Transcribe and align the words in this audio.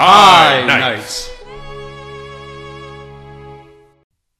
High 0.00 0.64
Knights. 0.64 1.28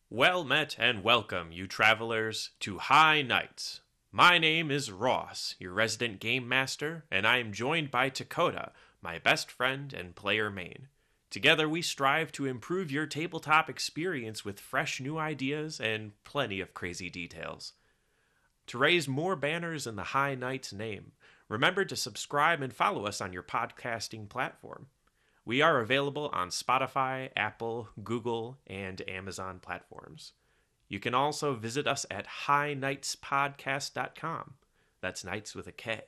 Well 0.08 0.44
met 0.44 0.76
and 0.78 1.02
welcome, 1.02 1.50
you 1.50 1.66
travelers, 1.66 2.50
to 2.60 2.78
High 2.78 3.22
Knights. 3.22 3.80
My 4.12 4.38
name 4.38 4.70
is 4.70 4.92
Ross, 4.92 5.56
your 5.58 5.72
resident 5.72 6.20
game 6.20 6.48
master, 6.48 7.06
and 7.10 7.26
I 7.26 7.38
am 7.38 7.52
joined 7.52 7.90
by 7.90 8.08
Dakota, 8.08 8.70
my 9.02 9.18
best 9.18 9.50
friend 9.50 9.92
and 9.92 10.14
player 10.14 10.48
main. 10.48 10.86
Together, 11.28 11.68
we 11.68 11.82
strive 11.82 12.30
to 12.30 12.46
improve 12.46 12.92
your 12.92 13.06
tabletop 13.06 13.68
experience 13.68 14.44
with 14.44 14.60
fresh 14.60 15.00
new 15.00 15.18
ideas 15.18 15.80
and 15.80 16.12
plenty 16.22 16.60
of 16.60 16.72
crazy 16.72 17.10
details. 17.10 17.72
To 18.68 18.78
raise 18.78 19.08
more 19.08 19.34
banners 19.34 19.88
in 19.88 19.96
the 19.96 20.04
High 20.04 20.36
Knights 20.36 20.72
name, 20.72 21.14
remember 21.48 21.84
to 21.84 21.96
subscribe 21.96 22.62
and 22.62 22.72
follow 22.72 23.06
us 23.06 23.20
on 23.20 23.32
your 23.32 23.42
podcasting 23.42 24.28
platform. 24.28 24.86
We 25.48 25.60
are 25.62 25.80
available 25.80 26.30
on 26.34 26.50
Spotify, 26.50 27.30
Apple, 27.34 27.88
Google, 28.04 28.58
and 28.66 29.00
Amazon 29.08 29.60
platforms. 29.60 30.34
You 30.90 31.00
can 31.00 31.14
also 31.14 31.54
visit 31.54 31.86
us 31.86 32.04
at 32.10 32.26
highknightspodcast.com. 32.46 34.54
That's 35.00 35.24
Knights 35.24 35.54
with 35.54 35.66
a 35.66 35.72
K. 35.72 36.02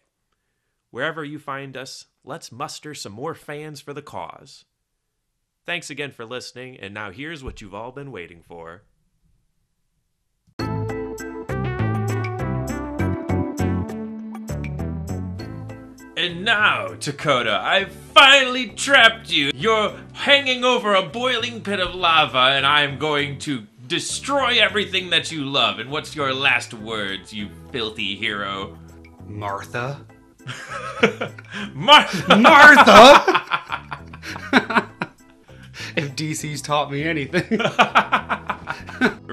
Wherever 0.90 1.24
you 1.24 1.38
find 1.38 1.74
us, 1.74 2.04
let's 2.22 2.52
muster 2.52 2.92
some 2.92 3.12
more 3.12 3.34
fans 3.34 3.80
for 3.80 3.94
the 3.94 4.02
cause. 4.02 4.66
Thanks 5.64 5.88
again 5.88 6.10
for 6.10 6.26
listening, 6.26 6.78
and 6.78 6.92
now 6.92 7.10
here's 7.10 7.42
what 7.42 7.62
you've 7.62 7.74
all 7.74 7.92
been 7.92 8.12
waiting 8.12 8.42
for. 8.46 8.82
And 16.20 16.44
now, 16.44 16.88
Dakota, 16.88 17.58
I've 17.64 17.90
finally 17.90 18.66
trapped 18.68 19.30
you. 19.30 19.52
You're 19.54 19.94
hanging 20.12 20.64
over 20.64 20.94
a 20.94 21.00
boiling 21.02 21.62
pit 21.62 21.80
of 21.80 21.94
lava, 21.94 22.36
and 22.36 22.66
I'm 22.66 22.98
going 22.98 23.38
to 23.38 23.66
destroy 23.86 24.60
everything 24.60 25.08
that 25.10 25.32
you 25.32 25.46
love. 25.46 25.78
And 25.78 25.90
what's 25.90 26.14
your 26.14 26.34
last 26.34 26.74
words, 26.74 27.32
you 27.32 27.48
filthy 27.72 28.16
hero? 28.16 28.76
Martha. 29.26 30.04
Martha! 31.72 32.36
Martha! 32.36 33.48
if 35.96 36.14
DC's 36.16 36.60
taught 36.60 36.92
me 36.92 37.02
anything. 37.02 37.60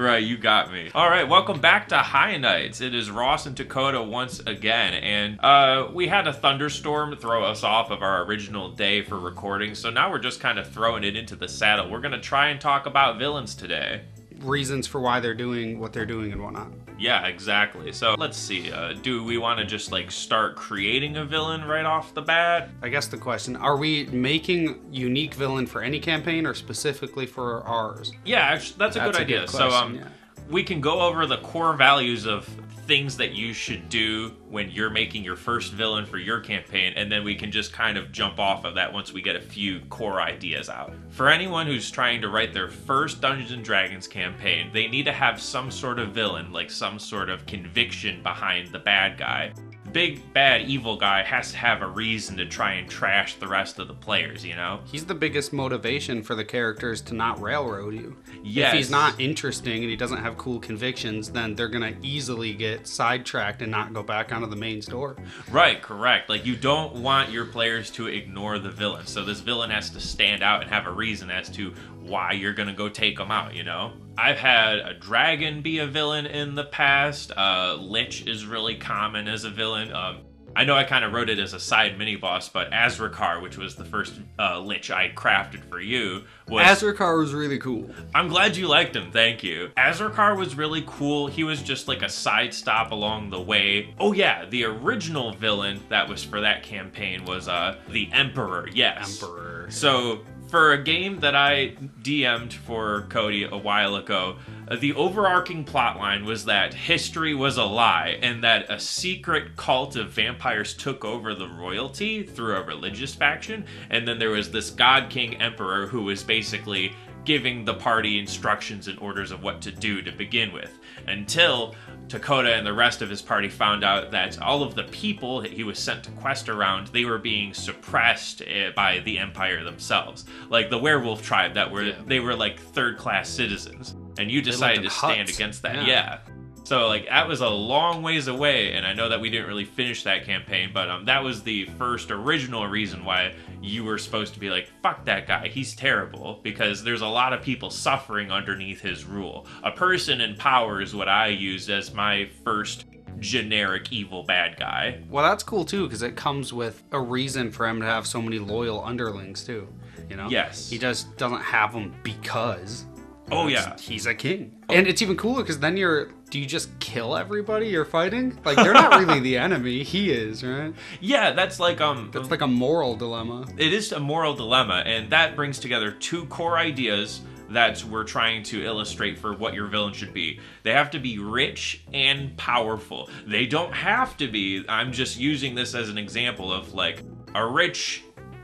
right, 0.08 0.24
you 0.24 0.38
got 0.38 0.72
me. 0.72 0.90
All 0.94 1.08
right, 1.08 1.28
welcome 1.28 1.60
back 1.60 1.88
to 1.88 1.98
High 1.98 2.36
Knights. 2.38 2.80
It 2.80 2.94
is 2.94 3.10
Ross 3.10 3.44
and 3.46 3.54
Dakota 3.54 4.02
once 4.02 4.40
again, 4.40 4.94
and 4.94 5.38
uh, 5.40 5.90
we 5.92 6.08
had 6.08 6.26
a 6.26 6.32
thunderstorm 6.32 7.14
throw 7.16 7.44
us 7.44 7.62
off 7.62 7.90
of 7.90 8.02
our 8.02 8.24
original 8.24 8.70
day 8.70 9.02
for 9.02 9.18
recording, 9.18 9.74
so 9.74 9.90
now 9.90 10.10
we're 10.10 10.18
just 10.18 10.40
kind 10.40 10.58
of 10.58 10.66
throwing 10.68 11.04
it 11.04 11.14
into 11.14 11.36
the 11.36 11.46
saddle. 11.46 11.90
We're 11.90 12.00
gonna 12.00 12.20
try 12.20 12.48
and 12.48 12.60
talk 12.60 12.86
about 12.86 13.18
villains 13.18 13.54
today. 13.54 14.02
Reasons 14.40 14.86
for 14.86 15.00
why 15.00 15.20
they're 15.20 15.34
doing 15.34 15.78
what 15.78 15.92
they're 15.92 16.06
doing 16.06 16.32
and 16.32 16.42
whatnot. 16.42 16.68
Yeah, 16.98 17.26
exactly. 17.26 17.92
So 17.92 18.14
let's 18.18 18.36
see. 18.36 18.72
Uh, 18.72 18.94
do 18.94 19.22
we 19.24 19.38
want 19.38 19.58
to 19.60 19.64
just 19.64 19.92
like 19.92 20.10
start 20.10 20.56
creating 20.56 21.16
a 21.16 21.24
villain 21.24 21.64
right 21.64 21.84
off 21.84 22.14
the 22.14 22.22
bat? 22.22 22.70
I 22.82 22.88
guess 22.88 23.06
the 23.06 23.18
question 23.18 23.56
are 23.56 23.76
we 23.76 24.06
making 24.06 24.80
unique 24.90 25.34
villain 25.34 25.66
for 25.66 25.82
any 25.82 26.00
campaign 26.00 26.46
or 26.46 26.54
specifically 26.54 27.26
for 27.26 27.62
ours? 27.64 28.12
Yeah, 28.24 28.40
actually, 28.40 28.78
that's 28.78 28.96
a 28.96 29.00
That's 29.00 29.16
good 29.16 29.20
a 29.20 29.24
idea. 29.24 29.40
good 29.40 29.50
so 29.50 29.68
um, 29.68 29.98
question, 29.98 30.12
we 30.50 30.62
can 30.64 30.80
go 30.80 31.00
over 31.00 31.26
the 31.26 31.38
core 31.38 31.74
values 31.74 32.26
of 32.26 32.48
things 32.88 33.18
that 33.18 33.32
you 33.32 33.52
should 33.52 33.90
do 33.90 34.34
when 34.48 34.70
you're 34.70 34.88
making 34.88 35.22
your 35.22 35.36
first 35.36 35.74
villain 35.74 36.06
for 36.06 36.16
your 36.16 36.40
campaign, 36.40 36.94
and 36.96 37.12
then 37.12 37.22
we 37.22 37.34
can 37.34 37.52
just 37.52 37.70
kind 37.70 37.98
of 37.98 38.10
jump 38.10 38.38
off 38.38 38.64
of 38.64 38.74
that 38.74 38.90
once 38.90 39.12
we 39.12 39.20
get 39.20 39.36
a 39.36 39.40
few 39.40 39.80
core 39.90 40.22
ideas 40.22 40.70
out. 40.70 40.94
For 41.10 41.28
anyone 41.28 41.66
who's 41.66 41.90
trying 41.90 42.22
to 42.22 42.30
write 42.30 42.54
their 42.54 42.68
first 42.68 43.20
Dungeons 43.20 43.52
and 43.52 43.62
Dragons 43.62 44.08
campaign, 44.08 44.70
they 44.72 44.88
need 44.88 45.04
to 45.04 45.12
have 45.12 45.38
some 45.40 45.70
sort 45.70 45.98
of 45.98 46.12
villain, 46.12 46.50
like 46.50 46.70
some 46.70 46.98
sort 46.98 47.28
of 47.28 47.44
conviction 47.44 48.22
behind 48.22 48.72
the 48.72 48.78
bad 48.78 49.18
guy. 49.18 49.52
Big 49.92 50.32
bad 50.32 50.62
evil 50.62 50.96
guy 50.96 51.22
has 51.22 51.52
to 51.52 51.56
have 51.56 51.82
a 51.82 51.86
reason 51.86 52.36
to 52.36 52.46
try 52.46 52.74
and 52.74 52.88
trash 52.88 53.34
the 53.36 53.48
rest 53.48 53.78
of 53.78 53.88
the 53.88 53.94
players, 53.94 54.44
you 54.44 54.54
know? 54.54 54.80
He's 54.84 55.06
the 55.06 55.14
biggest 55.14 55.52
motivation 55.52 56.22
for 56.22 56.34
the 56.34 56.44
characters 56.44 57.00
to 57.02 57.14
not 57.14 57.40
railroad 57.40 57.94
you. 57.94 58.16
Yes. 58.42 58.72
If 58.72 58.78
he's 58.78 58.90
not 58.90 59.18
interesting 59.20 59.82
and 59.82 59.90
he 59.90 59.96
doesn't 59.96 60.18
have 60.18 60.36
cool 60.36 60.60
convictions, 60.60 61.30
then 61.30 61.54
they're 61.54 61.68
gonna 61.68 61.94
easily 62.02 62.52
get 62.52 62.86
sidetracked 62.86 63.62
and 63.62 63.70
not 63.70 63.92
go 63.92 64.02
back 64.02 64.32
onto 64.32 64.46
the 64.46 64.56
main 64.56 64.82
store. 64.82 65.16
Right, 65.50 65.80
correct. 65.80 66.28
Like 66.28 66.44
you 66.44 66.56
don't 66.56 66.96
want 66.96 67.30
your 67.30 67.46
players 67.46 67.90
to 67.92 68.08
ignore 68.08 68.58
the 68.58 68.70
villain. 68.70 69.06
So 69.06 69.24
this 69.24 69.40
villain 69.40 69.70
has 69.70 69.90
to 69.90 70.00
stand 70.00 70.42
out 70.42 70.62
and 70.62 70.70
have 70.70 70.86
a 70.86 70.92
reason 70.92 71.30
as 71.30 71.48
to 71.50 71.72
why 72.00 72.32
you're 72.32 72.52
gonna 72.52 72.74
go 72.74 72.88
take 72.88 73.18
him 73.18 73.30
out. 73.30 73.54
You 73.54 73.64
know, 73.64 73.92
I've 74.18 74.38
had 74.38 74.78
a 74.78 74.94
dragon 74.94 75.62
be 75.62 75.78
a 75.78 75.86
villain 75.86 76.26
in 76.26 76.56
the 76.56 76.64
past. 76.64 77.30
Uh, 77.36 77.76
Lich 77.78 78.26
is 78.26 78.44
really 78.44 78.74
common 78.74 79.28
as 79.28 79.44
a 79.44 79.50
villain. 79.50 79.92
Um, 79.92 80.22
I 80.56 80.64
know 80.64 80.74
I 80.74 80.82
kind 80.82 81.04
of 81.04 81.12
wrote 81.12 81.28
it 81.28 81.38
as 81.38 81.54
a 81.54 81.60
side 81.60 81.96
mini 81.98 82.16
boss, 82.16 82.48
but 82.48 82.72
Azrakar, 82.72 83.40
which 83.40 83.56
was 83.56 83.76
the 83.76 83.84
first 83.84 84.14
uh, 84.40 84.58
Lich 84.58 84.90
I 84.90 85.12
crafted 85.14 85.62
for 85.68 85.78
you, 85.78 86.24
was 86.48 86.66
Azrakar 86.66 87.16
was 87.16 87.32
really 87.32 87.58
cool. 87.58 87.88
I'm 88.12 88.26
glad 88.26 88.56
you 88.56 88.66
liked 88.66 88.96
him. 88.96 89.12
Thank 89.12 89.44
you. 89.44 89.70
Azrakar 89.76 90.36
was 90.36 90.56
really 90.56 90.82
cool. 90.84 91.28
He 91.28 91.44
was 91.44 91.62
just 91.62 91.86
like 91.86 92.02
a 92.02 92.08
side 92.08 92.52
stop 92.52 92.90
along 92.90 93.30
the 93.30 93.40
way. 93.40 93.94
Oh 94.00 94.12
yeah, 94.12 94.46
the 94.46 94.64
original 94.64 95.32
villain 95.32 95.80
that 95.90 96.08
was 96.08 96.24
for 96.24 96.40
that 96.40 96.64
campaign 96.64 97.24
was 97.24 97.46
uh 97.46 97.76
the 97.90 98.10
Emperor. 98.12 98.68
Yes. 98.72 99.22
Emperor. 99.22 99.66
So 99.70 100.22
for 100.48 100.72
a 100.72 100.82
game 100.82 101.20
that 101.20 101.34
I 101.34 101.76
DM'd 102.02 102.52
for 102.52 103.02
Cody 103.08 103.44
a 103.44 103.56
while 103.56 103.96
ago, 103.96 104.36
uh, 104.66 104.76
the 104.76 104.94
overarching 104.94 105.64
plotline 105.64 106.24
was 106.24 106.44
that 106.46 106.74
history 106.74 107.34
was 107.34 107.56
a 107.56 107.64
lie 107.64 108.18
and 108.22 108.42
that 108.44 108.70
a 108.70 108.78
secret 108.78 109.56
cult 109.56 109.96
of 109.96 110.10
vampires 110.10 110.74
took 110.74 111.04
over 111.04 111.34
the 111.34 111.48
royalty 111.48 112.22
through 112.22 112.56
a 112.56 112.62
religious 112.62 113.14
faction, 113.14 113.64
and 113.90 114.06
then 114.06 114.18
there 114.18 114.30
was 114.30 114.50
this 114.50 114.70
God 114.70 115.10
King 115.10 115.36
Emperor 115.36 115.86
who 115.86 116.02
was 116.02 116.22
basically 116.22 116.92
giving 117.28 117.62
the 117.62 117.74
party 117.74 118.18
instructions 118.18 118.88
and 118.88 118.98
orders 119.00 119.30
of 119.30 119.42
what 119.42 119.60
to 119.60 119.70
do 119.70 120.00
to 120.00 120.10
begin 120.10 120.50
with 120.50 120.78
until 121.08 121.74
Dakota 122.06 122.54
and 122.54 122.66
the 122.66 122.72
rest 122.72 123.02
of 123.02 123.10
his 123.10 123.20
party 123.20 123.50
found 123.50 123.84
out 123.84 124.10
that 124.12 124.40
all 124.40 124.62
of 124.62 124.74
the 124.74 124.84
people 124.84 125.42
that 125.42 125.52
he 125.52 125.62
was 125.62 125.78
sent 125.78 126.02
to 126.04 126.10
quest 126.12 126.48
around 126.48 126.86
they 126.86 127.04
were 127.04 127.18
being 127.18 127.52
suppressed 127.52 128.40
eh, 128.46 128.70
by 128.74 129.00
the 129.00 129.18
empire 129.18 129.62
themselves 129.62 130.24
like 130.48 130.70
the 130.70 130.78
werewolf 130.78 131.20
tribe 131.22 131.52
that 131.52 131.70
were 131.70 131.82
Yeah. 131.82 131.96
they 132.06 132.18
were 132.20 132.34
like 132.34 132.58
third 132.58 132.96
class 132.96 133.28
citizens 133.28 133.94
and 134.18 134.30
you 134.30 134.40
decided 134.40 134.82
to 134.84 134.88
stand 134.90 135.28
huts. 135.28 135.34
against 135.36 135.60
that 135.64 135.76
Yeah. 135.76 135.86
yeah. 135.86 136.18
So 136.64 136.86
like 136.86 137.06
that 137.06 137.26
was 137.26 137.40
a 137.40 137.48
long 137.48 138.02
ways 138.02 138.28
away, 138.28 138.74
and 138.74 138.86
I 138.86 138.92
know 138.92 139.08
that 139.08 139.20
we 139.20 139.30
didn't 139.30 139.46
really 139.46 139.64
finish 139.64 140.02
that 140.04 140.24
campaign, 140.24 140.70
but 140.72 140.90
um, 140.90 141.04
that 141.06 141.22
was 141.22 141.42
the 141.42 141.64
first 141.78 142.10
original 142.10 142.66
reason 142.66 143.04
why 143.04 143.34
you 143.62 143.84
were 143.84 143.98
supposed 143.98 144.34
to 144.34 144.40
be 144.40 144.50
like, 144.50 144.68
"Fuck 144.82 145.04
that 145.06 145.26
guy, 145.26 145.48
he's 145.48 145.74
terrible," 145.74 146.40
because 146.42 146.84
there's 146.84 147.00
a 147.00 147.06
lot 147.06 147.32
of 147.32 147.42
people 147.42 147.70
suffering 147.70 148.30
underneath 148.30 148.80
his 148.80 149.04
rule. 149.04 149.46
A 149.62 149.70
person 149.70 150.20
in 150.20 150.36
power 150.36 150.82
is 150.82 150.94
what 150.94 151.08
I 151.08 151.28
used 151.28 151.70
as 151.70 151.94
my 151.94 152.28
first 152.44 152.84
generic 153.20 153.92
evil 153.92 154.22
bad 154.22 154.58
guy. 154.58 155.02
Well, 155.10 155.24
that's 155.24 155.42
cool 155.42 155.64
too 155.64 155.84
because 155.84 156.02
it 156.02 156.16
comes 156.16 156.52
with 156.52 156.82
a 156.92 157.00
reason 157.00 157.50
for 157.50 157.66
him 157.66 157.80
to 157.80 157.86
have 157.86 158.06
so 158.06 158.20
many 158.20 158.38
loyal 158.38 158.84
underlings 158.84 159.44
too. 159.44 159.68
You 160.08 160.16
know. 160.16 160.28
Yes. 160.28 160.70
He 160.70 160.78
just 160.78 161.16
doesn't 161.16 161.42
have 161.42 161.72
them 161.72 161.94
because. 162.02 162.86
Oh, 163.30 163.46
yeah. 163.48 163.76
He's 163.78 164.06
a 164.06 164.14
king. 164.14 164.56
And 164.68 164.86
it's 164.86 165.02
even 165.02 165.16
cooler 165.16 165.42
because 165.42 165.58
then 165.58 165.76
you're. 165.76 166.10
Do 166.30 166.38
you 166.38 166.44
just 166.46 166.78
kill 166.78 167.16
everybody 167.16 167.68
you're 167.68 167.86
fighting? 167.86 168.38
Like 168.44 168.56
they're 168.56 168.74
not 168.74 169.00
really 169.00 169.18
the 169.20 169.38
enemy. 169.46 169.82
He 169.82 170.10
is, 170.10 170.44
right? 170.44 170.74
Yeah, 171.00 171.32
that's 171.32 171.58
like 171.58 171.80
um, 171.80 172.10
That's 172.12 172.30
like 172.30 172.42
a 172.42 172.46
moral 172.46 172.96
dilemma. 172.96 173.46
it 173.56 173.72
is 173.72 173.92
a 173.92 174.00
moral 174.00 174.34
dilemma, 174.34 174.82
and 174.84 175.08
that 175.10 175.36
brings 175.36 175.58
together 175.58 175.90
two 175.90 176.26
core 176.26 176.58
ideas 176.58 177.22
that 177.48 177.82
we're 177.84 178.04
trying 178.04 178.42
to 178.42 178.62
illustrate 178.62 179.18
for 179.18 179.32
what 179.32 179.54
your 179.54 179.68
villain 179.68 179.94
should 179.94 180.12
be. 180.12 180.38
They 180.64 180.72
have 180.74 180.90
to 180.90 180.98
be 180.98 181.18
rich 181.18 181.82
and 181.94 182.36
powerful. 182.36 183.08
They 183.26 183.46
don't 183.46 183.72
have 183.72 184.18
to 184.18 184.28
be. 184.28 184.66
I'm 184.68 184.92
just 184.92 185.18
using 185.18 185.54
this 185.54 185.74
as 185.74 185.88
an 185.88 185.96
example 185.96 186.52
of 186.52 186.74
like 186.74 187.02
a 187.34 187.46
rich 187.46 188.02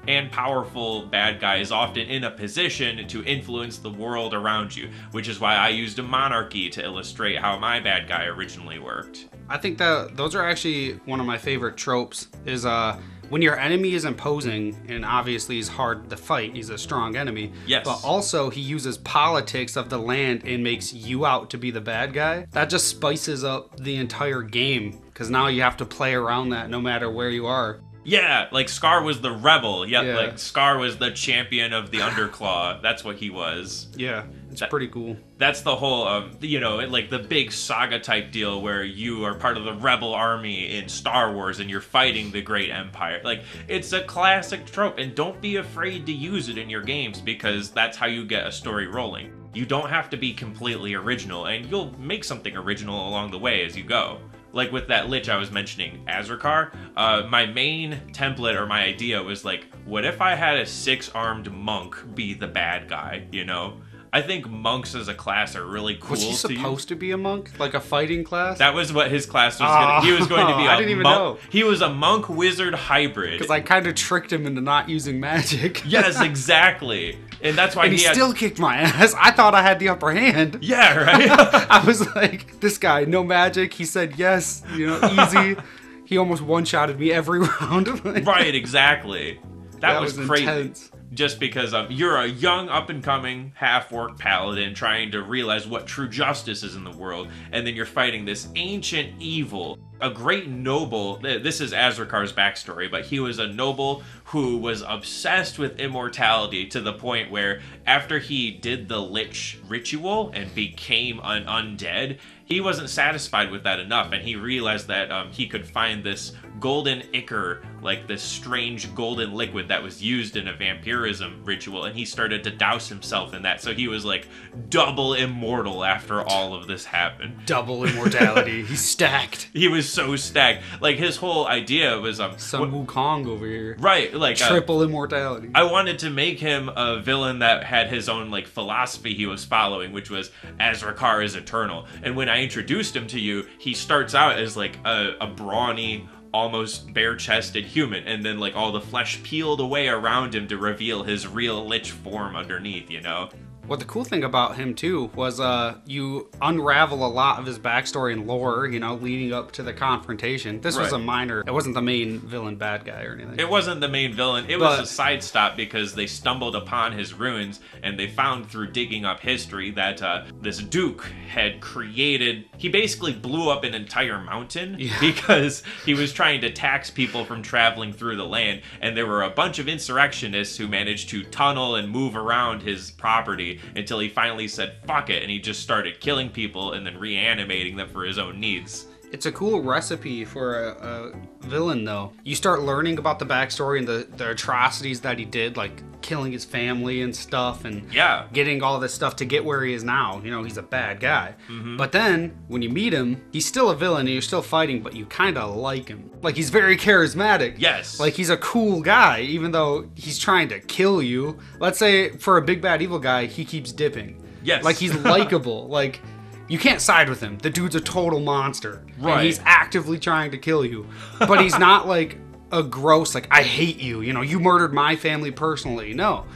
and 0.08 0.30
powerful 0.30 1.06
bad 1.06 1.40
guy 1.40 1.56
is 1.56 1.72
often 1.72 2.02
in 2.02 2.24
a 2.24 2.30
position 2.30 3.06
to 3.08 3.24
influence 3.24 3.78
the 3.78 3.90
world 3.90 4.34
around 4.34 4.74
you, 4.76 4.90
which 5.12 5.28
is 5.28 5.40
why 5.40 5.56
I 5.56 5.68
used 5.68 5.98
a 5.98 6.02
monarchy 6.02 6.68
to 6.70 6.84
illustrate 6.84 7.38
how 7.38 7.58
my 7.58 7.80
bad 7.80 8.08
guy 8.08 8.26
originally 8.26 8.78
worked. 8.78 9.28
I 9.48 9.58
think 9.58 9.78
that 9.78 10.16
those 10.16 10.34
are 10.34 10.48
actually 10.48 10.92
one 11.04 11.20
of 11.20 11.26
my 11.26 11.38
favorite 11.38 11.76
tropes. 11.76 12.28
Is 12.44 12.64
uh 12.64 12.98
when 13.30 13.42
your 13.42 13.58
enemy 13.58 13.94
is 13.94 14.04
imposing 14.04 14.76
and 14.88 15.04
obviously 15.04 15.56
he's 15.56 15.68
hard 15.68 16.10
to 16.10 16.16
fight, 16.16 16.54
he's 16.54 16.70
a 16.70 16.78
strong 16.78 17.16
enemy. 17.16 17.52
Yes. 17.66 17.84
But 17.84 18.04
also 18.04 18.50
he 18.50 18.60
uses 18.60 18.98
politics 18.98 19.76
of 19.76 19.88
the 19.88 19.98
land 19.98 20.42
and 20.44 20.62
makes 20.62 20.92
you 20.92 21.24
out 21.24 21.50
to 21.50 21.58
be 21.58 21.70
the 21.70 21.80
bad 21.80 22.12
guy. 22.12 22.46
That 22.52 22.68
just 22.70 22.88
spices 22.88 23.42
up 23.42 23.78
the 23.80 23.96
entire 23.96 24.42
game 24.42 25.00
because 25.06 25.30
now 25.30 25.48
you 25.48 25.62
have 25.62 25.76
to 25.78 25.86
play 25.86 26.14
around 26.14 26.50
that 26.50 26.70
no 26.70 26.80
matter 26.80 27.10
where 27.10 27.30
you 27.30 27.46
are. 27.46 27.80
Yeah, 28.04 28.48
like 28.52 28.68
Scar 28.68 29.02
was 29.02 29.20
the 29.20 29.32
rebel. 29.32 29.86
Yeah, 29.86 30.02
Yeah. 30.02 30.16
like 30.16 30.38
Scar 30.38 30.78
was 30.78 30.98
the 30.98 31.10
champion 31.10 31.72
of 31.72 31.90
the 31.90 31.98
Underclaw. 31.98 32.80
That's 32.82 33.02
what 33.02 33.16
he 33.16 33.30
was. 33.30 33.88
Yeah, 33.96 34.24
it's 34.50 34.60
That- 34.60 34.70
pretty 34.70 34.88
cool. 34.88 35.16
That's 35.38 35.62
the 35.62 35.74
whole, 35.74 36.06
um, 36.06 36.30
you 36.40 36.60
know, 36.60 36.76
like 36.76 37.10
the 37.10 37.18
big 37.18 37.50
saga 37.50 37.98
type 37.98 38.30
deal 38.30 38.60
where 38.60 38.84
you 38.84 39.24
are 39.24 39.34
part 39.34 39.56
of 39.56 39.64
the 39.64 39.72
rebel 39.72 40.14
army 40.14 40.76
in 40.76 40.88
Star 40.88 41.32
Wars 41.32 41.60
and 41.60 41.68
you're 41.70 41.80
fighting 41.80 42.30
the 42.30 42.40
great 42.42 42.70
empire. 42.70 43.20
Like, 43.24 43.42
it's 43.68 43.92
a 43.92 44.02
classic 44.02 44.66
trope, 44.66 44.98
and 44.98 45.14
don't 45.14 45.40
be 45.40 45.56
afraid 45.56 46.06
to 46.06 46.12
use 46.12 46.48
it 46.48 46.58
in 46.58 46.68
your 46.70 46.82
games 46.82 47.20
because 47.20 47.70
that's 47.70 47.96
how 47.96 48.06
you 48.06 48.24
get 48.24 48.46
a 48.46 48.52
story 48.52 48.86
rolling. 48.86 49.32
You 49.54 49.64
don't 49.64 49.88
have 49.88 50.10
to 50.10 50.16
be 50.16 50.32
completely 50.32 50.94
original, 50.94 51.46
and 51.46 51.64
you'll 51.66 51.92
make 51.98 52.24
something 52.24 52.56
original 52.56 53.08
along 53.08 53.30
the 53.30 53.38
way 53.38 53.64
as 53.64 53.76
you 53.76 53.84
go. 53.84 54.18
Like 54.54 54.70
with 54.72 54.88
that 54.88 55.10
lich 55.10 55.28
I 55.28 55.36
was 55.36 55.50
mentioning, 55.50 56.04
Azrakar, 56.08 56.72
uh, 56.96 57.26
my 57.28 57.44
main 57.44 58.00
template 58.12 58.54
or 58.54 58.66
my 58.66 58.84
idea 58.84 59.22
was 59.22 59.44
like, 59.44 59.66
what 59.84 60.04
if 60.04 60.20
I 60.20 60.34
had 60.36 60.56
a 60.56 60.64
six 60.64 61.10
armed 61.10 61.52
monk 61.52 61.96
be 62.14 62.34
the 62.34 62.46
bad 62.46 62.88
guy, 62.88 63.26
you 63.32 63.44
know? 63.44 63.80
I 64.14 64.22
think 64.22 64.48
monks 64.48 64.94
as 64.94 65.08
a 65.08 65.14
class 65.14 65.56
are 65.56 65.66
really 65.66 65.96
cool. 65.96 66.10
Was 66.12 66.22
he 66.22 66.30
to 66.30 66.36
supposed 66.36 66.86
to 66.86 66.94
be 66.94 67.10
a 67.10 67.16
monk, 67.16 67.50
like 67.58 67.74
a 67.74 67.80
fighting 67.80 68.22
class? 68.22 68.58
That 68.58 68.72
was 68.72 68.92
what 68.92 69.10
his 69.10 69.26
class 69.26 69.58
was 69.58 69.68
going 69.68 70.02
to 70.02 70.06
He 70.06 70.12
was 70.12 70.28
going 70.28 70.46
to 70.46 70.56
be 70.56 70.62
Oh, 70.62 70.66
a 70.66 70.70
I 70.70 70.76
didn't 70.76 70.92
even 70.92 71.02
monk. 71.02 71.16
know. 71.18 71.38
He 71.50 71.64
was 71.64 71.80
a 71.80 71.88
monk 71.92 72.28
wizard 72.28 72.74
hybrid. 72.74 73.32
Because 73.32 73.50
I 73.50 73.60
kind 73.60 73.88
of 73.88 73.96
tricked 73.96 74.32
him 74.32 74.46
into 74.46 74.60
not 74.60 74.88
using 74.88 75.18
magic. 75.18 75.82
yes, 75.86 76.20
exactly. 76.20 77.18
And 77.42 77.58
that's 77.58 77.74
why 77.74 77.86
and 77.86 77.92
he, 77.92 77.98
he, 77.98 78.04
had 78.04 78.14
still 78.14 78.32
kicked 78.32 78.60
my 78.60 78.76
ass. 78.76 79.16
I 79.18 79.32
thought 79.32 79.52
I 79.52 79.62
had 79.62 79.80
the 79.80 79.88
upper 79.88 80.12
hand. 80.12 80.58
Yeah, 80.62 80.96
right? 80.96 81.28
I 81.68 81.84
was 81.84 82.14
like, 82.14 82.60
this 82.60 82.78
guy, 82.78 83.06
no 83.06 83.24
magic. 83.24 83.74
He 83.74 83.84
said 83.84 84.16
yes, 84.16 84.62
you 84.76 84.86
know, 84.86 85.00
easy. 85.24 85.56
he 86.04 86.18
almost 86.18 86.40
one 86.40 86.64
shotted 86.64 87.00
me 87.00 87.10
every 87.10 87.40
round. 87.40 88.04
Like, 88.04 88.24
right, 88.24 88.54
exactly. 88.54 89.40
That, 89.72 89.80
That 89.80 90.00
was, 90.00 90.16
was 90.16 90.28
crazy. 90.28 90.44
intense. 90.44 90.90
Just 91.14 91.38
because 91.38 91.72
um, 91.74 91.86
you're 91.90 92.16
a 92.16 92.26
young 92.26 92.68
up 92.68 92.90
and 92.90 93.02
coming 93.02 93.52
half 93.54 93.92
orc 93.92 94.18
paladin 94.18 94.74
trying 94.74 95.12
to 95.12 95.22
realize 95.22 95.66
what 95.66 95.86
true 95.86 96.08
justice 96.08 96.64
is 96.64 96.74
in 96.74 96.82
the 96.82 96.90
world, 96.90 97.28
and 97.52 97.64
then 97.64 97.74
you're 97.74 97.86
fighting 97.86 98.24
this 98.24 98.48
ancient 98.56 99.14
evil, 99.20 99.78
a 100.00 100.10
great 100.10 100.48
noble. 100.48 101.18
This 101.18 101.60
is 101.60 101.72
Azrakar's 101.72 102.32
backstory, 102.32 102.90
but 102.90 103.04
he 103.04 103.20
was 103.20 103.38
a 103.38 103.46
noble 103.46 104.02
who 104.24 104.56
was 104.56 104.82
obsessed 104.82 105.58
with 105.58 105.78
immortality 105.78 106.66
to 106.66 106.80
the 106.80 106.92
point 106.92 107.30
where 107.30 107.60
after 107.86 108.18
he 108.18 108.50
did 108.50 108.88
the 108.88 108.98
Lich 108.98 109.58
ritual 109.68 110.30
and 110.34 110.52
became 110.54 111.20
an 111.22 111.44
undead, 111.44 112.18
he 112.46 112.60
wasn't 112.60 112.90
satisfied 112.90 113.50
with 113.50 113.62
that 113.62 113.78
enough, 113.78 114.12
and 114.12 114.22
he 114.22 114.36
realized 114.36 114.88
that 114.88 115.10
um, 115.10 115.30
he 115.30 115.46
could 115.46 115.66
find 115.66 116.02
this 116.02 116.32
golden 116.60 117.02
ichor, 117.14 117.62
like 117.82 118.06
this 118.06 118.22
strange 118.22 118.94
golden 118.94 119.32
liquid 119.34 119.68
that 119.68 119.82
was 119.82 120.02
used 120.02 120.36
in 120.36 120.48
a 120.48 120.52
vampirism 120.52 121.42
ritual, 121.44 121.84
and 121.84 121.96
he 121.96 122.04
started 122.04 122.44
to 122.44 122.50
douse 122.50 122.88
himself 122.88 123.34
in 123.34 123.42
that. 123.42 123.60
So 123.60 123.74
he 123.74 123.88
was 123.88 124.04
like 124.04 124.28
double 124.70 125.14
immortal 125.14 125.84
after 125.84 126.22
all 126.22 126.54
of 126.54 126.66
this 126.66 126.84
happened. 126.84 127.46
Double 127.46 127.84
immortality. 127.84 128.64
He's 128.64 128.84
stacked. 128.84 129.48
He 129.64 129.68
was 129.68 129.88
so 129.88 130.16
stacked. 130.16 130.62
Like 130.80 130.96
his 130.96 131.16
whole 131.16 131.46
idea 131.46 131.98
was 131.98 132.20
um 132.20 132.38
Sun 132.38 132.70
Wukong 132.72 133.26
over 133.26 133.46
here. 133.46 133.76
right, 133.78 134.12
like 134.12 134.40
uh, 134.42 134.48
Triple 134.48 134.82
immortality. 134.82 135.50
I 135.54 135.64
wanted 135.64 135.98
to 136.00 136.10
make 136.10 136.38
him 136.40 136.68
a 136.76 137.00
villain 137.00 137.38
that 137.38 137.64
had 137.64 137.88
his 137.88 138.08
own 138.08 138.30
like 138.30 138.46
philosophy 138.46 139.14
he 139.14 139.26
was 139.26 139.44
following, 139.44 139.92
which 139.92 140.10
was 140.10 140.30
Azrakar 140.60 141.24
is 141.24 141.34
eternal. 141.36 141.86
And 142.02 142.16
when 142.16 142.28
I 142.28 142.42
introduced 142.42 142.94
him 142.94 143.06
to 143.08 143.20
you, 143.20 143.46
he 143.58 143.74
starts 143.74 144.14
out 144.14 144.38
as 144.38 144.56
like 144.56 144.78
a, 144.84 145.14
a 145.20 145.26
brawny, 145.26 146.08
almost 146.34 146.92
bare-chested 146.92 147.64
human, 147.64 148.04
and 148.06 148.24
then 148.24 148.38
like 148.38 148.56
all 148.56 148.72
the 148.72 148.80
flesh 148.80 149.22
peeled 149.22 149.60
away 149.60 149.88
around 149.88 150.34
him 150.34 150.48
to 150.48 150.58
reveal 150.58 151.04
his 151.04 151.28
real 151.28 151.64
lich 151.64 151.92
form 151.92 152.34
underneath. 152.34 152.90
You 152.90 153.00
know? 153.00 153.30
What 153.66 153.78
the 153.78 153.86
cool 153.86 154.04
thing 154.04 154.24
about 154.24 154.56
him 154.56 154.74
too 154.74 155.10
was 155.14 155.40
uh 155.40 155.76
you 155.86 156.28
unravel 156.42 157.04
a 157.04 157.08
lot 157.08 157.38
of 157.38 157.46
his 157.46 157.58
backstory 157.58 158.12
and 158.12 158.26
lore, 158.26 158.66
you 158.66 158.78
know, 158.78 158.94
leading 158.96 159.32
up 159.32 159.52
to 159.52 159.62
the 159.62 159.72
confrontation. 159.72 160.60
This 160.60 160.76
was 160.76 160.92
Right. 160.92 161.00
a 161.00 161.04
minor 161.04 161.42
it 161.46 161.52
wasn't 161.52 161.74
the 161.74 161.82
main 161.82 162.18
villain 162.20 162.56
bad 162.56 162.84
guy 162.84 163.04
or 163.04 163.14
anything. 163.14 163.38
It 163.38 163.48
wasn't 163.48 163.80
the 163.80 163.88
main 163.88 164.12
villain. 164.12 164.44
It 164.48 164.60
was 164.60 164.78
a 164.80 164.86
side 164.86 165.22
stop 165.22 165.56
because 165.56 165.94
they 165.94 166.06
stumbled 166.06 166.54
upon 166.54 166.92
his 166.92 167.14
ruins 167.14 167.60
and 167.82 167.98
they 167.98 168.06
found 168.06 168.50
through 168.50 168.72
digging 168.72 169.04
up 169.06 169.20
history 169.20 169.70
that 169.72 170.02
uh, 170.02 170.24
this 170.42 170.58
duke 170.58 171.02
had 171.28 171.60
created. 171.60 172.44
He 172.58 172.68
basically 172.68 173.12
blew 173.14 173.48
up 173.50 173.64
an 173.64 173.74
entire 173.74 174.18
mountain 174.20 174.78
because 175.00 175.62
he 175.86 175.94
was 175.94 176.12
trying 176.12 176.40
to 176.42 176.52
tax 176.52 176.90
people 176.90 177.24
from 177.24 177.42
traveling 177.42 177.92
through 177.92 178.16
the 178.16 178.26
land. 178.26 178.60
And 178.82 178.96
there 178.96 179.06
were 179.06 179.22
a 179.22 179.30
bunch 179.30 179.58
of 179.58 179.68
insurrectionists 179.68 180.58
who 180.58 180.68
managed 180.68 181.08
to 181.10 181.24
tunnel 181.24 181.76
and 181.76 181.88
move 181.88 182.14
around 182.16 182.62
his 182.62 182.90
property 182.90 183.53
until 183.76 183.98
he 183.98 184.08
finally 184.08 184.48
said, 184.48 184.76
fuck 184.86 185.10
it. 185.10 185.22
And 185.22 185.30
he 185.30 185.38
just 185.38 185.60
started 185.60 186.00
killing 186.00 186.30
people 186.30 186.72
and 186.72 186.86
then 186.86 186.98
reanimating 186.98 187.76
them 187.76 187.88
for 187.88 188.04
his 188.04 188.18
own 188.18 188.40
needs. 188.40 188.86
It's 189.14 189.26
a 189.26 189.32
cool 189.32 189.62
recipe 189.62 190.24
for 190.24 190.60
a, 190.64 191.12
a 191.12 191.46
villain, 191.46 191.84
though. 191.84 192.12
You 192.24 192.34
start 192.34 192.62
learning 192.62 192.98
about 192.98 193.20
the 193.20 193.26
backstory 193.26 193.78
and 193.78 193.86
the, 193.86 194.08
the 194.16 194.30
atrocities 194.30 195.00
that 195.02 195.20
he 195.20 195.24
did, 195.24 195.56
like 195.56 195.82
killing 196.02 196.32
his 196.32 196.44
family 196.44 197.00
and 197.00 197.14
stuff, 197.14 197.64
and 197.64 197.92
Yeah. 197.92 198.26
getting 198.32 198.60
all 198.62 198.80
this 198.80 198.92
stuff 198.92 199.14
to 199.16 199.24
get 199.24 199.44
where 199.44 199.62
he 199.64 199.72
is 199.72 199.84
now. 199.84 200.20
You 200.24 200.32
know, 200.32 200.42
he's 200.42 200.56
a 200.58 200.62
bad 200.62 200.98
guy. 200.98 201.36
Mm-hmm. 201.48 201.76
But 201.76 201.92
then, 201.92 202.36
when 202.48 202.60
you 202.60 202.70
meet 202.70 202.92
him, 202.92 203.22
he's 203.32 203.46
still 203.46 203.70
a 203.70 203.76
villain 203.76 204.00
and 204.00 204.10
you're 204.10 204.20
still 204.20 204.42
fighting, 204.42 204.82
but 204.82 204.94
you 204.96 205.06
kind 205.06 205.38
of 205.38 205.54
like 205.54 205.86
him. 205.88 206.10
Like, 206.20 206.34
he's 206.36 206.50
very 206.50 206.76
charismatic. 206.76 207.54
Yes. 207.58 208.00
Like, 208.00 208.14
he's 208.14 208.30
a 208.30 208.36
cool 208.38 208.80
guy, 208.82 209.20
even 209.20 209.52
though 209.52 209.88
he's 209.94 210.18
trying 210.18 210.48
to 210.48 210.58
kill 210.58 211.00
you. 211.00 211.38
Let's 211.60 211.78
say, 211.78 212.10
for 212.18 212.36
a 212.36 212.42
big 212.42 212.60
bad 212.60 212.82
evil 212.82 212.98
guy, 212.98 213.26
he 213.26 213.44
keeps 213.44 213.70
dipping. 213.70 214.20
Yes. 214.42 214.64
Like, 214.64 214.76
he's 214.76 214.94
likable. 215.14 215.68
like, 215.68 216.00
you 216.48 216.58
can't 216.58 216.80
side 216.80 217.08
with 217.08 217.20
him. 217.20 217.38
The 217.38 217.50
dude's 217.50 217.74
a 217.74 217.80
total 217.80 218.20
monster. 218.20 218.84
Right. 218.98 219.14
And 219.14 219.26
he's 219.26 219.40
actively 219.44 219.98
trying 219.98 220.30
to 220.32 220.38
kill 220.38 220.64
you. 220.64 220.86
But 221.18 221.40
he's 221.40 221.58
not 221.58 221.86
like 221.88 222.18
a 222.52 222.62
gross, 222.62 223.14
like, 223.14 223.28
I 223.30 223.42
hate 223.42 223.78
you. 223.78 224.00
You 224.00 224.12
know, 224.12 224.22
you 224.22 224.38
murdered 224.38 224.72
my 224.72 224.96
family 224.96 225.30
personally. 225.30 225.94
No. 225.94 226.26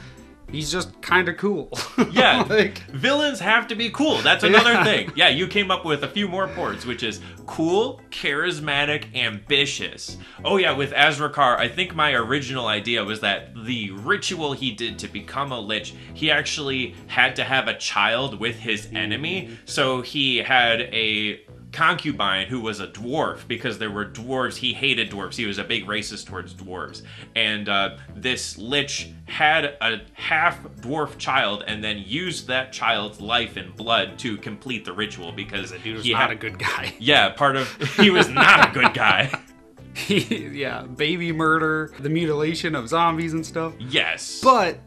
He's 0.51 0.71
just 0.71 1.01
kind 1.01 1.29
of 1.29 1.37
cool. 1.37 1.69
Yeah, 2.11 2.43
like, 2.49 2.79
villains 2.91 3.39
have 3.39 3.67
to 3.67 3.75
be 3.75 3.89
cool. 3.89 4.17
That's 4.21 4.43
another 4.43 4.71
Yeah. 4.73 4.83
thing. 4.83 5.11
Yeah, 5.15 5.29
you 5.29 5.47
came 5.47 5.69
up 5.69 5.85
with 5.85 6.03
a 6.03 6.07
few 6.07 6.27
more 6.27 6.47
ports, 6.47 6.85
which 6.85 7.03
is 7.03 7.19
cool, 7.45 8.01
charismatic, 8.09 9.13
ambitious. 9.15 10.17
Oh 10.43 10.57
yeah, 10.57 10.71
with 10.71 10.91
Azrakar, 10.91 11.57
I 11.57 11.67
think 11.67 11.93
my 11.95 12.13
original 12.13 12.67
idea 12.67 13.03
was 13.03 13.19
that 13.21 13.53
the 13.65 13.91
ritual 13.91 14.53
he 14.53 14.71
did 14.71 14.97
to 14.99 15.07
become 15.07 15.51
a 15.51 15.59
lich, 15.59 15.93
he 16.13 16.31
actually 16.31 16.95
had 17.07 17.35
to 17.37 17.43
have 17.43 17.67
a 17.67 17.77
child 17.77 18.39
with 18.39 18.57
his 18.59 18.87
enemy. 18.93 19.57
So 19.65 20.01
he 20.01 20.37
had 20.37 20.81
a 20.81 21.41
concubine 21.71 22.47
who 22.47 22.59
was 22.59 22.79
a 22.79 22.87
dwarf 22.87 23.47
because 23.47 23.77
there 23.77 23.91
were 23.91 24.05
dwarves. 24.05 24.55
He 24.57 24.73
hated 24.73 25.11
dwarves. 25.11 25.35
He 25.35 25.45
was 25.45 25.57
a 25.57 25.63
big 25.63 25.85
racist 25.85 26.25
towards 26.25 26.53
dwarves. 26.53 27.03
And 27.35 27.69
uh, 27.69 27.97
this 28.15 28.57
lich 28.57 29.11
had 29.25 29.65
a 29.81 30.01
half 30.13 30.63
dwarf 30.81 31.17
child 31.17 31.63
and 31.67 31.83
then 31.83 32.03
used 32.05 32.47
that 32.47 32.73
child's 32.73 33.21
life 33.21 33.55
and 33.57 33.75
blood 33.75 34.17
to 34.19 34.37
complete 34.37 34.83
the 34.85 34.93
ritual 34.93 35.31
because 35.31 35.71
he 35.71 35.91
was 35.91 36.03
he 36.03 36.13
not 36.13 36.21
had 36.21 36.31
a 36.31 36.35
good 36.35 36.57
guy. 36.57 36.93
Yeah, 36.99 37.29
part 37.29 37.55
of 37.55 37.71
he 37.97 38.09
was 38.09 38.27
not 38.29 38.69
a 38.69 38.71
good 38.73 38.93
guy. 38.93 39.31
yeah, 40.07 40.83
baby 40.83 41.31
murder, 41.31 41.91
the 41.99 42.09
mutilation 42.09 42.73
of 42.75 42.87
zombies 42.89 43.33
and 43.33 43.45
stuff. 43.45 43.73
Yes, 43.79 44.39
But 44.43 44.79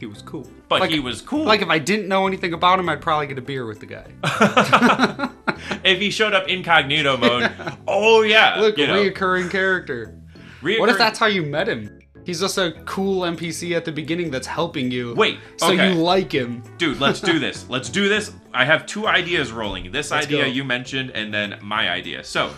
he 0.00 0.06
was 0.06 0.22
cool. 0.22 0.46
but 0.68 0.80
like, 0.80 0.90
he 0.90 1.00
was 1.00 1.22
cool. 1.22 1.44
like 1.44 1.62
if 1.62 1.68
I 1.68 1.78
didn't 1.78 2.08
know 2.08 2.26
anything 2.26 2.52
about 2.52 2.78
him, 2.78 2.88
I'd 2.88 3.00
probably 3.00 3.26
get 3.26 3.38
a 3.38 3.42
beer 3.42 3.66
with 3.66 3.80
the 3.80 3.86
guy. 3.86 5.30
if 5.84 6.00
he 6.00 6.10
showed 6.10 6.34
up 6.34 6.48
incognito 6.48 7.16
mode, 7.16 7.52
oh 7.88 8.22
yeah, 8.22 8.60
Look, 8.60 8.78
you 8.78 8.86
know, 8.86 8.94
reoccurring 8.94 9.50
character. 9.50 10.18
What 10.62 10.88
if 10.88 10.98
that's 10.98 11.18
how 11.18 11.26
you 11.26 11.42
met 11.42 11.68
him? 11.68 12.00
He's 12.26 12.40
just 12.40 12.58
a 12.58 12.72
cool 12.86 13.22
NPC 13.22 13.76
at 13.76 13.84
the 13.84 13.92
beginning 13.92 14.32
that's 14.32 14.48
helping 14.48 14.90
you. 14.90 15.14
Wait, 15.14 15.38
so 15.58 15.72
okay. 15.72 15.92
you 15.92 15.94
like 15.94 16.32
him? 16.32 16.60
Dude, 16.76 16.98
let's 16.98 17.20
do 17.20 17.38
this. 17.38 17.66
Let's 17.68 17.88
do 17.88 18.08
this. 18.08 18.32
I 18.52 18.64
have 18.64 18.84
two 18.84 19.06
ideas 19.06 19.52
rolling. 19.52 19.92
This 19.92 20.10
Let's 20.10 20.26
idea 20.26 20.42
go. 20.42 20.48
you 20.48 20.64
mentioned, 20.64 21.10
and 21.10 21.32
then 21.32 21.56
my 21.62 21.88
idea. 21.88 22.24
So, 22.24 22.52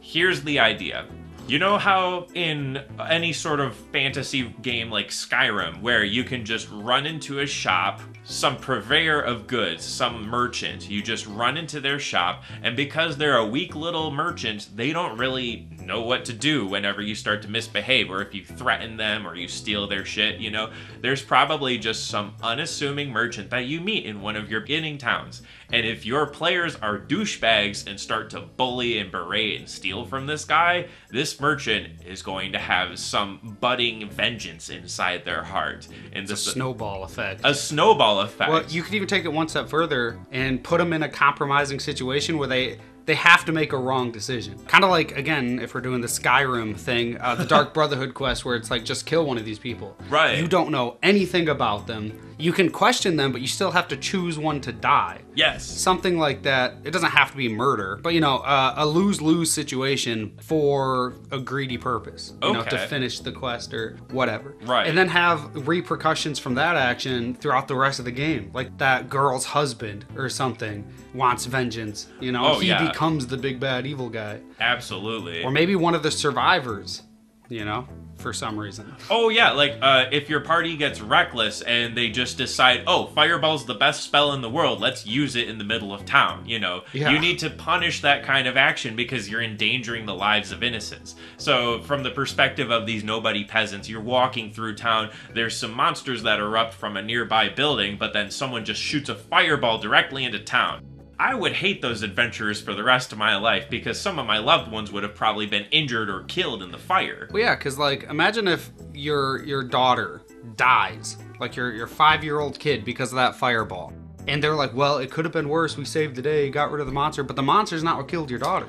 here's 0.00 0.42
the 0.42 0.58
idea. 0.58 1.04
You 1.46 1.58
know 1.58 1.76
how 1.76 2.28
in 2.32 2.82
any 3.10 3.34
sort 3.34 3.60
of 3.60 3.74
fantasy 3.92 4.54
game 4.62 4.90
like 4.90 5.08
Skyrim, 5.08 5.82
where 5.82 6.02
you 6.02 6.24
can 6.24 6.42
just 6.44 6.70
run 6.70 7.04
into 7.04 7.40
a 7.40 7.46
shop, 7.46 8.00
some 8.30 8.56
purveyor 8.56 9.20
of 9.20 9.46
goods, 9.46 9.84
some 9.84 10.26
merchant, 10.26 10.88
you 10.88 11.02
just 11.02 11.26
run 11.26 11.56
into 11.56 11.80
their 11.80 11.98
shop, 11.98 12.44
and 12.62 12.76
because 12.76 13.16
they're 13.16 13.36
a 13.36 13.46
weak 13.46 13.74
little 13.74 14.10
merchant, 14.10 14.68
they 14.74 14.92
don't 14.92 15.18
really 15.18 15.68
know 15.90 16.00
what 16.00 16.24
to 16.26 16.32
do 16.32 16.66
whenever 16.66 17.02
you 17.02 17.14
start 17.14 17.42
to 17.42 17.48
misbehave 17.48 18.10
or 18.10 18.22
if 18.22 18.34
you 18.34 18.44
threaten 18.44 18.96
them 18.96 19.26
or 19.26 19.34
you 19.34 19.48
steal 19.48 19.86
their 19.86 20.04
shit, 20.04 20.40
you 20.40 20.50
know. 20.50 20.70
There's 21.02 21.20
probably 21.22 21.76
just 21.76 22.06
some 22.06 22.34
unassuming 22.42 23.10
merchant 23.10 23.50
that 23.50 23.66
you 23.66 23.80
meet 23.80 24.06
in 24.06 24.22
one 24.22 24.36
of 24.36 24.50
your 24.50 24.60
beginning 24.60 24.98
towns. 24.98 25.42
And 25.72 25.84
if 25.86 26.06
your 26.06 26.26
players 26.26 26.76
are 26.76 26.98
douchebags 26.98 27.86
and 27.86 27.98
start 27.98 28.30
to 28.30 28.40
bully 28.40 28.98
and 28.98 29.10
berate 29.10 29.58
and 29.58 29.68
steal 29.68 30.04
from 30.04 30.26
this 30.26 30.44
guy, 30.44 30.86
this 31.10 31.40
merchant 31.40 32.02
is 32.06 32.22
going 32.22 32.52
to 32.52 32.58
have 32.58 32.98
some 32.98 33.56
budding 33.60 34.08
vengeance 34.10 34.70
inside 34.70 35.24
their 35.24 35.42
heart. 35.42 35.88
And 36.12 36.22
It's 36.22 36.30
a 36.30 36.34
this 36.34 36.52
snowball 36.52 37.04
effect. 37.04 37.40
a 37.44 37.54
snowball 37.54 38.20
effect. 38.20 38.50
Well, 38.50 38.64
you 38.68 38.82
could 38.82 38.94
even 38.94 39.08
take 39.08 39.24
it 39.24 39.32
one 39.32 39.48
step 39.48 39.68
further 39.68 40.18
and 40.30 40.62
put 40.62 40.78
them 40.78 40.92
in 40.92 41.02
a 41.02 41.08
compromising 41.08 41.80
situation 41.80 42.38
where 42.38 42.48
they 42.48 42.78
they 43.06 43.14
have 43.14 43.44
to 43.46 43.52
make 43.52 43.72
a 43.72 43.76
wrong 43.76 44.12
decision. 44.12 44.58
Kind 44.66 44.84
of 44.84 44.90
like 44.90 45.16
again, 45.16 45.58
if 45.58 45.74
we're 45.74 45.80
doing 45.80 46.00
the 46.00 46.08
Skyrim 46.08 46.76
thing, 46.76 47.20
uh, 47.20 47.34
the 47.34 47.44
Dark 47.44 47.74
Brotherhood 47.74 48.14
quest, 48.14 48.44
where 48.44 48.56
it's 48.56 48.70
like 48.70 48.84
just 48.84 49.06
kill 49.06 49.24
one 49.24 49.38
of 49.38 49.44
these 49.44 49.58
people. 49.58 49.96
Right. 50.08 50.38
You 50.38 50.46
don't 50.46 50.70
know 50.70 50.96
anything 51.02 51.48
about 51.48 51.86
them. 51.86 52.29
You 52.40 52.52
can 52.52 52.70
question 52.70 53.16
them, 53.16 53.32
but 53.32 53.40
you 53.40 53.46
still 53.46 53.70
have 53.70 53.88
to 53.88 53.96
choose 53.96 54.38
one 54.38 54.60
to 54.62 54.72
die. 54.72 55.20
yes. 55.34 55.64
Something 55.64 56.18
like 56.18 56.42
that. 56.42 56.74
It 56.84 56.90
doesn't 56.92 57.10
have 57.10 57.30
to 57.32 57.36
be 57.36 57.48
murder, 57.48 57.98
but 58.02 58.14
you 58.14 58.20
know, 58.20 58.38
uh, 58.38 58.74
a 58.76 58.86
lose 58.86 59.20
lose 59.22 59.50
situation 59.52 60.36
for 60.42 61.14
a 61.30 61.38
greedy 61.38 61.78
purpose. 61.78 62.32
You 62.42 62.52
know, 62.52 62.62
to 62.64 62.78
finish 62.86 63.20
the 63.20 63.32
quest 63.32 63.72
or 63.74 63.96
whatever. 64.10 64.56
Right. 64.62 64.86
And 64.86 64.96
then 64.96 65.08
have 65.08 65.66
repercussions 65.68 66.38
from 66.38 66.54
that 66.54 66.76
action 66.76 67.34
throughout 67.34 67.68
the 67.68 67.74
rest 67.76 67.98
of 67.98 68.04
the 68.04 68.10
game. 68.12 68.50
Like 68.54 68.76
that 68.78 69.08
girl's 69.08 69.44
husband 69.44 70.04
or 70.16 70.28
something 70.28 70.84
wants 71.14 71.46
vengeance. 71.46 72.08
You 72.20 72.32
know, 72.32 72.44
Oh, 72.54 72.58
he 72.58 72.68
yeah. 72.68 72.86
becomes 72.88 73.26
the 73.26 73.36
big 73.36 73.60
bad 73.60 73.86
evil 73.86 74.08
guy. 74.08 74.40
Absolutely. 74.60 75.42
Or 75.44 75.50
maybe 75.50 75.76
one 75.76 75.94
of 75.94 76.02
the 76.02 76.10
survivors, 76.10 77.02
you 77.50 77.64
know, 77.64 77.86
for 78.16 78.32
some 78.32 78.58
reason. 78.58 78.94
Oh 79.10 79.28
yeah, 79.28 79.50
like 79.52 79.76
uh, 79.82 80.06
if 80.12 80.28
your 80.30 80.40
party 80.40 80.76
gets 80.76 81.00
reckless 81.00 81.62
and 81.62 81.96
they 81.96 82.08
just 82.10 82.38
decide, 82.38 82.84
oh, 82.86 83.06
fireball's 83.08 83.66
the 83.66 83.74
best 83.74 84.02
spell 84.04 84.32
in 84.34 84.40
the 84.40 84.48
world, 84.48 84.80
let's 84.80 85.06
use 85.06 85.36
it 85.36 85.48
in 85.48 85.58
the 85.58 85.64
middle 85.64 85.92
of 85.92 86.04
town. 86.04 86.46
You 86.46 86.58
know, 86.60 86.82
Yeah. 86.92 87.10
you 87.10 87.18
need 87.18 87.38
to 87.40 87.50
punish 87.50 88.00
that 88.02 88.22
kind 88.22 88.46
of 88.46 88.56
action 88.56 88.94
because 88.94 89.28
you're 89.28 89.42
endangering 89.42 90.06
the 90.06 90.14
lives 90.14 90.52
of 90.52 90.62
innocents. 90.62 91.16
So 91.38 91.82
from 91.82 92.02
the 92.02 92.10
perspective 92.10 92.70
of 92.70 92.86
these 92.86 93.02
nobody 93.04 93.44
peasants, 93.44 93.88
you're 93.88 94.00
walking 94.00 94.52
through 94.52 94.76
town. 94.76 95.10
There's 95.34 95.56
some 95.56 95.72
monsters 95.72 96.22
that 96.22 96.38
erupt 96.38 96.74
from 96.74 96.96
a 96.96 97.02
nearby 97.02 97.48
building, 97.48 97.96
but 97.98 98.12
then 98.12 98.30
someone 98.30 98.64
just 98.64 98.80
shoots 98.80 99.08
a 99.08 99.14
fireball 99.14 99.78
directly 99.78 100.24
into 100.24 100.38
town. 100.38 100.84
I 101.20 101.34
would 101.34 101.52
hate 101.52 101.82
those 101.82 102.02
adventurers 102.02 102.62
for 102.62 102.72
the 102.72 102.82
rest 102.82 103.12
of 103.12 103.18
my 103.18 103.36
life 103.36 103.68
because 103.68 104.00
some 104.00 104.18
of 104.18 104.24
my 104.24 104.38
loved 104.38 104.72
ones 104.72 104.90
would 104.90 105.02
have 105.02 105.14
probably 105.14 105.44
been 105.44 105.66
injured 105.70 106.08
or 106.08 106.22
killed 106.22 106.62
in 106.62 106.70
the 106.70 106.78
fire. 106.78 107.28
Well, 107.30 107.42
yeah, 107.42 107.56
because 107.56 107.76
like 107.76 108.04
imagine 108.04 108.48
if 108.48 108.70
your 108.94 109.44
your 109.44 109.62
daughter 109.62 110.22
dies, 110.56 111.18
like 111.38 111.56
your 111.56 111.72
your 111.72 111.86
five 111.86 112.24
year 112.24 112.40
old 112.40 112.58
kid, 112.58 112.86
because 112.86 113.12
of 113.12 113.16
that 113.16 113.36
fireball, 113.36 113.92
and 114.28 114.42
they're 114.42 114.54
like, 114.54 114.72
well, 114.72 114.96
it 114.96 115.10
could 115.10 115.26
have 115.26 115.32
been 115.32 115.50
worse. 115.50 115.76
We 115.76 115.84
saved 115.84 116.16
the 116.16 116.22
day, 116.22 116.48
got 116.48 116.70
rid 116.70 116.80
of 116.80 116.86
the 116.86 116.92
monster, 116.94 117.22
but 117.22 117.36
the 117.36 117.42
monster's 117.42 117.82
not 117.82 117.98
what 117.98 118.08
killed 118.08 118.30
your 118.30 118.38
daughter. 118.38 118.68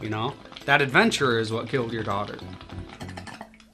You 0.00 0.08
know, 0.08 0.32
that 0.64 0.80
adventurer 0.80 1.38
is 1.38 1.52
what 1.52 1.68
killed 1.68 1.92
your 1.92 2.04
daughter. 2.04 2.38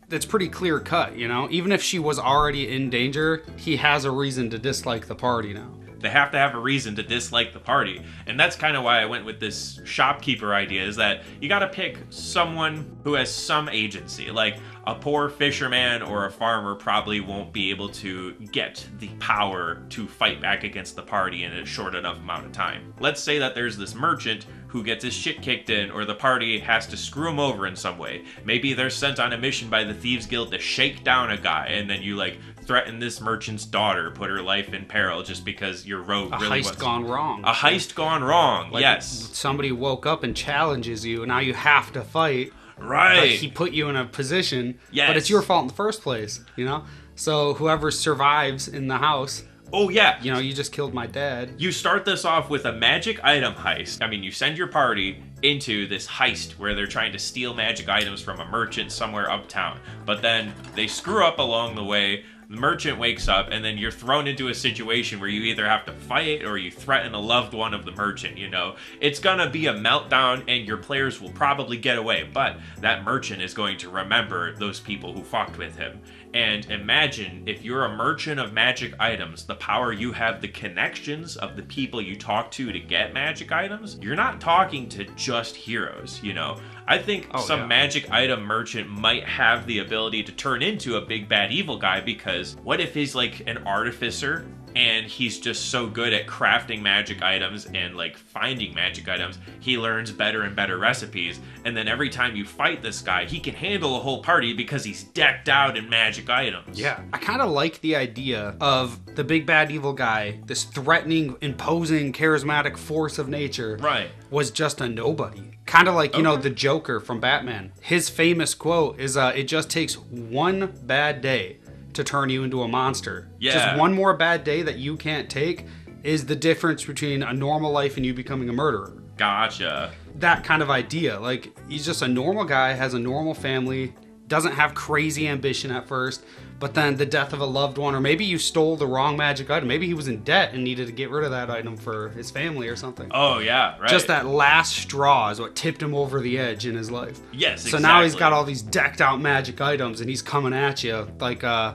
That's 0.08 0.26
pretty 0.26 0.48
clear 0.48 0.80
cut, 0.80 1.16
you 1.16 1.28
know. 1.28 1.46
Even 1.52 1.70
if 1.70 1.84
she 1.84 2.00
was 2.00 2.18
already 2.18 2.68
in 2.68 2.90
danger, 2.90 3.44
he 3.56 3.76
has 3.76 4.04
a 4.04 4.10
reason 4.10 4.50
to 4.50 4.58
dislike 4.58 5.06
the 5.06 5.14
party 5.14 5.54
now. 5.54 5.77
They 6.00 6.08
have 6.08 6.30
to 6.32 6.38
have 6.38 6.54
a 6.54 6.58
reason 6.58 6.94
to 6.96 7.02
dislike 7.02 7.52
the 7.52 7.58
party. 7.58 8.02
And 8.26 8.38
that's 8.38 8.56
kind 8.56 8.76
of 8.76 8.84
why 8.84 9.00
I 9.00 9.06
went 9.06 9.24
with 9.24 9.40
this 9.40 9.80
shopkeeper 9.84 10.54
idea 10.54 10.84
is 10.84 10.96
that 10.96 11.22
you 11.40 11.48
got 11.48 11.60
to 11.60 11.68
pick 11.68 11.98
someone 12.10 12.98
who 13.04 13.14
has 13.14 13.32
some 13.32 13.68
agency. 13.68 14.30
Like 14.30 14.58
a 14.86 14.94
poor 14.94 15.28
fisherman 15.28 16.02
or 16.02 16.26
a 16.26 16.30
farmer 16.30 16.74
probably 16.74 17.20
won't 17.20 17.52
be 17.52 17.70
able 17.70 17.88
to 17.90 18.32
get 18.52 18.86
the 18.98 19.08
power 19.18 19.82
to 19.90 20.06
fight 20.06 20.40
back 20.40 20.64
against 20.64 20.96
the 20.96 21.02
party 21.02 21.44
in 21.44 21.52
a 21.52 21.66
short 21.66 21.94
enough 21.94 22.18
amount 22.18 22.46
of 22.46 22.52
time. 22.52 22.94
Let's 23.00 23.22
say 23.22 23.38
that 23.38 23.54
there's 23.54 23.76
this 23.76 23.94
merchant 23.94 24.46
who 24.68 24.82
gets 24.82 25.02
his 25.02 25.14
shit 25.14 25.42
kicked 25.42 25.70
in 25.70 25.90
or 25.90 26.04
the 26.04 26.14
party 26.14 26.58
has 26.58 26.86
to 26.86 26.96
screw 26.96 27.28
him 27.28 27.40
over 27.40 27.66
in 27.66 27.74
some 27.74 27.98
way. 27.98 28.24
Maybe 28.44 28.74
they're 28.74 28.90
sent 28.90 29.18
on 29.18 29.32
a 29.32 29.38
mission 29.38 29.68
by 29.68 29.84
the 29.84 29.94
Thieves 29.94 30.26
Guild 30.26 30.52
to 30.52 30.58
shake 30.58 31.04
down 31.04 31.30
a 31.30 31.36
guy 31.36 31.66
and 31.66 31.88
then 31.88 32.02
you 32.02 32.16
like 32.16 32.38
threaten 32.68 32.98
this 33.00 33.20
merchant's 33.20 33.64
daughter, 33.64 34.10
put 34.12 34.28
her 34.30 34.42
life 34.42 34.72
in 34.74 34.84
peril 34.84 35.22
just 35.22 35.44
because 35.44 35.86
your 35.86 36.02
rogue 36.02 36.32
A 36.34 36.38
really 36.38 36.60
heist 36.62 36.78
gone 36.78 37.04
wrong. 37.04 37.42
a 37.44 37.52
heist 37.52 37.94
gone 37.94 38.22
wrong. 38.22 38.70
Like, 38.70 38.82
yes. 38.82 39.30
Somebody 39.32 39.72
woke 39.72 40.04
up 40.06 40.22
and 40.22 40.36
challenges 40.36 41.04
you, 41.04 41.22
and 41.22 41.28
now 41.28 41.38
you 41.40 41.54
have 41.54 41.90
to 41.94 42.02
fight. 42.02 42.52
Right. 42.76 43.16
Like 43.22 43.30
he 43.30 43.48
put 43.48 43.72
you 43.72 43.88
in 43.88 43.96
a 43.96 44.04
position, 44.04 44.74
but 44.90 44.94
Yes. 44.94 45.16
it's 45.16 45.30
your 45.30 45.42
fault 45.42 45.62
in 45.62 45.68
the 45.68 45.74
first 45.74 46.02
place, 46.02 46.44
you 46.56 46.64
know? 46.64 46.84
So 47.16 47.54
whoever 47.54 47.90
survives 47.90 48.68
in 48.68 48.86
the 48.86 48.98
house, 48.98 49.42
oh 49.72 49.88
yeah. 49.88 50.22
you 50.22 50.30
know, 50.32 50.38
you 50.38 50.52
just 50.52 50.70
killed 50.70 50.92
my 50.94 51.06
dad. 51.06 51.50
You 51.58 51.72
start 51.72 52.04
this 52.04 52.24
off 52.24 52.50
with 52.50 52.66
a 52.66 52.72
magic 52.72 53.24
item 53.24 53.54
heist. 53.54 54.00
I 54.02 54.08
mean, 54.08 54.22
you 54.22 54.30
send 54.30 54.56
your 54.58 54.68
party 54.68 55.24
into 55.42 55.88
this 55.88 56.06
heist 56.06 56.52
where 56.52 56.74
they're 56.74 56.86
trying 56.86 57.12
to 57.12 57.18
steal 57.18 57.54
magic 57.54 57.88
items 57.88 58.20
from 58.20 58.38
a 58.40 58.44
merchant 58.46 58.92
somewhere 58.92 59.28
uptown. 59.30 59.80
But 60.06 60.20
then 60.22 60.52
they 60.76 60.86
screw 60.86 61.24
up 61.24 61.38
along 61.38 61.74
the 61.74 61.84
way. 61.84 62.24
Merchant 62.50 62.98
wakes 62.98 63.28
up, 63.28 63.48
and 63.50 63.62
then 63.62 63.76
you're 63.76 63.90
thrown 63.90 64.26
into 64.26 64.48
a 64.48 64.54
situation 64.54 65.20
where 65.20 65.28
you 65.28 65.42
either 65.42 65.66
have 65.68 65.84
to 65.84 65.92
fight 65.92 66.42
or 66.42 66.56
you 66.56 66.70
threaten 66.70 67.12
a 67.12 67.20
loved 67.20 67.52
one 67.52 67.74
of 67.74 67.84
the 67.84 67.92
merchant. 67.92 68.38
You 68.38 68.48
know, 68.48 68.76
it's 69.02 69.18
gonna 69.20 69.50
be 69.50 69.66
a 69.66 69.74
meltdown, 69.74 70.44
and 70.48 70.66
your 70.66 70.78
players 70.78 71.20
will 71.20 71.32
probably 71.32 71.76
get 71.76 71.98
away, 71.98 72.26
but 72.32 72.56
that 72.80 73.04
merchant 73.04 73.42
is 73.42 73.52
going 73.52 73.76
to 73.78 73.90
remember 73.90 74.54
those 74.54 74.80
people 74.80 75.12
who 75.12 75.22
fucked 75.22 75.58
with 75.58 75.76
him. 75.76 76.00
And 76.34 76.70
imagine 76.70 77.44
if 77.46 77.64
you're 77.64 77.86
a 77.86 77.96
merchant 77.96 78.38
of 78.38 78.52
magic 78.52 78.94
items, 79.00 79.44
the 79.44 79.54
power 79.54 79.92
you 79.92 80.12
have, 80.12 80.40
the 80.42 80.48
connections 80.48 81.36
of 81.36 81.56
the 81.56 81.62
people 81.62 82.02
you 82.02 82.16
talk 82.16 82.50
to 82.52 82.70
to 82.70 82.78
get 82.78 83.14
magic 83.14 83.50
items, 83.50 83.98
you're 84.02 84.14
not 84.14 84.40
talking 84.40 84.88
to 84.90 85.04
just 85.16 85.56
heroes, 85.56 86.20
you 86.22 86.34
know? 86.34 86.60
I 86.86 86.98
think 86.98 87.28
Oh, 87.32 87.40
some 87.40 87.60
yeah. 87.60 87.66
magic 87.66 88.10
item 88.10 88.42
merchant 88.42 88.88
might 88.90 89.24
have 89.24 89.66
the 89.66 89.78
ability 89.78 90.22
to 90.24 90.32
turn 90.32 90.62
into 90.62 90.96
a 90.96 91.00
big 91.00 91.28
bad 91.28 91.50
evil 91.50 91.78
guy 91.78 92.00
because 92.00 92.56
what 92.62 92.80
if 92.80 92.92
he's 92.94 93.14
like 93.14 93.42
an 93.46 93.58
artificer 93.66 94.46
and 94.78 95.06
he's 95.06 95.40
just 95.40 95.70
so 95.70 95.88
good 95.88 96.12
at 96.12 96.28
crafting 96.28 96.80
magic 96.80 97.20
items 97.20 97.66
and 97.74 97.96
like 97.96 98.16
finding 98.16 98.72
magic 98.72 99.08
items, 99.08 99.38
he 99.58 99.76
learns 99.76 100.12
better 100.12 100.42
and 100.42 100.54
better 100.54 100.78
recipes. 100.78 101.40
And 101.64 101.76
then 101.76 101.88
every 101.88 102.08
time 102.08 102.36
you 102.36 102.44
fight 102.44 102.80
this 102.80 103.02
guy, 103.02 103.24
he 103.24 103.40
can 103.40 103.54
handle 103.54 103.96
a 103.96 103.98
whole 103.98 104.22
party 104.22 104.52
because 104.54 104.84
he's 104.84 105.02
decked 105.02 105.48
out 105.48 105.76
in 105.76 105.90
magic 105.90 106.30
items. 106.30 106.78
Yeah. 106.78 107.00
I 107.12 107.18
kind 107.18 107.42
of 107.42 107.50
like 107.50 107.80
the 107.80 107.96
idea 107.96 108.54
of 108.60 109.16
the 109.16 109.24
big 109.24 109.46
bad 109.46 109.72
evil 109.72 109.92
guy, 109.92 110.38
this 110.46 110.62
threatening, 110.62 111.36
imposing, 111.40 112.12
charismatic 112.12 112.76
force 112.76 113.18
of 113.18 113.28
nature, 113.28 113.78
Right. 113.80 114.10
was 114.30 114.52
just 114.52 114.80
a 114.80 114.88
nobody. 114.88 115.42
Kind 115.66 115.88
of 115.88 115.94
like, 115.94 116.16
you 116.16 116.22
know, 116.22 116.36
the 116.36 116.48
Joker 116.50 116.98
from 117.00 117.20
Batman. 117.20 117.72
His 117.82 118.08
famous 118.08 118.54
quote 118.54 118.98
is 118.98 119.16
uh, 119.18 119.32
It 119.34 119.44
just 119.44 119.68
takes 119.68 119.98
one 119.98 120.72
bad 120.84 121.20
day 121.20 121.57
to 121.94 122.04
turn 122.04 122.28
you 122.30 122.42
into 122.42 122.62
a 122.62 122.68
monster. 122.68 123.30
Yeah. 123.38 123.52
Just 123.52 123.78
one 123.78 123.92
more 123.92 124.16
bad 124.16 124.44
day 124.44 124.62
that 124.62 124.78
you 124.78 124.96
can't 124.96 125.28
take 125.28 125.66
is 126.02 126.26
the 126.26 126.36
difference 126.36 126.84
between 126.84 127.22
a 127.22 127.32
normal 127.32 127.72
life 127.72 127.96
and 127.96 128.06
you 128.06 128.14
becoming 128.14 128.48
a 128.48 128.52
murderer. 128.52 129.02
Gotcha. 129.16 129.92
That 130.16 130.44
kind 130.44 130.62
of 130.62 130.70
idea. 130.70 131.18
Like, 131.18 131.56
he's 131.68 131.84
just 131.84 132.02
a 132.02 132.08
normal 132.08 132.44
guy, 132.44 132.72
has 132.72 132.94
a 132.94 132.98
normal 132.98 133.34
family, 133.34 133.94
doesn't 134.28 134.52
have 134.52 134.74
crazy 134.74 135.26
ambition 135.26 135.70
at 135.70 135.88
first, 135.88 136.24
but 136.58 136.74
then 136.74 136.96
the 136.96 137.06
death 137.06 137.32
of 137.32 137.40
a 137.40 137.44
loved 137.46 137.78
one, 137.78 137.94
or 137.94 138.00
maybe 138.00 138.24
you 138.24 138.38
stole 138.38 138.76
the 138.76 138.86
wrong 138.86 139.16
magic 139.16 139.48
item. 139.50 139.68
Maybe 139.68 139.86
he 139.86 139.94
was 139.94 140.08
in 140.08 140.22
debt 140.24 140.54
and 140.54 140.64
needed 140.64 140.86
to 140.86 140.92
get 140.92 141.10
rid 141.10 141.24
of 141.24 141.30
that 141.30 141.50
item 141.50 141.76
for 141.76 142.08
his 142.10 142.30
family 142.30 142.68
or 142.68 142.76
something. 142.76 143.08
Oh 143.12 143.38
yeah, 143.38 143.78
right. 143.78 143.88
Just 143.88 144.08
that 144.08 144.26
last 144.26 144.74
straw 144.76 145.30
is 145.30 145.40
what 145.40 145.54
tipped 145.54 145.82
him 145.82 145.94
over 145.94 146.20
the 146.20 146.38
edge 146.38 146.66
in 146.66 146.74
his 146.74 146.90
life. 146.90 147.20
Yes, 147.32 147.64
exactly. 147.64 147.70
So 147.70 147.78
now 147.78 148.02
he's 148.02 148.14
got 148.16 148.32
all 148.32 148.44
these 148.44 148.62
decked 148.62 149.00
out 149.00 149.20
magic 149.20 149.60
items 149.60 150.00
and 150.00 150.10
he's 150.10 150.22
coming 150.22 150.52
at 150.52 150.82
you 150.82 151.08
like 151.20 151.44
uh 151.44 151.74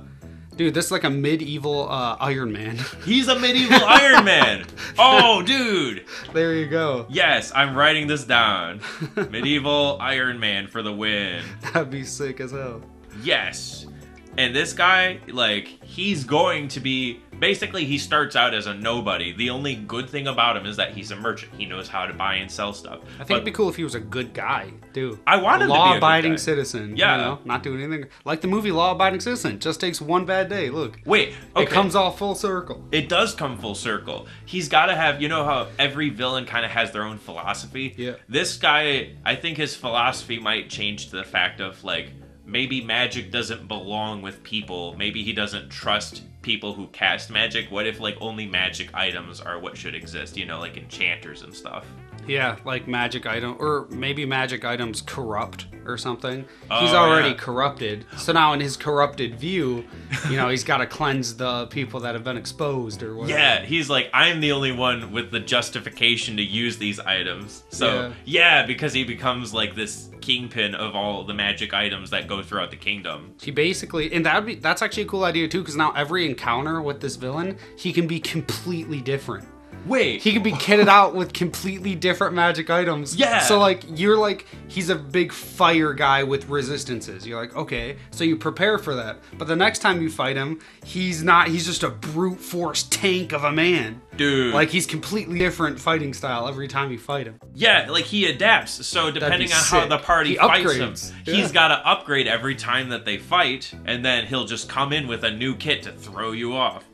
dude, 0.55 0.73
this 0.73 0.85
is 0.85 0.91
like 0.91 1.03
a 1.03 1.09
medieval 1.09 1.89
uh 1.89 2.17
Iron 2.19 2.51
Man. 2.51 2.77
He's 3.05 3.27
a 3.27 3.39
medieval 3.39 3.83
Iron 3.85 4.25
Man. 4.25 4.65
Oh, 4.99 5.41
dude. 5.41 6.05
there 6.33 6.53
you 6.53 6.67
go. 6.67 7.07
Yes, 7.09 7.51
I'm 7.55 7.75
writing 7.75 8.05
this 8.07 8.23
down. 8.25 8.81
medieval 9.15 9.97
Iron 9.99 10.39
Man 10.39 10.67
for 10.67 10.83
the 10.83 10.93
win. 10.93 11.43
That'd 11.73 11.89
be 11.89 12.03
sick 12.03 12.39
as 12.39 12.51
hell. 12.51 12.81
Yes. 13.23 13.87
And 14.37 14.55
this 14.55 14.73
guy, 14.73 15.19
like, 15.27 15.67
he's 15.83 16.23
going 16.23 16.67
to 16.69 16.79
be 16.79 17.21
basically 17.39 17.83
he 17.85 17.97
starts 17.97 18.35
out 18.35 18.53
as 18.53 18.67
a 18.67 18.73
nobody. 18.73 19.33
The 19.33 19.49
only 19.49 19.75
good 19.75 20.09
thing 20.09 20.27
about 20.27 20.55
him 20.55 20.65
is 20.65 20.77
that 20.77 20.93
he's 20.93 21.11
a 21.11 21.15
merchant. 21.15 21.51
He 21.57 21.65
knows 21.65 21.87
how 21.87 22.05
to 22.05 22.13
buy 22.13 22.35
and 22.35 22.49
sell 22.49 22.73
stuff. 22.73 22.99
I 23.03 23.17
think 23.17 23.27
But 23.27 23.33
it'd 23.35 23.45
be 23.45 23.51
cool 23.51 23.69
if 23.69 23.75
he 23.75 23.83
was 23.83 23.95
a 23.95 23.99
good 23.99 24.33
guy, 24.33 24.71
dude. 24.93 25.19
I 25.27 25.37
want 25.37 25.61
him 25.61 25.67
to 25.67 25.73
be 25.73 25.77
a 25.77 25.79
law-abiding 25.79 26.37
citizen. 26.37 26.95
Yeah. 26.95 27.15
you 27.15 27.21
know, 27.21 27.39
not 27.45 27.61
doing 27.63 27.81
anything 27.81 28.09
like 28.25 28.41
the 28.41 28.47
movie 28.47 28.71
Law 28.71 28.91
Abiding 28.91 29.19
Citizen. 29.19 29.59
Just 29.59 29.79
takes 29.81 29.99
one 30.01 30.25
bad 30.25 30.49
day. 30.49 30.69
Look, 30.69 30.99
Wait, 31.05 31.33
okay. 31.55 31.63
it 31.63 31.69
comes 31.69 31.95
all 31.95 32.11
full 32.11 32.35
circle. 32.35 32.83
it 32.91 33.09
does 33.09 33.35
come 33.35 33.57
full 33.57 33.75
circle. 33.75 34.27
He's 34.45 34.69
got 34.69 34.85
to 34.87 34.95
have, 34.95 35.21
you 35.21 35.27
know 35.27 35.43
how 35.43 35.67
every 35.77 36.09
villain 36.09 36.45
kind 36.45 36.65
of 36.65 36.71
has 36.71 36.91
their 36.91 37.03
own 37.03 37.17
philosophy? 37.17 37.93
Yeah. 37.97 38.13
This 38.29 38.57
guy, 38.57 39.11
I 39.25 39.35
think 39.35 39.57
his 39.57 39.75
philosophy 39.75 40.39
might 40.39 40.69
change 40.69 41.09
to 41.09 41.17
the 41.17 41.23
fact 41.23 41.59
of 41.59 41.83
like 41.83 42.11
maybe 42.53 42.83
magic 42.83 43.31
doesn't 43.31 43.67
belong 43.67 44.21
with 44.21 44.43
people. 44.43 44.95
Maybe 44.95 45.23
he 45.23 45.33
doesn't 45.33 45.69
trust 45.69 46.21
people 46.43 46.71
who 46.71 46.85
cast 46.87 47.31
magic. 47.31 47.71
What 47.71 47.87
if 47.87 47.99
like 47.99 48.15
only 48.21 48.45
magic 48.45 48.93
items 48.93 49.41
are 49.41 49.57
what 49.57 49.75
should 49.75 49.95
exist, 49.95 50.37
you 50.37 50.45
know, 50.45 50.59
like 50.59 50.77
enchanters 50.77 51.41
and 51.41 51.53
stuff? 51.53 51.83
Yeah, 52.27 52.57
like 52.65 52.87
magic 52.87 53.25
item, 53.25 53.55
or 53.59 53.87
maybe 53.89 54.25
magic 54.25 54.65
items 54.65 55.01
corrupt 55.01 55.67
or 55.85 55.97
something. 55.97 56.45
Oh, 56.71 56.79
he's 56.81 56.93
already 56.93 57.29
yeah. 57.29 57.35
corrupted, 57.35 58.05
so 58.17 58.31
now 58.31 58.53
in 58.53 58.59
his 58.59 58.77
corrupted 58.77 59.37
view, 59.37 59.83
you 60.29 60.37
know, 60.37 60.49
he's 60.49 60.63
got 60.63 60.77
to 60.77 60.85
cleanse 60.85 61.35
the 61.35 61.67
people 61.67 61.99
that 62.01 62.15
have 62.15 62.23
been 62.23 62.37
exposed 62.37 63.03
or 63.03 63.15
whatever. 63.15 63.37
Yeah, 63.37 63.63
he's 63.65 63.89
like, 63.89 64.09
I'm 64.13 64.39
the 64.39 64.51
only 64.53 64.71
one 64.71 65.11
with 65.11 65.31
the 65.31 65.39
justification 65.39 66.37
to 66.37 66.43
use 66.43 66.77
these 66.77 66.99
items. 66.99 67.63
So, 67.69 67.85
Yeah. 67.85 68.13
yeah, 68.25 68.65
because 68.65 68.93
he 68.93 69.03
becomes 69.03 69.53
like 69.53 69.75
this 69.75 70.09
kingpin 70.21 70.73
of 70.73 70.95
all 70.95 71.25
the 71.25 71.33
magic 71.33 71.73
items 71.73 72.09
that 72.11 72.27
go 72.27 72.41
throughout 72.41 72.71
the 72.71 72.77
kingdom. 72.77 73.33
He 73.41 73.51
basically, 73.51 74.13
and 74.13 74.25
that'd 74.25 74.45
be 74.45 74.55
that's 74.55 74.81
actually 74.81 75.03
a 75.03 75.07
cool 75.07 75.25
idea 75.25 75.49
too, 75.49 75.59
because 75.59 75.75
now 75.75 75.91
every 75.97 76.25
encounter 76.25 76.81
with 76.81 77.01
this 77.01 77.17
villain, 77.17 77.57
he 77.77 77.91
can 77.91 78.07
be 78.07 78.21
completely 78.21 79.01
different. 79.01 79.45
Wait, 79.85 80.21
He 80.21 80.31
can 80.31 80.43
be 80.43 80.51
kitted 80.53 80.87
out 80.87 81.13
with 81.15 81.33
completely 81.33 81.95
different 81.95 82.33
magic 82.33 82.69
items. 82.69 83.15
Yeah. 83.15 83.39
So 83.41 83.59
like 83.59 83.83
you're 83.99 84.17
like 84.17 84.45
he's 84.67 84.89
a 84.89 84.95
big 84.95 85.31
fire 85.31 85.93
guy 85.93 86.23
with 86.23 86.47
resistances. 86.49 87.27
You're 87.27 87.39
like, 87.41 87.55
okay, 87.55 87.97
so 88.11 88.23
you 88.23 88.35
prepare 88.37 88.77
for 88.77 88.95
that. 88.95 89.17
But 89.37 89.47
the 89.47 89.55
next 89.55 89.79
time 89.79 90.01
you 90.01 90.09
fight 90.09 90.35
him, 90.35 90.59
he's 90.85 91.23
not 91.23 91.47
he's 91.49 91.65
just 91.65 91.83
a 91.83 91.89
brute 91.89 92.39
force 92.39 92.83
tank 92.83 93.33
of 93.33 93.43
a 93.43 93.51
man. 93.51 94.01
dude. 94.15 94.53
Like 94.53 94.69
he's 94.69 94.85
completely 94.85 95.39
different 95.39 95.79
fighting 95.79 96.13
style 96.13 96.47
every 96.47 96.67
time 96.67 96.91
you 96.91 96.97
fight 96.97 97.25
him. 97.27 97.39
Yeah, 97.53 97.87
like 97.89 98.05
he 98.05 98.25
adapts. 98.27 98.85
So 98.85 99.11
depending 99.11 99.51
on 99.51 99.57
how 99.63 99.85
the 99.87 99.97
party 99.97 100.31
He 100.31 100.35
fights 100.37 100.73
him, 100.75 100.93
upgrades. 100.93 101.13
he's 101.25 101.47
Yeah. 101.47 101.53
got 101.53 101.67
to 101.69 101.87
upgrade 101.87 102.27
every 102.27 102.55
time 102.55 102.89
that 102.89 103.05
they 103.05 103.17
fight, 103.17 103.73
and 103.85 104.03
then 104.05 104.25
he'll 104.27 104.45
just 104.45 104.69
come 104.69 104.93
in 104.93 105.07
with 105.07 105.23
a 105.23 105.31
new 105.31 105.55
kit 105.55 105.83
to 105.83 105.91
throw 105.91 106.31
you 106.31 106.53
off. 106.55 106.85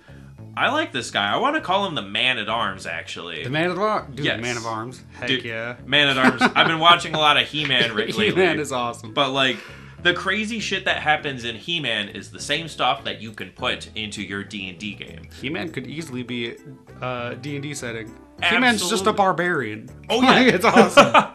I 0.56 0.72
like 0.72 0.92
this 0.92 1.12
guy. 1.12 1.32
I 1.32 1.38
want 1.38 1.56
to 1.56 1.62
call 1.62 1.86
him 1.86 1.96
the 1.96 2.02
Man 2.02 2.38
at 2.38 2.50
Arms, 2.50 2.86
actually. 2.86 3.44
The 3.44 3.50
man 3.50 3.70
of 3.72 3.80
arms, 3.80 4.16
dude. 4.16 4.26
Yes. 4.26 4.42
Man 4.42 4.58
of 4.58 4.66
arms. 4.66 5.04
Heck 5.14 5.28
Dude, 5.28 5.46
yeah. 5.46 5.76
Man 5.86 6.08
at 6.10 6.18
Arms. 6.18 6.42
I've 6.42 6.68
been 6.68 6.80
watching 6.80 7.14
a 7.16 7.20
lot 7.20 7.38
of 7.38 7.48
He-Man 7.48 7.96
lately. 7.96 8.30
He-Man 8.30 8.60
is 8.60 8.72
awesome. 8.72 9.14
But 9.14 9.32
like 9.32 9.58
the 10.02 10.14
crazy 10.14 10.60
shit 10.60 10.86
that 10.86 10.98
happens 11.02 11.44
in 11.46 11.56
He-Man 11.56 12.10
is 12.10 12.32
the 12.32 12.40
same 12.40 12.68
stuff 12.68 13.04
that 13.04 13.22
you 13.22 13.32
can 13.32 13.52
put 13.52 13.90
into 13.96 14.22
your 14.24 14.44
D&D 14.44 14.94
game. 14.96 15.30
He-Man 15.40 15.72
could 15.72 15.88
easily 15.88 16.24
be 16.24 16.56
a 17.02 17.36
D 17.40 17.56
and 17.56 17.64
D 17.64 17.74
setting. 17.74 18.14
He-Man's 18.44 18.90
just 18.90 19.06
a 19.08 19.14
barbarian. 19.14 19.90
Oh, 20.10 20.22
yeah. 20.24 20.42
it's 20.42 20.66
awesome. 20.66 21.34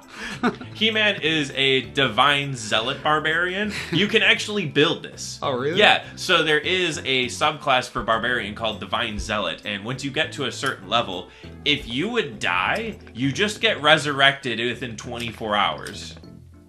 He-Man 0.75 1.21
is 1.23 1.51
a 1.55 1.83
divine 1.93 2.55
zealot 2.55 3.03
barbarian. 3.03 3.73
You 3.93 4.07
can 4.07 4.23
actually 4.23 4.67
build 4.67 5.03
this. 5.03 5.39
Oh, 5.43 5.53
really? 5.53 5.79
Yeah. 5.79 6.05
So 6.17 6.43
there 6.43 6.59
is 6.59 6.99
a 6.99 7.27
subclass 7.27 7.89
for 7.89 8.03
barbarian 8.03 8.55
called 8.55 8.81
divine 8.81 9.19
zealot, 9.19 9.63
and 9.65 9.85
once 9.85 10.05
you 10.05 10.11
get 10.11 10.33
to 10.33 10.47
a 10.47 10.53
certain 10.53 10.89
level, 10.89 11.31
if 11.65 11.89
you 11.89 12.09
would 12.11 12.39
die, 12.39 12.99
you 13.15 13.33
just 13.33 13.61
get 13.61 13.81
resurrected 13.83 14.59
within 14.61 14.97
24 14.97 15.57
hours. 15.57 16.17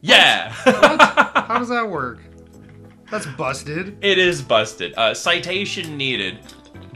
Yeah. 0.01 0.49
How 0.51 1.57
does 1.59 1.69
that 1.69 1.89
work? 1.89 2.19
That's 3.11 3.25
busted. 3.25 3.97
It 4.03 4.17
is 4.17 4.41
busted. 4.41 4.93
Uh, 4.95 5.13
citation 5.13 5.97
needed. 5.97 6.39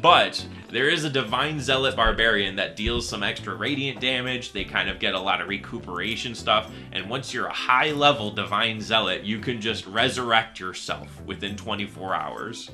But 0.01 0.46
there 0.69 0.89
is 0.89 1.03
a 1.03 1.09
divine 1.09 1.59
zealot 1.59 1.95
barbarian 1.95 2.55
that 2.57 2.75
deals 2.75 3.07
some 3.07 3.23
extra 3.23 3.55
radiant 3.55 3.99
damage. 3.99 4.51
They 4.51 4.63
kind 4.63 4.89
of 4.89 4.99
get 4.99 5.13
a 5.13 5.19
lot 5.19 5.41
of 5.41 5.47
recuperation 5.47 6.35
stuff. 6.35 6.71
And 6.91 7.09
once 7.09 7.33
you're 7.33 7.47
a 7.47 7.53
high 7.53 7.91
level 7.91 8.31
divine 8.31 8.81
zealot, 8.81 9.23
you 9.23 9.39
can 9.39 9.59
just 9.61 9.85
resurrect 9.88 10.59
yourself 10.59 11.21
within 11.25 11.55
24 11.55 12.15
hours. 12.15 12.71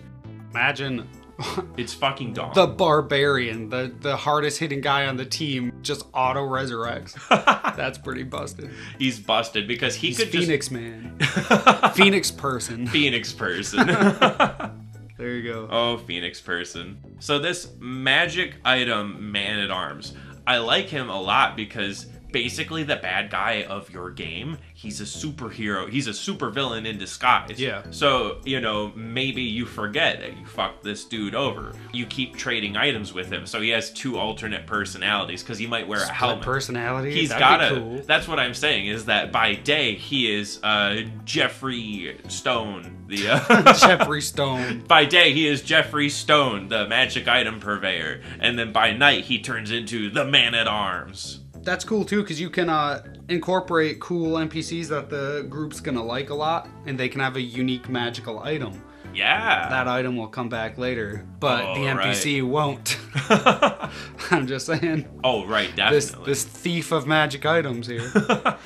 Imagine 0.51 1.07
It's 1.77 1.93
fucking 1.93 2.31
dumb. 2.33 2.53
the 2.53 2.65
barbarian, 2.67 3.67
the 3.69 3.93
the 3.99 4.15
hardest 4.15 4.57
hitting 4.57 4.79
guy 4.79 5.05
on 5.07 5.17
the 5.17 5.25
team, 5.25 5.73
just 5.81 6.05
auto 6.13 6.47
resurrects. 6.47 7.15
That's 7.75 7.97
pretty 7.97 8.23
busted. 8.23 8.71
He's 8.97 9.19
busted 9.19 9.67
because 9.67 9.95
he 9.95 10.07
He's 10.07 10.17
could 10.19 10.29
Phoenix 10.29 10.71
man. 10.71 11.17
Phoenix 11.93 12.31
person. 12.31 12.87
Phoenix 12.95 13.33
person. 13.33 13.89
There 15.17 15.29
you 15.29 15.43
go. 15.43 15.67
Oh, 15.71 15.97
Phoenix 15.97 16.41
person. 16.41 16.97
So 17.19 17.39
this 17.39 17.71
magic 17.79 18.55
item, 18.65 19.31
Man 19.31 19.59
at 19.59 19.71
Arms, 19.71 20.13
I 20.45 20.57
like 20.57 20.87
him 20.87 21.09
a 21.09 21.19
lot 21.19 21.55
because 21.55 22.07
basically 22.35 22.83
the 22.83 22.97
bad 22.97 23.29
guy 23.29 23.63
of 23.63 23.89
your 23.89 24.09
game, 24.11 24.57
he's 24.73 24.99
a 24.99 25.05
superhero. 25.05 25.89
He's 25.89 26.07
a 26.07 26.11
supervillain 26.11 26.85
in 26.85 26.97
disguise. 26.97 27.57
Yeah. 27.57 27.83
So, 27.91 28.41
you 28.43 28.59
know, 28.59 28.91
maybe 28.93 29.41
you 29.41 29.65
forget 29.65 30.19
that 30.19 30.37
you 30.37 30.45
fucked 30.45 30.83
this 30.83 31.05
dude 31.05 31.33
over. 31.33 31.71
You 31.93 32.05
keep 32.05 32.35
trading 32.35 32.75
items 32.75 33.13
with 33.13 33.31
him. 33.31 33.45
So 33.45 33.61
he 33.61 33.69
has 33.69 33.89
two 33.89 34.17
alternate 34.17 34.67
personalities 34.67 35.43
because 35.43 35.57
he 35.57 35.65
might 35.65 35.87
wear 35.87 35.99
a 35.99 36.01
Split 36.01 36.15
helmet. 36.17 36.43
personality. 36.43 37.13
He's 37.13 37.29
That'd 37.29 37.39
got 37.39 37.71
a. 37.71 37.75
cool. 37.79 38.01
That's 38.05 38.27
what 38.27 38.37
I'm 38.37 38.53
saying 38.53 38.87
is 38.87 39.05
that 39.05 39.31
by 39.31 39.55
day 39.55 39.95
he 39.95 40.29
is 40.29 40.59
uh, 40.61 41.03
Jeffrey 41.23 42.17
Stone, 42.27 43.05
the 43.07 43.29
uh, 43.29 43.73
Jeffrey 43.79 44.21
Stone. 44.21 44.83
by 44.89 45.05
day 45.05 45.31
he 45.31 45.47
is 45.47 45.61
Jeffrey 45.61 46.09
Stone, 46.09 46.67
the 46.67 46.85
magic 46.89 47.29
item 47.29 47.61
purveyor, 47.61 48.19
and 48.41 48.59
then 48.59 48.73
by 48.73 48.91
night 48.91 49.23
he 49.23 49.39
turns 49.39 49.71
into 49.71 50.09
the 50.09 50.25
man 50.25 50.53
at 50.53 50.67
arms. 50.67 51.39
That's 51.65 51.83
cool 51.83 52.05
too, 52.05 52.21
because 52.21 52.39
you 52.39 52.49
can 52.49 52.69
uh, 52.69 53.03
incorporate 53.27 53.99
cool 53.99 54.37
NPCs 54.37 54.87
that 54.89 55.09
the 55.09 55.45
group's 55.49 55.79
gonna 55.81 56.03
like 56.03 56.29
a 56.29 56.35
lot, 56.35 56.69
and 56.85 56.97
they 56.97 57.09
can 57.09 57.19
have 57.21 57.35
a 57.35 57.41
unique 57.41 57.89
magical 57.89 58.39
item. 58.39 58.81
Yeah. 59.13 59.69
That 59.69 59.87
item 59.87 60.17
will 60.17 60.27
come 60.27 60.49
back 60.49 60.77
later, 60.77 61.25
but 61.39 61.73
the 61.75 61.87
Oh, 61.89 61.95
NPC 61.95 62.43
won't. 62.43 62.97
I'm 64.31 64.45
just 64.45 64.65
saying. 64.65 65.07
oh 65.23 65.45
right, 65.45 65.69
This 65.75 66.07
definitely. 66.07 66.25
this 66.31 66.43
thief 66.43 66.91
of 66.91 67.07
magic 67.07 67.45
items 67.45 67.87
here. 67.87 68.11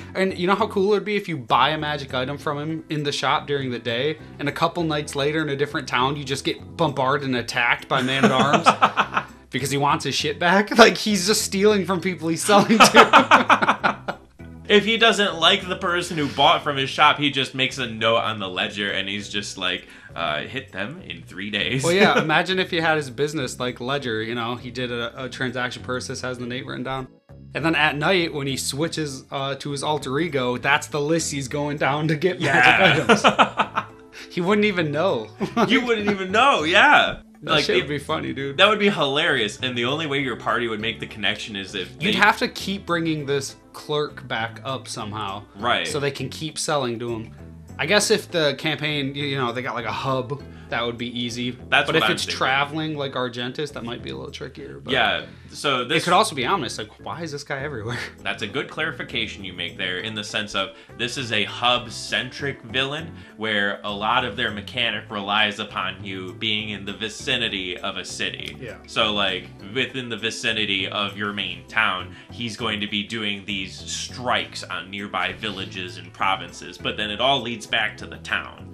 and 0.14 0.36
you 0.36 0.46
know 0.48 0.56
how 0.56 0.66
cool 0.66 0.86
it 0.86 0.96
would 0.96 1.04
be 1.04 1.14
if 1.16 1.28
you 1.28 1.36
buy 1.38 1.70
a 1.70 1.78
magic 1.78 2.14
item 2.14 2.36
from 2.36 2.58
him 2.58 2.84
in 2.90 3.04
the 3.04 3.12
shop 3.12 3.46
during 3.46 3.70
the 3.70 3.78
day, 3.78 4.18
and 4.40 4.48
a 4.48 4.52
couple 4.52 4.82
nights 4.82 5.14
later 5.14 5.40
in 5.40 5.48
a 5.50 5.56
different 5.56 5.86
town, 5.86 6.16
you 6.16 6.24
just 6.24 6.44
get 6.44 6.76
bombarded 6.76 7.26
and 7.28 7.36
attacked 7.36 7.88
by 7.88 8.02
man 8.02 8.24
at 8.24 8.32
arms. 8.32 8.66
Because 9.50 9.70
he 9.70 9.78
wants 9.78 10.04
his 10.04 10.14
shit 10.14 10.38
back. 10.38 10.70
Like 10.78 10.96
he's 10.96 11.26
just 11.26 11.42
stealing 11.42 11.84
from 11.84 12.00
people 12.00 12.28
he's 12.28 12.42
selling 12.42 12.78
to. 12.78 14.18
if 14.68 14.84
he 14.84 14.96
doesn't 14.96 15.34
like 15.34 15.68
the 15.68 15.76
person 15.76 16.16
who 16.16 16.28
bought 16.28 16.62
from 16.62 16.76
his 16.76 16.88
shop, 16.88 17.18
he 17.18 17.30
just 17.30 17.54
makes 17.54 17.78
a 17.78 17.86
note 17.86 18.18
on 18.18 18.38
the 18.38 18.48
ledger 18.48 18.90
and 18.90 19.08
he's 19.08 19.28
just 19.28 19.58
like, 19.58 19.86
uh, 20.14 20.42
hit 20.42 20.72
them 20.72 21.00
in 21.02 21.22
three 21.22 21.50
days. 21.50 21.82
well, 21.82 21.92
yeah. 21.92 22.18
Imagine 22.22 22.58
if 22.58 22.70
he 22.70 22.78
had 22.78 22.96
his 22.96 23.10
business 23.10 23.58
like 23.60 23.80
Ledger. 23.80 24.22
You 24.22 24.34
know, 24.34 24.56
he 24.56 24.70
did 24.70 24.90
a, 24.90 25.24
a 25.24 25.28
transaction 25.28 25.82
process, 25.82 26.20
has 26.20 26.38
the 26.38 26.46
name 26.46 26.66
written 26.66 26.84
down. 26.84 27.08
And 27.54 27.64
then 27.64 27.74
at 27.74 27.96
night, 27.96 28.32
when 28.32 28.46
he 28.46 28.56
switches 28.56 29.24
uh, 29.30 29.56
to 29.56 29.70
his 29.72 29.82
alter 29.82 30.18
ego, 30.20 30.56
that's 30.56 30.86
the 30.86 31.00
list 31.00 31.32
he's 31.32 31.48
going 31.48 31.78
down 31.78 32.08
to 32.08 32.16
get 32.16 32.40
magic 32.40 33.08
items. 33.08 33.24
yeah. 33.24 33.84
He 34.30 34.40
wouldn't 34.40 34.66
even 34.66 34.92
know. 34.92 35.28
you 35.66 35.84
wouldn't 35.84 36.08
even 36.08 36.30
know, 36.30 36.62
yeah. 36.62 37.22
That 37.42 37.50
like 37.52 37.64
shit 37.64 37.76
it- 37.76 37.80
would 37.82 37.88
be 37.88 37.98
funny, 37.98 38.32
dude. 38.32 38.56
that 38.58 38.68
would 38.68 38.78
be 38.78 38.90
hilarious, 38.90 39.58
and 39.62 39.76
the 39.76 39.86
only 39.86 40.06
way 40.06 40.18
your 40.20 40.36
party 40.36 40.68
would 40.68 40.80
make 40.80 41.00
the 41.00 41.06
connection 41.06 41.56
is 41.56 41.74
if 41.74 41.90
You'd 42.00 42.14
have 42.14 42.38
to 42.38 42.48
keep 42.48 42.84
bringing 42.84 43.24
this 43.26 43.56
clerk 43.72 44.26
back 44.28 44.60
up 44.64 44.86
somehow, 44.88 45.44
Right. 45.56 45.86
So 45.88 45.98
they 46.00 46.10
can 46.10 46.28
keep 46.28 46.58
selling 46.58 46.98
to 46.98 47.08
him. 47.10 47.32
I 47.78 47.86
guess 47.86 48.10
if 48.10 48.30
the 48.30 48.54
campaign, 48.58 49.14
you 49.14 49.38
know, 49.38 49.52
they 49.52 49.62
got 49.62 49.74
like 49.74 49.86
a 49.86 49.92
hub, 49.92 50.42
that 50.70 50.84
would 50.84 50.98
be 50.98 51.18
easy. 51.18 51.50
That's 51.50 51.86
but 51.86 51.88
what 51.88 51.96
if 51.96 52.02
I'm 52.04 52.12
it's 52.12 52.24
thinking. 52.24 52.38
traveling 52.38 52.96
like 52.96 53.12
Argentus, 53.12 53.72
that 53.72 53.84
might 53.84 54.02
be 54.02 54.10
a 54.10 54.16
little 54.16 54.32
trickier. 54.32 54.80
But 54.80 54.92
Yeah. 54.92 55.26
So 55.52 55.82
It 55.82 55.88
this 55.88 56.04
could 56.04 56.12
also 56.12 56.34
be 56.36 56.46
ominous. 56.46 56.78
Like, 56.78 56.88
why 57.04 57.22
is 57.22 57.32
this 57.32 57.42
guy 57.42 57.58
everywhere? 57.60 57.98
That's 58.22 58.42
a 58.42 58.46
good 58.46 58.70
clarification 58.70 59.42
you 59.44 59.52
make 59.52 59.76
there 59.76 59.98
in 59.98 60.14
the 60.14 60.22
sense 60.22 60.54
of 60.54 60.76
this 60.96 61.18
is 61.18 61.32
a 61.32 61.44
hub 61.44 61.90
centric 61.90 62.62
villain 62.62 63.12
where 63.36 63.80
a 63.82 63.90
lot 63.90 64.24
of 64.24 64.36
their 64.36 64.52
mechanic 64.52 65.10
relies 65.10 65.58
upon 65.58 66.04
you 66.04 66.34
being 66.34 66.70
in 66.70 66.84
the 66.84 66.92
vicinity 66.92 67.76
of 67.78 67.96
a 67.96 68.04
city. 68.04 68.56
Yeah. 68.60 68.76
So, 68.86 69.12
like, 69.12 69.48
within 69.74 70.08
the 70.08 70.16
vicinity 70.16 70.86
of 70.86 71.16
your 71.16 71.32
main 71.32 71.66
town, 71.66 72.14
he's 72.30 72.56
going 72.56 72.80
to 72.80 72.86
be 72.86 73.02
doing 73.02 73.44
these 73.44 73.74
strikes 73.74 74.62
on 74.62 74.90
nearby 74.90 75.32
villages 75.32 75.96
and 75.96 76.12
provinces, 76.12 76.78
but 76.78 76.96
then 76.96 77.10
it 77.10 77.20
all 77.20 77.40
leads 77.40 77.66
back 77.66 77.96
to 77.98 78.06
the 78.06 78.18
town. 78.18 78.68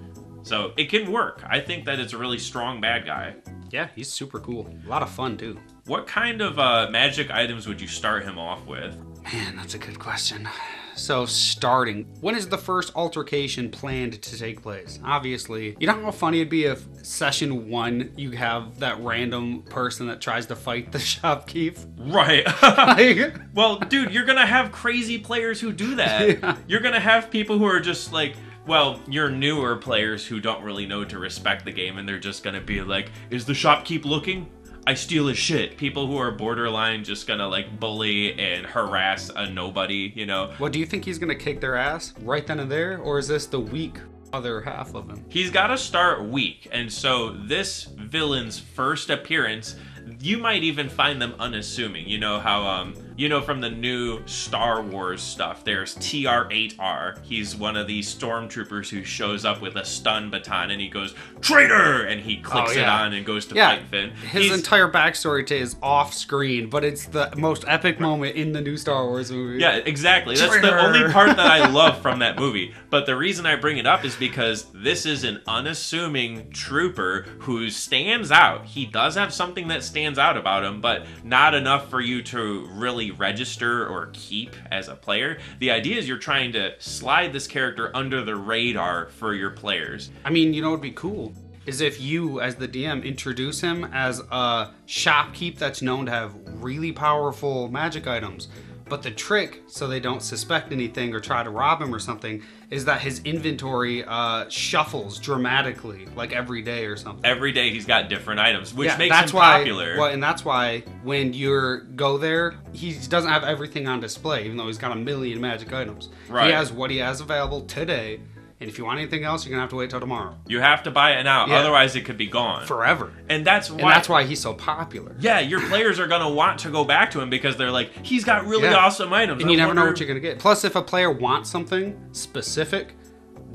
So 0.47 0.71
it 0.77 0.89
can 0.89 1.11
work. 1.11 1.43
I 1.45 1.59
think 1.59 1.83
that 1.85 1.99
it's 1.99 2.13
a 2.13 2.17
really 2.17 2.39
strong 2.39 2.79
bad 2.79 3.05
guy. 3.05 3.35
Yeah, 3.69 3.89
he's 3.93 4.07
super 4.07 4.39
cool. 4.39 4.73
A 4.85 4.87
lot 4.87 5.01
of 5.01 5.09
fun 5.09 5.35
too. 5.35 5.59
What 5.87 6.07
kind 6.07 6.41
of 6.41 6.57
uh, 6.57 6.87
magic 6.89 7.29
items 7.29 7.67
would 7.67 7.81
you 7.81 7.87
start 7.87 8.23
him 8.23 8.39
off 8.39 8.65
with? 8.65 8.95
Man, 9.33 9.57
that's 9.57 9.73
a 9.73 9.77
good 9.77 9.99
question. 9.99 10.47
So, 10.95 11.25
starting, 11.25 12.07
when 12.21 12.33
is 12.33 12.47
the 12.47 12.57
first 12.57 12.93
altercation 12.95 13.69
planned 13.69 14.21
to 14.21 14.37
take 14.39 14.63
place? 14.63 14.99
Obviously, 15.03 15.75
you 15.81 15.85
know 15.85 16.01
how 16.01 16.11
funny 16.11 16.37
it'd 16.39 16.49
be 16.49 16.63
if 16.63 16.85
session 17.03 17.69
one 17.69 18.13
you 18.15 18.31
have 18.31 18.79
that 18.79 19.01
random 19.01 19.63
person 19.63 20.07
that 20.07 20.21
tries 20.21 20.45
to 20.45 20.55
fight 20.55 20.93
the 20.93 20.97
shopkeep? 20.97 21.77
Right. 21.99 22.47
Like, 22.87 23.35
well, 23.53 23.79
dude, 23.79 24.13
you're 24.13 24.25
gonna 24.25 24.45
have 24.45 24.71
crazy 24.71 25.17
players 25.17 25.59
who 25.59 25.73
do 25.73 25.95
that. 25.95 26.21
Yeah. 26.41 26.57
You're 26.67 26.79
gonna 26.79 27.01
have 27.01 27.29
people 27.29 27.57
who 27.57 27.65
are 27.65 27.81
just 27.81 28.13
like, 28.13 28.35
well, 28.67 28.99
you're 29.09 29.29
newer 29.29 29.75
players 29.77 30.25
who 30.25 30.39
don't 30.39 30.63
really 30.63 30.85
know 30.85 31.05
to 31.05 31.17
respect 31.17 31.65
the 31.65 31.71
game, 31.71 31.97
and 31.97 32.07
they're 32.07 32.19
just 32.19 32.43
gonna 32.43 32.61
be 32.61 32.81
like, 32.81 33.11
"Is 33.29 33.45
the 33.45 33.53
shopkeep 33.53 34.05
looking?" 34.05 34.49
I 34.85 34.93
steal 34.93 35.27
his 35.27 35.37
shit. 35.37 35.77
People 35.77 36.07
who 36.07 36.17
are 36.17 36.31
borderline 36.31 37.03
just 37.03 37.27
gonna 37.27 37.47
like 37.47 37.79
bully 37.79 38.39
and 38.39 38.65
harass 38.65 39.29
a 39.35 39.49
nobody, 39.49 40.13
you 40.15 40.25
know. 40.25 40.53
what 40.59 40.71
do 40.71 40.79
you 40.79 40.85
think 40.85 41.03
he's 41.03 41.19
gonna 41.19 41.35
kick 41.35 41.59
their 41.59 41.75
ass 41.75 42.13
right 42.21 42.47
then 42.47 42.59
and 42.59 42.71
there, 42.71 42.99
or 42.99 43.19
is 43.19 43.27
this 43.27 43.47
the 43.47 43.59
weak 43.59 43.97
other 44.33 44.61
half 44.61 44.93
of 44.95 45.09
him? 45.09 45.25
He's 45.29 45.51
got 45.51 45.67
to 45.67 45.77
start 45.77 46.23
weak, 46.23 46.67
and 46.71 46.91
so 46.91 47.31
this 47.31 47.83
villain's 47.97 48.59
first 48.59 49.09
appearance, 49.09 49.75
you 50.19 50.37
might 50.37 50.63
even 50.63 50.89
find 50.89 51.21
them 51.21 51.33
unassuming. 51.39 52.07
You 52.07 52.19
know 52.19 52.39
how, 52.39 52.65
um, 52.65 52.95
you 53.17 53.27
know, 53.27 53.41
from 53.41 53.59
the 53.59 53.69
new 53.69 54.21
Star 54.27 54.81
Wars 54.81 55.21
stuff, 55.21 55.63
there's 55.65 55.95
TR-8R. 55.95 57.17
He's 57.23 57.55
one 57.55 57.75
of 57.75 57.87
these 57.87 58.13
stormtroopers 58.13 58.89
who 58.89 59.03
shows 59.03 59.43
up 59.43 59.59
with 59.61 59.75
a 59.75 59.83
stun 59.83 60.29
baton, 60.29 60.71
and 60.71 60.79
he 60.79 60.87
goes 60.87 61.15
traitor, 61.41 62.03
and 62.05 62.21
he 62.21 62.37
clicks 62.37 62.75
Oh, 62.75 62.79
it 62.79 62.85
on 62.87 63.13
and 63.13 63.25
goes 63.25 63.45
to 63.47 63.55
Yeah, 63.55 63.75
fight 63.75 63.85
Finn. 63.89 64.11
his 64.11 64.43
He's- 64.45 64.55
entire 64.57 64.89
backstory 64.89 65.45
to 65.47 65.57
is 65.57 65.75
off 65.81 66.13
screen, 66.13 66.69
but 66.69 66.83
it's 66.83 67.05
the 67.07 67.33
most 67.35 67.65
epic 67.67 67.99
moment 67.99 68.35
in 68.35 68.53
the 68.53 68.61
new 68.61 68.77
Star 68.77 69.05
Wars 69.05 69.31
movie. 69.31 69.59
Yeah, 69.59 69.77
exactly. 69.77 70.35
That's 70.35 70.61
the 70.61 70.79
only 70.79 71.11
part 71.11 71.35
that 71.35 71.39
I 71.51 71.67
love 71.71 72.01
from 72.01 72.19
that 72.19 72.37
movie. 72.37 72.73
But 72.89 73.05
the 73.05 73.15
reason 73.15 73.45
I 73.45 73.55
bring 73.55 73.77
it 73.77 73.87
up 73.87 74.05
is 74.05 74.15
because 74.15 74.67
this 74.73 75.05
is 75.05 75.23
an 75.23 75.41
unassuming 75.47 76.51
trooper 76.51 77.25
who 77.39 77.69
stands 77.69 78.31
out. 78.31 78.65
He 78.65 78.85
does 78.85 79.15
have 79.15 79.33
something 79.33 79.67
that 79.69 79.83
stands 79.83 80.19
out 80.19 80.37
about 80.37 80.63
him, 80.63 80.81
but 80.81 81.05
not 81.23 81.53
enough 81.55 81.89
for 81.89 81.99
you 81.99 82.21
to 82.23 82.67
really 82.73 83.06
register 83.11 83.87
or 83.87 84.09
keep 84.13 84.55
as 84.71 84.87
a 84.87 84.95
player. 84.95 85.39
The 85.59 85.71
idea 85.71 85.97
is 85.97 86.07
you're 86.07 86.17
trying 86.17 86.51
to 86.53 86.73
slide 86.79 87.33
this 87.33 87.47
character 87.47 87.91
under 87.95 88.23
the 88.23 88.35
radar 88.35 89.07
for 89.07 89.33
your 89.33 89.51
players. 89.51 90.11
I 90.23 90.29
mean, 90.29 90.53
you 90.53 90.61
know 90.61 90.71
would 90.71 90.81
be 90.81 90.91
cool? 90.91 91.33
Is 91.65 91.81
if 91.81 91.99
you, 91.99 92.39
as 92.39 92.55
the 92.55 92.67
DM, 92.67 93.03
introduce 93.03 93.59
him 93.59 93.83
as 93.91 94.21
a 94.31 94.71
shopkeep 94.87 95.57
that's 95.57 95.81
known 95.81 96.05
to 96.05 96.11
have 96.11 96.33
really 96.45 96.93
powerful 96.93 97.67
magic 97.67 98.07
items. 98.07 98.47
But 98.89 99.03
the 99.03 99.11
trick, 99.11 99.63
so 99.67 99.87
they 99.87 99.99
don't 99.99 100.21
suspect 100.21 100.71
anything 100.71 101.13
or 101.13 101.19
try 101.19 101.43
to 101.43 101.49
rob 101.49 101.81
him 101.81 101.93
or 101.93 101.99
something, 101.99 102.41
is 102.69 102.85
that 102.85 103.01
his 103.01 103.21
inventory 103.23 104.03
uh, 104.05 104.47
shuffles 104.49 105.19
dramatically, 105.19 106.07
like 106.15 106.33
every 106.33 106.61
day 106.61 106.85
or 106.85 106.95
something. 106.95 107.25
Every 107.25 107.51
day 107.51 107.69
he's 107.69 107.85
got 107.85 108.09
different 108.09 108.39
items, 108.39 108.73
which 108.73 108.87
yeah, 108.87 108.97
makes 108.97 109.15
that's 109.15 109.31
him 109.31 109.37
why, 109.37 109.57
popular. 109.59 109.97
Well, 109.97 110.11
and 110.11 110.21
that's 110.21 110.43
why 110.43 110.83
when 111.03 111.33
you 111.33 111.81
go 111.95 112.17
there, 112.17 112.55
he 112.73 112.93
doesn't 112.93 113.31
have 113.31 113.43
everything 113.43 113.87
on 113.87 113.99
display, 113.99 114.45
even 114.45 114.57
though 114.57 114.67
he's 114.67 114.77
got 114.77 114.91
a 114.91 114.95
million 114.95 115.39
magic 115.39 115.73
items. 115.73 116.09
Right. 116.29 116.47
He 116.47 116.51
has 116.53 116.71
what 116.71 116.91
he 116.91 116.97
has 116.97 117.21
available 117.21 117.61
today, 117.61 118.21
and 118.59 118.69
if 118.69 118.77
you 118.77 118.85
want 118.85 118.99
anything 118.99 119.23
else, 119.23 119.45
you're 119.45 119.51
gonna 119.51 119.61
have 119.61 119.69
to 119.69 119.75
wait 119.75 119.89
till 119.89 119.99
tomorrow. 119.99 120.35
You 120.47 120.59
have 120.61 120.83
to 120.83 120.91
buy 120.91 121.11
it 121.13 121.23
now, 121.23 121.45
Yeah. 121.47 121.57
otherwise 121.57 121.95
it 121.95 122.01
could 122.05 122.17
be 122.17 122.27
gone. 122.27 122.65
Forever. 122.65 123.11
and 123.29 123.45
that's 123.45 123.69
why 123.69 123.79
And 123.81 123.89
that's 123.91 124.09
why 124.09 124.23
he's 124.23 124.39
so 124.41 124.53
popular. 124.53 125.15
Yeah, 125.19 125.39
your 125.39 125.59
players 125.61 125.99
are 125.99 126.07
gonna 126.07 126.29
want 126.29 126.59
to 126.59 126.69
go 126.69 126.83
back 126.83 127.11
to 127.11 127.19
him 127.21 127.29
because 127.29 127.55
they're 127.57 127.71
like, 127.71 127.91
he's 128.03 128.23
got 128.23 128.45
really 128.47 128.63
Yeah. 128.63 128.75
awesome 128.75 129.13
items. 129.13 129.41
And 129.41 129.49
I 129.49 129.51
you 129.51 129.57
never 129.57 129.73
know 129.73 129.85
what 129.85 129.99
you're 129.99 130.07
gonna 130.07 130.19
get. 130.19 130.39
Plus, 130.39 130.63
if 130.63 130.75
a 130.75 130.81
player 130.81 131.11
wants 131.11 131.49
something 131.49 131.95
specific, 132.13 132.95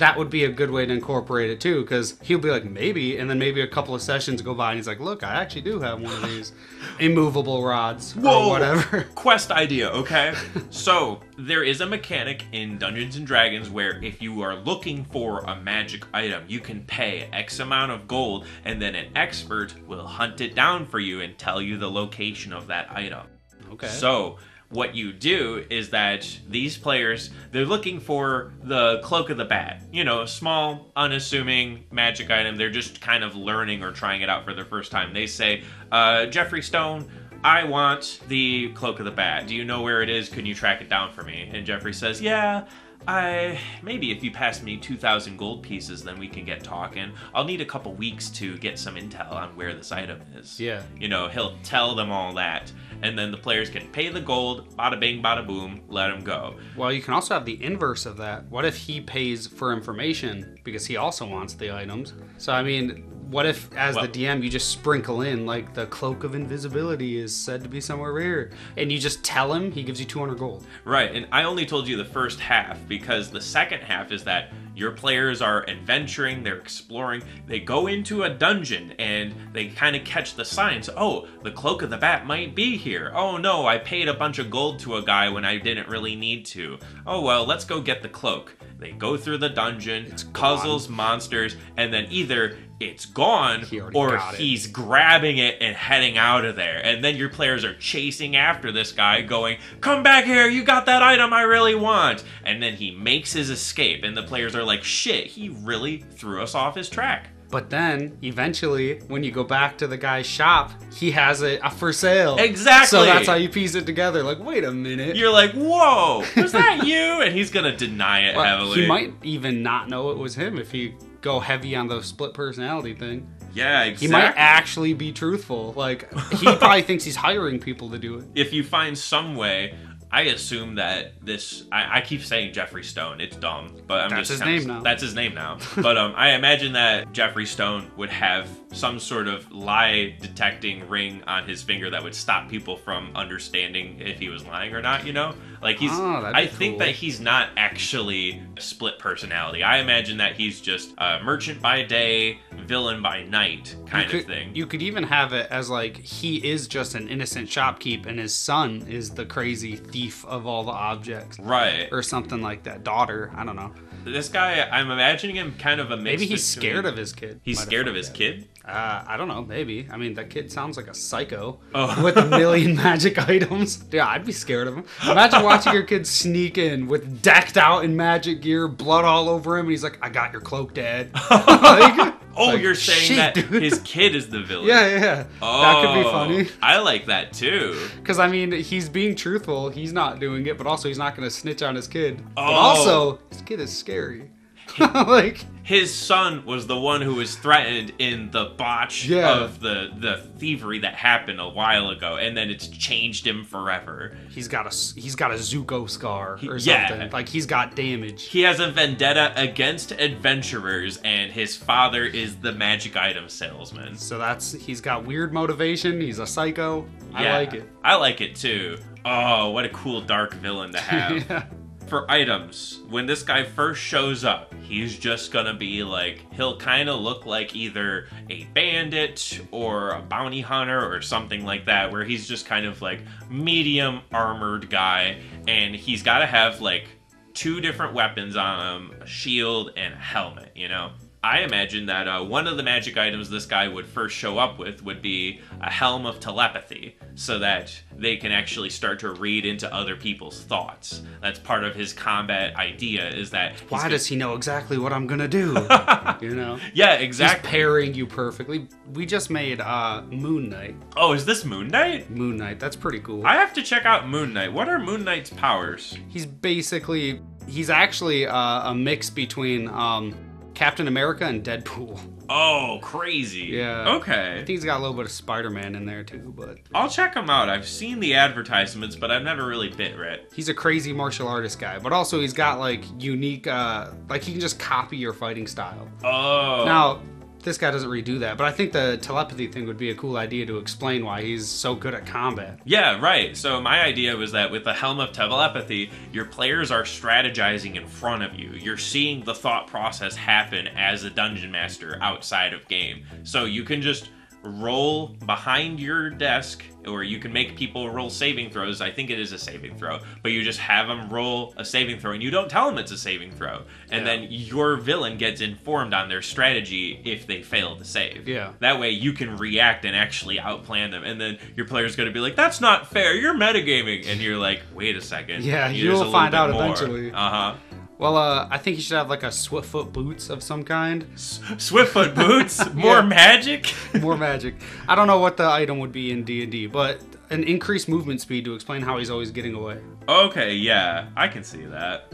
that 0.03 0.19
would 0.19 0.31
be 0.31 0.43
a 0.43 0.51
good 0.51 0.73
way 0.73 0.85
to 0.85 0.93
incorporate 0.93 1.49
it 1.49 1.61
too, 1.61 1.83
because 1.83 2.19
he'll 2.23 2.41
be 2.41 2.51
like, 2.51 2.65
maybe, 2.65 3.19
and 3.19 3.31
then 3.31 3.39
maybe 3.39 3.61
a 3.61 3.69
couple 3.69 3.95
of 3.95 4.03
sessions 4.03 4.43
go 4.43 4.53
by, 4.53 4.71
and 4.71 4.77
he's 4.77 4.89
like, 4.89 4.99
look, 4.99 5.23
I 5.23 5.35
actually 5.35 5.61
do 5.61 5.79
have 5.79 6.01
one 6.01 6.13
of 6.13 6.23
these 6.23 6.53
immovable 6.99 7.63
rods 7.63 8.17
Whoa! 8.17 8.47
or 8.47 8.51
whatever. 8.51 9.07
Quest 9.15 9.53
idea, 9.53 9.91
okay? 9.91 10.35
so 10.71 11.21
there 11.39 11.63
is 11.63 11.81
a 11.81 11.87
mechanic 11.87 12.45
in 12.51 12.79
Dungeons 12.79 13.15
and 13.15 13.25
Dragons 13.25 13.71
where 13.71 14.03
if 14.03 14.21
you 14.21 14.43
are 14.43 14.57
looking 14.57 15.05
for 15.05 15.39
a 15.45 15.55
magic 15.61 16.05
item, 16.13 16.43
you 16.49 16.59
can 16.59 16.83
pay 16.83 17.29
X 17.33 17.61
amount 17.61 17.93
of 17.93 18.09
gold, 18.09 18.45
and 18.65 18.83
then 18.83 18.97
an 18.97 19.07
expert 19.15 19.75
will 19.87 20.05
hunt 20.05 20.41
it 20.41 20.57
down 20.57 20.85
for 20.85 20.99
you 20.99 21.21
and 21.21 21.39
tell 21.39 21.63
you 21.63 21.79
the 21.79 21.89
location 21.89 22.53
of 22.53 22.67
that 22.67 22.91
item. 22.91 23.29
Okay. 23.71 23.87
So 23.87 24.39
what 24.73 24.95
you 24.95 25.13
do 25.13 25.65
is 25.69 25.91
that 25.91 26.27
these 26.49 26.79
players 26.79 27.31
they're 27.53 27.67
looking 27.67 28.01
for 28.01 28.55
the 28.63 29.01
cloak 29.05 29.29
of 29.31 29.37
the 29.37 29.45
bat. 29.45 29.83
You 29.93 30.05
know 30.05 30.23
a 30.23 30.29
small 30.29 30.91
unassuming 30.97 31.85
magic 31.91 32.31
item. 32.31 32.57
They're 32.57 32.71
just 32.71 33.01
kind 33.01 33.23
of 33.23 33.37
learning 33.37 33.83
or 33.83 33.93
trying 33.93 34.23
it 34.23 34.31
out 34.31 34.45
for 34.45 34.55
the 34.55 34.65
first 34.65 34.91
time. 34.91 35.13
They 35.13 35.27
say 35.27 35.63
uh, 35.91 36.27
jeffrey 36.27 36.63
stone 36.63 37.11
i 37.45 37.65
want 37.65 38.21
the 38.29 38.71
cloak 38.73 38.99
of 38.99 39.05
the 39.05 39.11
bat 39.11 39.47
do 39.47 39.55
you 39.55 39.65
know 39.65 39.83
where 39.83 40.03
it 40.03 40.09
is 40.09 40.29
can 40.29 40.47
you 40.47 40.55
track 40.55 40.81
it 40.81 40.89
down 40.89 41.13
for 41.13 41.23
me 41.23 41.51
and 41.53 41.67
jeffrey 41.67 41.93
says 41.93 42.21
yeah 42.21 42.67
I 43.07 43.59
maybe 43.83 44.13
if 44.13 44.23
you 44.23 44.31
pass 44.31 44.63
me 44.63 44.77
2000 44.77 45.37
gold 45.37 45.63
pieces 45.63 46.05
then 46.05 46.19
we 46.19 46.29
can 46.29 46.45
get 46.45 46.63
talking. 46.63 47.13
I'll 47.35 47.45
need 47.45 47.61
a 47.61 47.65
couple 47.65 47.93
weeks 47.95 48.31
to 48.31 48.57
get 48.59 48.79
some 48.79 48.95
intel 48.95 49.33
on 49.33 49.57
where 49.57 49.75
this 49.75 49.93
item 49.93 50.21
is. 50.37 50.61
Yeah. 50.61 50.83
You 50.99 51.09
know, 51.09 51.29
he'll 51.29 51.57
tell 51.63 51.95
them 51.95 52.11
all 52.11 52.33
that 52.35 52.71
and 53.03 53.19
then 53.19 53.31
the 53.33 53.37
players 53.37 53.69
can 53.69 53.89
pay 53.89 54.09
the 54.09 54.21
gold, 54.21 54.77
bada 54.77 54.99
bing 54.99 55.23
bada 55.23 55.47
boom, 55.47 55.83
let 55.89 56.11
him 56.11 56.23
go. 56.23 56.57
Well, 56.77 56.93
you 56.93 57.03
can 57.03 57.15
also 57.15 57.35
have 57.35 57.45
the 57.45 57.63
inverse 57.63 58.07
of 58.07 58.17
that. 58.19 58.49
What 58.49 58.65
if 58.65 58.77
he 58.77 59.01
pays 59.01 59.47
for 59.47 59.73
information 59.73 60.59
because 60.63 60.87
he 60.87 60.97
also 60.97 61.27
wants 61.27 61.55
the 61.55 61.75
items? 61.75 62.15
So, 62.39 62.53
I 62.53 62.63
mean, 62.63 63.12
what 63.33 63.47
if, 63.47 63.69
as 63.75 63.97
Well- 63.97 64.07
the 64.07 64.11
DM, 64.27 64.43
you 64.45 64.51
just 64.51 64.71
sprinkle 64.71 65.23
in, 65.23 65.47
like, 65.47 65.75
the 65.75 65.87
cloak 65.87 66.23
of 66.23 66.35
invisibility 66.35 67.19
is 67.19 67.35
said 67.35 67.63
to 67.63 67.69
be 67.69 67.81
somewhere 67.81 68.21
here, 68.21 68.51
and 68.77 68.93
you 68.93 68.99
just 68.99 69.25
tell 69.25 69.53
him, 69.55 69.73
he 69.73 69.83
gives 69.83 69.99
you 69.99 70.07
200 70.07 70.39
gold. 70.39 70.65
Right, 70.85 71.13
and 71.15 71.27
I 71.33 71.45
only 71.45 71.67
told 71.67 71.89
you 71.89 71.97
the 71.97 72.05
first 72.05 72.39
half 72.39 72.79
because 72.87 73.31
the 73.31 73.41
second 73.41 73.81
half 73.81 74.13
is 74.13 74.23
that 74.25 74.53
your 74.75 74.93
players 74.93 75.43
are 75.43 75.69
adventuring, 75.69 76.43
they're 76.43 76.59
exploring, 76.59 77.23
they 77.47 77.61
go 77.61 77.87
into 77.87 78.23
a 78.23 78.31
dungeon 78.31 78.93
and 78.99 79.35
they 79.53 79.69
kind 79.69 79.95
of 79.97 80.05
catch 80.05 80.35
the 80.35 80.45
signs. 80.45 80.89
Oh, 80.97 81.27
the 81.43 81.51
cloak 81.51 81.83
of 81.83 81.91
the 81.91 81.97
bat 81.99 82.27
might 82.27 82.55
be 82.55 82.77
here. 82.77 83.13
Oh 83.15 83.37
no, 83.37 83.67
I 83.67 83.79
paid 83.79 84.09
a 84.09 84.15
bunch 84.15 84.39
of 84.39 84.51
gold 84.51 84.79
to 84.81 84.97
a 84.97 85.03
guy 85.03 85.29
when 85.29 85.45
I 85.45 85.59
didn't 85.59 85.89
really 85.89 86.17
need 86.17 86.47
to. 86.47 86.79
Oh 87.07 87.21
well, 87.23 87.45
let's 87.45 87.65
go 87.65 87.81
get 87.81 88.03
the 88.03 88.09
cloak. 88.09 88.57
They 88.79 88.91
go 88.93 89.17
through 89.17 89.39
the 89.39 89.49
dungeon, 89.49 90.07
It's 90.07 90.25
gone. 90.25 90.33
puzzles, 90.59 90.89
monsters, 90.89 91.57
and 91.77 91.93
then 91.95 92.07
either 92.11 92.57
it's 92.81 93.07
gone 93.07 93.61
He 93.61 93.79
or 93.81 94.17
got 94.17 94.35
it. 94.35 94.41
he's 94.41 94.67
grabbing 94.67 95.39
it 95.39 95.59
and 95.61 95.77
heading 95.77 96.19
out 96.19 96.45
of 96.45 96.57
there. 96.57 96.85
And 96.85 97.05
then 97.05 97.15
your 97.15 97.29
players 97.29 97.65
are 97.65 97.75
chasing 97.77 98.35
after 98.35 98.73
this 98.73 98.91
guy, 98.91 99.21
going, 99.23 99.59
Come 99.81 100.03
back 100.03 100.25
here, 100.25 100.49
you 100.49 100.65
got 100.65 100.87
that 100.87 101.01
item 101.01 101.33
I 101.33 101.43
really 101.43 101.77
want. 101.77 102.25
And 102.45 102.61
then 102.61 102.75
he 102.75 102.91
makes 102.91 103.33
his 103.33 103.51
escape, 103.51 104.03
and 104.03 104.17
the 104.17 104.25
players 104.25 104.57
are 104.57 104.62
like, 104.65 104.83
Shit, 104.85 105.27
he 105.27 105.49
really 105.51 105.99
threw 105.99 106.43
us 106.43 106.55
off 106.55 106.75
his 106.77 106.89
track. 106.89 107.29
But 107.51 107.69
then, 107.69 108.17
eventually, 108.23 109.01
when 109.09 109.23
you 109.23 109.31
go 109.31 109.45
back 109.45 109.77
to 109.79 109.87
the 109.87 109.99
guy's 109.99 110.25
shop, 110.25 110.71
he 110.95 111.11
has 111.11 111.43
it 111.43 111.61
for 111.73 111.93
sale. 111.93 112.37
Exactly. 112.39 112.87
So 112.99 113.05
that's 113.05 113.27
how 113.29 113.35
you 113.35 113.51
piece 113.51 113.75
it 113.75 113.85
together. 113.85 114.23
Like, 114.23 114.39
wait 114.39 114.65
a 114.65 114.73
minute. 114.73 115.17
You're 115.17 115.31
like, 115.31 115.53
Whoa, 115.53 116.25
was 116.35 116.53
that 116.53 116.87
you? 116.87 117.21
And 117.21 117.35
he's 117.35 117.51
gonna 117.51 117.77
deny 117.77 118.21
it 118.31 118.37
Well, 118.37 118.45
heavily. 118.61 118.81
he 118.83 118.87
might 118.87 119.13
even 119.23 119.63
not 119.63 119.91
know 119.91 120.11
it 120.13 120.17
was 120.19 120.35
him 120.35 120.59
if 120.59 120.71
he 120.73 120.95
go 121.21 121.41
heavy 121.41 121.77
on 121.77 121.89
the 121.89 122.01
split 122.03 122.33
personality 122.33 122.95
thing. 122.95 123.31
Yeah, 123.55 123.83
exactly. 123.83 124.07
He 124.07 124.13
might 124.13 124.33
actually 124.35 124.95
be 124.95 125.13
truthful. 125.13 125.75
Like 125.77 126.11
he 126.39 126.47
probably 126.57 126.81
thinks 126.81 127.05
he's 127.05 127.17
hiring 127.17 127.59
people 127.61 127.91
to 127.91 127.99
do 127.99 128.17
it. 128.17 128.25
if 128.35 128.55
you 128.55 128.65
find 128.65 128.97
some 128.97 129.37
way, 129.37 129.75
I 130.13 130.23
assume 130.23 130.75
that 130.75 131.15
this. 131.25 131.65
I, 131.73 131.99
I 131.99 132.01
keep 132.03 132.23
saying 132.23 132.53
Jeffrey 132.53 132.85
Stone. 132.85 133.23
It's 133.23 133.35
dumb, 133.35 133.75
but 133.87 134.03
I'm 134.03 134.11
That's 134.11 134.29
just 134.29 134.31
his 134.33 134.41
name 134.43 134.67
now. 134.67 134.81
That's 134.83 135.01
his 135.01 135.15
name 135.15 135.35
now. 135.35 135.59
but 135.77 135.97
um, 135.97 136.13
I 136.17 136.33
imagine 136.33 136.75
that 136.75 137.13
Jeffrey 137.13 137.47
Stone 137.47 137.91
would 137.97 138.11
have 138.11 138.47
some 138.73 139.01
sort 139.01 139.27
of 139.27 139.51
lie 139.51 140.15
detecting 140.21 140.87
ring 140.87 141.23
on 141.27 141.49
his 141.49 141.63
finger 141.63 141.89
that 141.89 142.03
would 142.03 142.15
stop 142.15 142.51
people 142.51 142.77
from 142.77 143.11
understanding 143.15 144.01
if 144.01 144.19
he 144.19 144.29
was 144.29 144.45
lying 144.45 144.75
or 144.75 144.83
not. 144.83 145.07
You 145.07 145.15
know, 145.15 145.35
like 145.63 145.79
he's. 145.79 145.91
Oh, 145.93 146.31
I 146.35 146.47
think 146.47 146.73
cool. 146.75 146.79
that 146.87 146.95
he's 146.97 147.21
not 147.21 147.51
actually 147.57 148.43
a 148.57 148.61
split 148.61 148.99
personality. 148.99 149.63
I 149.63 149.79
imagine 149.79 150.19
that 150.19 150.35
he's 150.37 150.61
just 150.61 150.93
a 150.99 151.21
merchant 151.23 151.61
by 151.63 151.83
day, 151.83 152.39
villain 152.67 153.03
by 153.03 153.23
night 153.25 153.77
kind 153.87 154.11
you 154.13 154.19
of 154.21 154.25
could, 154.27 154.35
thing. 154.35 154.55
You 154.55 154.67
could 154.67 154.83
even 154.83 155.05
have 155.05 155.33
it 155.33 155.49
as 155.51 155.71
like 155.71 155.97
he 155.97 156.37
is 156.51 156.67
just 156.69 156.95
an 156.95 157.09
innocent 157.09 157.49
shopkeep 157.49 158.07
and 158.07 158.19
his 158.19 158.35
son 158.35 158.85
is 158.89 159.11
the 159.11 159.25
crazy 159.25 159.77
thief 159.77 160.25
of 160.27 160.47
all 160.47 160.65
the 160.65 160.73
objects. 160.73 161.39
right. 161.39 161.89
Or 161.93 162.03
something 162.03 162.43
like 162.43 162.65
that. 162.65 162.85
Daughter, 162.85 163.31
I 163.35 163.45
don't 163.45 163.57
know. 163.57 163.73
This 164.05 164.29
guy, 164.29 164.69
I'm 164.69 164.91
imagining 164.91 165.37
him 165.37 165.55
kind 165.59 165.81
of 165.81 165.93
a 165.93 165.97
mix. 165.97 166.05
Maybe 166.05 166.27
he's 166.27 166.55
between- 166.55 166.71
scared 166.73 166.87
of 166.87 166.97
his 166.97 167.13
kid. 167.13 167.41
He's 167.45 167.59
Might 167.59 167.67
scared 167.67 167.87
of 167.89 167.95
his 167.95 168.09
out. 168.11 168.15
kid. 168.17 168.49
Uh, 168.65 169.03
I 169.07 169.17
don't 169.17 169.27
know. 169.29 169.43
Maybe. 169.45 169.89
I 169.91 169.97
mean, 169.97 170.15
that 170.15 170.31
kid 170.31 170.53
sounds 170.53 170.77
like 170.77 170.87
a 170.87 170.95
psycho 170.95 171.59
Oh. 171.75 172.03
with 172.05 172.17
a 172.17 172.27
million 172.27 172.77
magic 172.87 173.19
items. 173.29 173.85
Yeah, 173.91 174.07
I'd 174.07 174.25
be 174.25 174.31
scared 174.33 174.69
of 174.69 174.75
him. 174.77 174.85
Imagine 175.11 175.43
watching 175.43 175.73
your 175.73 175.83
kid 175.83 176.07
sneak 176.07 176.59
in 176.59 176.87
with 176.87 177.23
decked 177.23 177.57
out 177.57 177.85
in 177.85 177.97
magic 177.97 178.41
gear, 178.41 178.69
blood 178.69 179.05
all 179.05 179.29
over 179.29 179.59
him, 179.59 179.67
and 179.67 179.71
he's 179.73 179.83
like, 179.83 179.99
"I 180.01 180.09
got 180.11 180.31
your 180.33 180.41
cloak, 180.41 180.75
Dad." 180.75 181.11
Like, 181.31 182.15
Oh, 182.35 182.47
like, 182.47 182.63
you're 182.63 182.75
saying 182.75 183.01
shit, 183.03 183.17
that 183.19 183.35
dude. 183.35 183.63
his 183.63 183.79
kid 183.81 184.15
is 184.15 184.31
the 184.31 184.41
villain. 184.41 184.67
Yeah, 184.67 184.87
yeah, 184.89 184.99
yeah. 185.05 185.25
Oh, 185.43 185.61
that 185.61 185.83
could 185.85 186.03
be 186.03 186.11
funny. 186.11 186.49
I 186.63 186.79
like 186.79 187.05
that 187.07 187.35
too. 187.35 187.79
Because 188.01 188.19
I 188.19 188.27
mean, 188.27 188.53
he's 188.53 188.89
being 188.89 189.15
truthful. 189.15 189.69
He's 189.69 189.93
not 189.93 190.19
doing 190.19 190.47
it, 190.47 190.57
but 190.57 190.67
also 190.67 190.89
he's 190.89 190.97
not 190.97 191.15
going 191.15 191.29
to 191.29 191.35
snitch 191.35 191.63
on 191.63 191.75
his 191.75 191.87
kid. 191.87 192.23
But 192.35 192.41
Oh. 192.41 192.53
also, 192.55 193.19
his 193.31 193.43
kid 193.43 193.61
is 193.61 193.77
scary. 193.77 194.31
like, 194.79 195.45
His 195.65 195.95
son 195.95 196.45
was 196.47 196.67
the 196.67 196.79
one 196.79 197.03
who 197.03 197.15
was 197.17 197.37
threatened 197.37 197.93
in 197.99 198.31
the 198.31 198.47
botch 198.57 199.07
Yeah. 199.07 199.41
of 199.41 199.61
the 199.61 199.91
the 199.97 200.17
thievery 200.39 200.79
that 200.81 200.95
happened 200.95 201.41
a 201.41 201.49
while 201.49 201.91
ago, 201.91 202.17
and 202.17 202.37
then 202.37 202.51
it's 202.51 202.67
changed 202.69 203.27
him 203.27 203.45
forever. 203.45 204.17
he's 204.31 204.49
got 204.49 204.67
a 204.67 205.01
he's 205.01 205.15
got 205.15 205.31
a 205.31 205.35
Zuko 205.35 205.89
scar 205.89 206.39
or 206.47 206.57
yeah. 206.57 206.89
something. 206.89 207.11
Like 207.11 207.29
he's 207.29 207.47
got 207.47 207.77
damage. 207.77 208.25
He 208.25 208.43
has 208.43 208.61
a 208.61 208.71
vendetta 208.71 209.33
against 209.37 209.93
adventurers, 209.93 210.97
and 211.05 211.31
his 211.31 211.57
father 211.57 212.05
is 212.05 212.37
the 212.37 212.53
magic 212.53 212.97
item 212.97 213.29
salesman. 213.29 213.97
So 213.97 214.19
that's 214.19 214.53
he's 214.53 214.81
got 214.81 215.05
weird 215.05 215.33
motivation. 215.33 216.01
He's 216.01 216.19
a 216.19 216.27
psycho. 216.27 216.87
I 217.15 217.31
like 217.31 217.55
it. 217.55 217.69
I 217.85 217.97
like 217.97 218.21
it 218.21 218.35
too. 218.37 218.79
Oh, 219.05 219.51
what 219.51 219.65
a 219.65 219.69
cool 219.69 220.01
dark 220.01 220.33
villain 220.35 220.73
to 220.73 220.79
have. 220.81 221.31
yeah. 221.31 221.45
For 221.87 222.11
items, 222.11 222.81
when 222.89 223.05
this 223.05 223.23
guy 223.23 223.45
first 223.45 223.83
shows 223.83 224.25
up, 224.25 224.55
he's 224.63 224.99
just 224.99 225.31
gonna 225.31 225.53
be 225.53 225.85
like, 225.85 226.25
he'll 226.33 226.57
kind 226.57 226.89
of 226.89 227.01
look 227.01 227.27
like 227.27 227.55
either 227.55 228.09
a 228.31 228.45
bandit 228.55 229.41
or 229.51 229.91
a 229.91 230.01
bounty 230.01 230.41
hunter 230.41 230.91
or 230.91 231.03
something 231.03 231.45
like 231.45 231.67
that, 231.67 231.93
where 231.93 232.03
he's 232.05 232.27
just 232.27 232.47
kind 232.47 232.65
of 232.65 232.81
like 232.81 233.03
medium 233.29 234.01
armored 234.11 234.71
guy, 234.71 235.19
and 235.47 235.75
he's 235.75 236.03
gotta 236.03 236.25
have 236.25 236.63
like 236.63 236.89
two 237.35 237.61
different 237.61 237.93
weapons 237.95 238.37
on 238.37 238.91
him 238.91 239.03
a 239.03 239.07
shield 239.07 239.73
and 239.77 239.93
a 239.93 239.99
helmet, 239.99 240.53
you 240.55 240.69
know? 240.69 240.93
I 241.25 241.41
imagine 241.43 241.87
that 241.87 242.09
uh, 242.09 242.25
one 242.25 242.49
of 242.49 242.57
the 242.57 242.65
magic 242.65 242.97
items 242.99 243.31
this 243.31 243.47
guy 243.47 243.69
would 243.69 243.87
first 243.87 244.17
show 244.17 244.39
up 244.39 244.59
with 244.59 244.83
would 244.83 245.01
be 245.01 245.41
a 245.61 245.71
helm 245.71 246.05
of 246.05 246.19
telepathy, 246.19 246.97
so 247.15 247.39
that 247.39 247.81
they 247.97 248.17
can 248.17 248.33
actually 248.33 248.71
start 248.71 248.99
to 249.01 249.11
read 249.13 249.47
into 249.47 249.73
other 249.73 249.95
people's 249.95 250.43
thoughts. 250.43 251.03
That's 251.21 251.39
part 251.39 251.63
of 251.63 251.77
his 251.77 251.93
combat 251.93 252.57
idea. 252.57 253.09
Is 253.09 253.31
that 253.31 253.57
Why 253.69 253.89
does 253.89 254.05
he 254.07 254.17
know 254.17 254.35
exactly 254.35 254.79
what 254.79 254.93
I'm 254.93 255.07
gonna 255.07 255.29
do? 255.29 255.53
you 256.21 256.35
know. 256.35 256.59
Yeah, 256.75 256.97
He's 256.97 257.07
exactly. 257.07 257.51
pairing 257.51 257.95
you 257.95 258.05
perfectly. 258.07 258.67
We 258.95 259.07
just 259.07 259.31
made 259.31 259.61
uh 259.61 260.03
Moon 260.11 260.49
Knight. 260.49 260.75
oh, 260.97 261.13
is 261.13 261.25
this 261.25 261.45
Moon 261.45 261.69
Knight? 261.69 262.11
Moon 262.11 262.37
Knight. 262.37 262.59
That's 262.59 262.75
pretty 262.77 262.99
cool. 262.99 263.25
I 263.25 263.35
have 263.35 263.53
to 263.55 263.63
check 263.63 263.85
out 263.87 264.09
Moon 264.09 264.33
Knight. 264.33 264.53
What 264.53 264.69
are 264.69 264.81
Moon 264.81 265.05
Knight's 265.05 265.31
powers? 265.31 265.97
He's 266.09 266.27
basically 266.27 267.21
he's 267.47 267.71
actually 267.71 268.27
uh, 268.27 268.71
a 268.71 268.75
mix 268.75 269.09
between 269.09 269.69
um 269.69 270.15
Captain 270.63 270.87
America 270.87 271.25
and 271.25 271.43
Deadpool. 271.43 271.99
Oh, 272.31 272.79
crazy. 272.81 273.47
Yeah. 273.47 273.97
Okay. 273.97 274.35
I 274.35 274.37
think 274.37 274.51
he's 274.51 274.65
got 274.65 274.79
a 274.79 274.81
little 274.81 274.95
bit 274.95 275.07
of 275.07 275.11
Spider-Man 275.11 275.75
in 275.75 275.85
there 275.85 276.05
too, 276.05 276.33
but 276.37 276.59
I'll 276.73 276.89
check 276.89 277.17
him 277.17 277.29
out. 277.29 277.49
I've 277.49 277.67
seen 277.67 277.99
the 277.99 278.15
advertisements, 278.15 278.95
but 278.95 279.11
I've 279.11 279.25
never 279.25 279.45
really 279.45 279.71
bit 279.71 280.05
it. 280.05 280.33
he's 280.33 280.49
a 280.49 280.55
crazy 280.55 280.93
martial 280.93 281.27
artist 281.27 281.59
guy. 281.59 281.81
But 281.81 281.93
also 281.93 282.21
he's 282.21 282.33
got 282.33 282.61
like 282.61 282.85
unique 282.97 283.49
uh 283.49 283.91
like 284.09 284.23
he 284.23 284.31
can 284.31 284.41
just 284.41 284.61
copy 284.61 284.97
your 284.97 285.13
fighting 285.13 285.49
style. 285.49 285.89
Oh. 286.05 286.63
Now, 286.65 287.03
this 287.43 287.59
guy 287.59 287.71
doesn't 287.71 287.89
redo 287.89 288.21
that, 288.21 288.37
but 288.37 288.47
I 288.47 288.53
think 288.53 288.73
the 288.73 288.99
telepathy 289.01 289.47
thing 289.47 289.67
would 289.67 289.79
be 289.79 289.91
a 289.91 289.95
cool 289.95 290.17
idea 290.17 290.47
to 290.47 290.59
explain 290.59 291.05
why 291.05 291.23
he's 291.23 291.49
so 291.49 291.75
good 291.75 291.95
at 291.95 292.07
combat. 292.07 292.61
Yeah, 292.65 293.01
right. 293.01 293.37
So 293.37 293.61
my 293.61 293.83
idea 293.83 294.17
was 294.17 294.33
that 294.33 294.51
with 294.51 294.65
the 294.65 294.73
Helm 294.73 295.01
of 295.01 295.13
Telepathy, 295.13 295.91
your 296.13 296.25
players 296.25 296.71
are 296.71 296.83
strategizing 296.83 297.77
in 297.77 297.87
front 297.87 298.23
of 298.23 298.35
you. 298.35 298.51
You're 298.51 298.77
seeing 298.77 299.25
the 299.25 299.35
thought 299.35 299.67
process 299.67 300.17
happen 300.17 300.69
as 300.69 301.05
a 301.05 301.11
dungeon 301.11 301.51
master 301.51 301.99
outside 302.01 302.53
of 302.53 302.67
game. 302.69 303.05
So 303.25 303.45
you 303.45 303.65
can 303.65 303.83
just 303.83 304.11
roll 304.45 305.09
behind 305.27 305.79
your 305.81 306.11
desk 306.11 306.65
or 306.89 307.05
you 307.05 307.21
can 307.21 307.33
make 307.33 307.57
people 307.57 307.89
roll 307.91 308.11
saving 308.11 308.51
throws. 308.51 308.81
I 308.81 308.91
think 308.91 309.09
it 309.11 309.21
is 309.21 309.31
a 309.33 309.39
saving 309.39 309.77
throw, 309.77 310.01
but 310.23 310.33
you 310.33 310.43
just 310.43 310.59
have 310.59 310.89
them 310.89 311.09
roll 311.11 311.55
a 311.57 311.65
saving 311.65 312.01
throw 312.01 312.11
and 312.13 312.21
you 312.23 312.31
don't 312.33 312.51
tell 312.51 312.67
them 312.67 312.77
it's 312.79 312.91
a 312.91 312.99
saving 312.99 313.31
throw. 313.33 313.63
And 313.91 314.05
Yeah. 314.05 314.17
then 314.17 314.27
your 314.31 314.77
villain 314.77 315.17
gets 315.17 315.41
informed 315.41 315.95
on 315.95 316.09
their 316.09 316.23
strategy 316.23 317.01
if 317.05 317.27
they 317.27 317.41
fail 317.43 317.77
to 317.77 317.85
save. 317.85 318.29
Yeah. 318.29 318.51
That 318.59 318.81
way 318.81 318.91
you 318.91 319.13
can 319.13 319.37
react 319.37 319.85
and 319.85 319.95
actually 319.95 320.39
outplan 320.39 320.91
them. 320.91 321.05
And 321.05 321.21
then 321.21 321.39
your 321.57 321.67
player's 321.67 321.95
going 321.95 322.09
to 322.09 322.13
be 322.13 322.19
like, 322.21 322.35
that's 322.35 322.61
not 322.61 322.89
fair. 322.91 323.15
You're 323.15 323.35
metagaming. 323.37 324.09
And 324.09 324.21
you're 324.21 324.39
like, 324.39 324.63
wait 324.75 324.97
a 324.97 325.01
second. 325.01 325.45
Yeah, 325.45 325.69
you'll 325.69 326.11
find 326.11 326.35
out 326.35 326.51
more." 326.51 326.65
eventually. 326.65 327.13
Uh-huh. 327.13 327.55
Well, 328.03 328.17
uh, 328.17 328.49
I 328.51 328.59
think 328.59 328.79
you 328.79 328.83
should 328.83 328.97
have 328.97 329.09
like 329.09 329.23
a 329.23 329.29
Swiftfoot 329.29 329.93
boots 329.93 330.29
of 330.29 330.43
some 330.43 330.65
kind. 330.65 331.07
Swiftfoot 331.15 332.17
boots, 332.17 332.59
more 332.75 332.97
Yeah. 332.97 333.03
magic. 333.03 333.73
More 334.01 334.17
magic. 334.17 334.57
I 334.89 334.97
don't 334.97 335.07
know 335.07 335.21
what 335.21 335.37
the 335.37 335.49
item 335.49 335.79
would 335.79 335.93
be 335.93 336.11
in 336.11 336.25
D 336.25 336.43
and 336.43 336.51
D, 336.51 336.67
but 336.67 337.01
an 337.31 337.45
increased 337.45 337.89
movement 337.89 338.21
speed 338.21 338.45
to 338.47 338.55
explain 338.55 338.83
how 338.83 338.99
he's 338.99 339.09
always 339.09 339.31
getting 339.31 339.55
away. 339.55 339.79
Okay, 340.09 340.55
yeah, 340.57 341.11
I 341.17 341.29
can 341.29 341.45
see 341.45 341.65
that. 341.67 342.13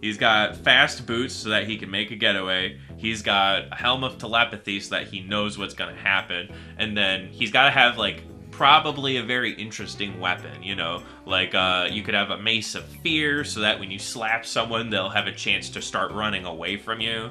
He's 0.00 0.16
got 0.16 0.56
fast 0.56 1.04
boots 1.04 1.34
so 1.34 1.50
that 1.50 1.66
he 1.66 1.76
can 1.76 1.90
make 1.90 2.10
a 2.12 2.16
getaway. 2.16 2.78
He's 2.96 3.20
got 3.20 3.64
a 3.70 3.74
helm 3.74 4.02
of 4.04 4.16
telepathy 4.16 4.80
so 4.80 4.94
that 4.94 5.08
he 5.08 5.20
knows 5.20 5.58
what's 5.58 5.74
going 5.74 5.94
to 5.94 6.00
happen. 6.00 6.48
And 6.78 6.96
then 6.96 7.26
he's 7.26 7.50
got 7.50 7.64
to 7.64 7.70
have, 7.70 7.98
like, 7.98 8.22
probably 8.60 9.16
a 9.16 9.22
very 9.22 9.54
interesting 9.54 10.20
weapon, 10.20 10.62
you 10.62 10.74
know? 10.76 11.02
Like, 11.24 11.54
uh, 11.54 11.88
you 11.90 12.02
could 12.02 12.12
have 12.12 12.28
a 12.28 12.36
mace 12.36 12.74
of 12.74 12.84
fear 12.84 13.42
so 13.42 13.60
that 13.60 13.80
when 13.80 13.90
you 13.90 13.98
slap 13.98 14.44
someone, 14.44 14.90
they'll 14.90 15.08
have 15.08 15.26
a 15.26 15.32
chance 15.32 15.70
to 15.70 15.80
start 15.80 16.12
running 16.12 16.44
away 16.44 16.76
from 16.76 17.00
you. 17.00 17.30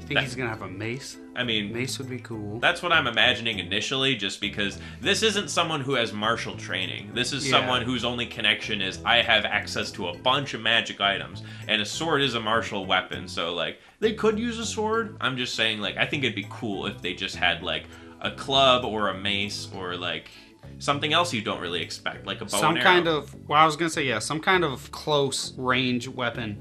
You 0.00 0.06
think 0.06 0.20
he's 0.20 0.34
gonna 0.34 0.48
have 0.48 0.62
a 0.62 0.68
mace? 0.68 1.18
I 1.36 1.44
mean, 1.44 1.70
Mace 1.70 1.98
would 1.98 2.08
be 2.08 2.18
cool. 2.18 2.60
that's 2.60 2.82
what 2.82 2.92
I'm 2.92 3.06
imagining 3.06 3.58
initially, 3.58 4.16
just 4.16 4.40
because 4.40 4.78
this 5.02 5.22
isn't 5.22 5.50
someone 5.50 5.82
who 5.82 5.92
has 5.96 6.14
martial 6.14 6.56
training. 6.56 7.10
This 7.12 7.34
is 7.34 7.44
Yeah. 7.46 7.58
someone 7.58 7.82
whose 7.82 8.02
only 8.02 8.24
connection 8.24 8.80
is 8.80 9.00
I 9.04 9.20
have 9.20 9.44
access 9.44 9.90
to 9.92 10.08
a 10.08 10.16
bunch 10.16 10.54
of 10.54 10.62
magic 10.62 10.98
items, 10.98 11.42
and 11.68 11.82
a 11.82 11.84
sword 11.84 12.22
is 12.22 12.36
a 12.36 12.40
martial 12.40 12.86
weapon. 12.86 13.28
So 13.28 13.52
like 13.52 13.82
they 14.00 14.14
could 14.14 14.38
use 14.38 14.58
a 14.58 14.64
sword. 14.64 15.18
I'm 15.20 15.36
just 15.36 15.54
saying 15.56 15.80
like 15.80 15.98
I 15.98 16.06
think 16.06 16.24
it'd 16.24 16.34
be 16.34 16.46
cool 16.48 16.86
if 16.86 17.02
they 17.02 17.12
just 17.12 17.36
had 17.36 17.62
like 17.62 17.84
a 18.22 18.30
club 18.30 18.86
or 18.86 19.08
a 19.08 19.14
mace 19.14 19.68
or 19.74 19.96
like 19.96 20.30
something 20.78 21.12
else 21.12 21.32
you 21.32 21.42
don't 21.42 21.60
really 21.60 21.82
expect, 21.82 22.26
like 22.26 22.40
a 22.40 22.44
bow 22.44 22.58
some 22.58 22.76
and 22.76 22.78
arrow. 22.78 22.84
kind 22.84 23.08
of 23.08 23.34
well, 23.48 23.60
I 23.60 23.66
was 23.66 23.76
gonna 23.76 23.90
say 23.90 24.04
yeah, 24.04 24.18
some 24.18 24.40
kind 24.40 24.64
of 24.64 24.90
close 24.92 25.52
range 25.56 26.08
weapon. 26.08 26.58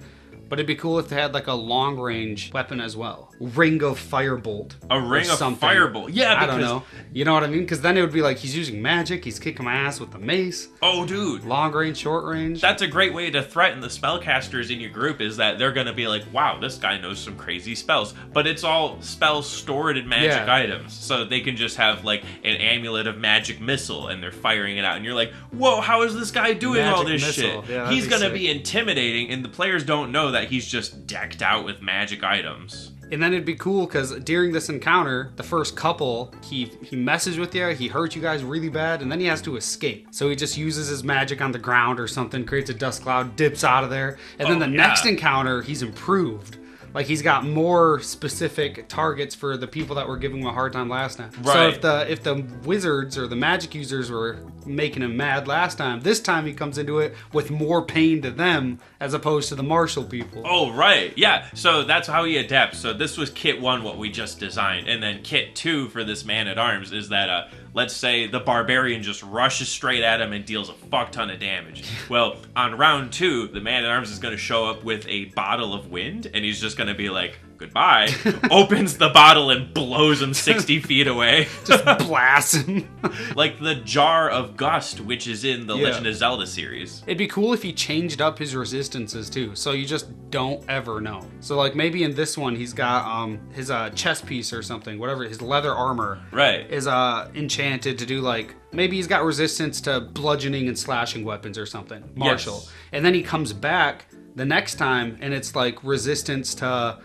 But 0.53 0.59
it'd 0.59 0.67
be 0.67 0.75
cool 0.75 0.99
if 0.99 1.09
they 1.09 1.15
had 1.15 1.33
like 1.33 1.47
a 1.47 1.53
long 1.53 1.97
range 1.99 2.53
weapon 2.53 2.79
as 2.79 2.95
well. 2.95 3.33
Ring 3.39 3.81
of 3.81 3.99
Firebolt. 3.99 4.75
a 4.87 5.01
ring 5.01 5.27
of 5.27 5.37
something. 5.37 5.67
firebolt. 5.67 6.09
Yeah, 6.13 6.39
I 6.39 6.45
don't 6.45 6.61
know. 6.61 6.83
You 7.11 7.25
know 7.25 7.33
what 7.33 7.43
I 7.43 7.47
mean? 7.47 7.61
Because 7.61 7.81
then 7.81 7.97
it 7.97 8.01
would 8.01 8.13
be 8.13 8.21
like 8.21 8.37
he's 8.37 8.55
using 8.55 8.79
magic, 8.79 9.23
he's 9.25 9.39
kicking 9.39 9.65
my 9.65 9.73
ass 9.73 9.99
with 9.99 10.11
the 10.11 10.19
mace. 10.19 10.67
oh 10.83 11.07
dude, 11.07 11.43
Long 11.43 11.71
range, 11.71 11.97
short 11.97 12.25
range. 12.25 12.61
that's 12.61 12.83
a 12.83 12.87
great 12.87 13.15
way 13.15 13.31
to 13.31 13.41
threaten 13.41 13.79
the 13.81 13.87
spellcasters 13.87 14.69
in 14.71 14.79
your 14.79 14.91
group 14.91 15.21
is 15.21 15.37
that 15.37 15.57
they're 15.57 15.71
going 15.71 15.87
to 15.87 15.93
be 15.93 16.07
like 16.07 16.21
wow 16.31 16.59
this 16.59 16.77
guy 16.77 16.99
knows 16.99 17.17
some 17.17 17.35
crazy 17.35 17.73
spells 17.73 18.13
but 18.31 18.45
it's 18.45 18.63
all 18.63 19.01
spells 19.01 19.49
stored 19.49 19.97
in 19.97 20.07
magic 20.07 20.45
Yeah. 20.45 20.53
items 20.53 20.93
so 20.93 21.25
they 21.25 21.41
can 21.41 21.55
just 21.55 21.77
have 21.77 22.05
like 22.05 22.23
an 22.43 22.57
amulet 22.57 23.07
of 23.07 23.17
magic 23.17 23.59
missile 23.59 24.07
and 24.09 24.21
they're 24.21 24.31
firing 24.31 24.77
it 24.77 24.85
out 24.85 24.97
and 24.97 25.03
you're 25.05 25.15
like 25.15 25.31
whoa 25.51 25.81
how 25.81 26.03
is 26.03 26.13
this 26.13 26.29
guy 26.29 26.53
doing 26.53 26.83
all 26.85 27.03
this 27.03 27.21
missile. 27.23 27.63
shit 27.63 27.71
Yeah, 27.71 27.89
he's 27.89 28.03
be 28.03 28.09
going 28.11 28.21
to 28.21 28.27
sick. 28.27 28.33
be 28.35 28.49
intimidating 28.49 29.29
and 29.31 29.43
the 29.43 29.49
players 29.49 29.83
don't 29.83 30.11
know 30.11 30.31
that 30.31 30.42
he's 30.45 30.65
just 30.67 31.07
decked 31.07 31.41
out 31.41 31.65
with 31.65 31.81
magic 31.81 32.23
items 32.23 32.91
And 33.11 33.21
then 33.21 33.31
it'd 33.33 33.45
be 33.45 33.55
cool 33.55 33.85
because 33.85 34.11
during 34.23 34.51
this 34.53 34.69
encounter, 34.69 35.31
the 35.35 35.43
first 35.43 35.75
couple, 35.75 36.33
he 36.43 36.71
he 36.81 36.95
messes 36.95 37.37
with 37.37 37.53
you, 37.53 37.67
he 37.75 37.87
hurts 37.87 38.15
you 38.15 38.21
guys 38.21 38.43
really 38.43 38.69
bad, 38.69 39.01
and 39.03 39.11
then 39.11 39.19
he 39.19 39.27
has 39.27 39.41
to 39.43 39.55
escape. 39.55 40.07
So 40.11 40.29
he 40.29 40.35
just 40.35 40.57
uses 40.57 40.87
his 40.87 41.03
magic 41.03 41.39
on 41.41 41.51
the 41.51 41.59
ground 41.59 41.99
or 41.99 42.07
something, 42.07 42.43
creates 42.45 42.69
a 42.71 42.73
dust 42.73 43.03
cloud, 43.03 43.35
dips 43.35 43.63
out 43.63 43.83
of 43.83 43.89
there, 43.91 44.17
and 44.39 44.47
then 44.49 44.57
Oh, 44.57 44.65
the 44.65 44.71
yeah. 44.71 44.87
next 44.87 45.05
encounter, 45.05 45.61
he's 45.61 45.83
improved. 45.83 46.57
Like 46.93 47.07
he's 47.07 47.21
got 47.21 47.45
more 47.45 47.99
specific 48.01 48.87
targets 48.87 49.33
for 49.33 49.57
the 49.57 49.67
people 49.67 49.95
that 49.95 50.07
were 50.07 50.17
giving 50.17 50.41
him 50.41 50.47
a 50.47 50.53
hard 50.53 50.73
time 50.73 50.89
last 50.89 51.17
time. 51.17 51.31
Right. 51.41 51.53
So 51.53 51.67
if 51.69 51.81
the 51.81 52.11
if 52.11 52.23
the 52.23 52.45
wizards 52.63 53.17
or 53.17 53.27
the 53.27 53.35
magic 53.35 53.73
users 53.73 54.11
were 54.11 54.39
making 54.65 55.01
him 55.01 55.17
mad 55.17 55.47
last 55.47 55.77
time, 55.77 56.01
this 56.01 56.19
time 56.19 56.45
he 56.45 56.53
comes 56.53 56.77
into 56.77 56.99
it 56.99 57.15
with 57.31 57.49
more 57.49 57.83
pain 57.83 58.21
to 58.21 58.31
them 58.31 58.79
as 58.99 59.13
opposed 59.13 59.49
to 59.49 59.55
the 59.55 59.63
martial 59.63 60.03
people. 60.03 60.43
Oh 60.45 60.71
right, 60.71 61.13
yeah. 61.17 61.47
So 61.53 61.83
that's 61.83 62.07
how 62.07 62.25
he 62.25 62.37
adapts. 62.37 62.79
So 62.79 62.93
this 62.93 63.17
was 63.17 63.29
kit 63.29 63.59
one, 63.59 63.83
what 63.83 63.97
we 63.97 64.09
just 64.09 64.39
designed, 64.39 64.87
and 64.87 65.01
then 65.01 65.23
kit 65.23 65.55
two 65.55 65.89
for 65.89 66.03
this 66.03 66.23
man 66.23 66.47
at 66.47 66.57
arms 66.57 66.91
is 66.91 67.09
that 67.09 67.29
uh, 67.29 67.47
let's 67.73 67.95
say 67.95 68.27
the 68.27 68.39
barbarian 68.39 69.01
just 69.03 69.23
rushes 69.23 69.69
straight 69.69 70.03
at 70.03 70.21
him 70.21 70.33
and 70.33 70.45
deals 70.45 70.69
a 70.69 70.73
fuck 70.73 71.11
ton 71.11 71.29
of 71.29 71.39
damage. 71.39 71.83
Well, 72.09 72.37
on 72.55 72.77
round 72.77 73.13
two, 73.13 73.47
the 73.47 73.61
man 73.61 73.85
at 73.85 73.89
arms 73.89 74.11
is 74.11 74.19
going 74.19 74.33
to 74.33 74.37
show 74.37 74.65
up 74.65 74.83
with 74.83 75.07
a 75.07 75.25
bottle 75.25 75.73
of 75.73 75.89
wind, 75.89 76.29
and 76.31 76.43
he's 76.43 76.59
just 76.59 76.77
going 76.77 76.89
to 76.89 76.93
be 76.93 77.09
like, 77.09 77.39
goodbye, 77.67 78.09
opens 78.51 78.97
the 78.97 79.09
bottle 79.09 79.49
and 79.49 79.73
blows 79.73 80.21
him 80.21 80.33
60 80.33 80.79
feet 80.81 81.07
away. 81.07 81.47
Just 81.65 81.85
blast 82.07 82.55
him. 82.67 82.89
like 83.35 83.59
the 83.59 83.75
jar 83.75 84.29
of 84.29 84.57
gust, 84.57 84.99
which 84.99 85.27
is 85.27 85.45
in 85.45 85.65
the 85.67 85.75
Yeah. 85.75 85.85
Legend 85.85 86.07
of 86.07 86.15
Zelda 86.15 86.45
series. 86.45 87.03
It'd 87.07 87.17
be 87.17 87.27
cool 87.27 87.53
if 87.53 87.63
he 87.63 87.71
changed 87.73 88.21
up 88.21 88.37
his 88.37 88.55
resistances 88.55 89.29
too, 89.29 89.55
so 89.55 89.71
you 89.71 89.85
just 89.85 90.07
don't 90.29 90.63
ever 90.67 90.99
know. 90.99 91.21
So 91.39 91.55
like 91.57 91.75
maybe 91.75 92.03
in 92.03 92.13
this 92.15 92.37
one 92.37 92.55
he's 92.55 92.73
got 92.73 93.05
um 93.05 93.39
his 93.53 93.69
uh 93.71 93.89
chest 93.91 94.25
piece 94.25 94.51
or 94.51 94.61
something, 94.61 94.99
whatever 94.99 95.23
his 95.23 95.41
leather 95.41 95.71
armor 95.73 96.21
Right. 96.31 96.69
is 96.69 96.87
uh 96.87 97.29
enchanted 97.35 97.97
to 97.99 98.05
do 98.05 98.19
like 98.21 98.55
maybe 98.71 98.95
he's 98.97 99.07
got 99.07 99.23
resistance 99.23 99.79
to 99.81 100.01
bludgeoning 100.01 100.67
and 100.67 100.77
slashing 100.77 101.23
weapons 101.23 101.57
or 101.57 101.65
something. 101.65 102.03
Martial. 102.15 102.55
Yes. 102.55 102.71
And 102.91 103.05
then 103.05 103.13
he 103.13 103.21
comes 103.23 103.53
back 103.53 104.05
the 104.35 104.45
next 104.45 104.75
time 104.75 105.17
and 105.21 105.31
it's 105.33 105.55
like 105.55 105.83
resistance 105.83 106.55
to 106.55 106.99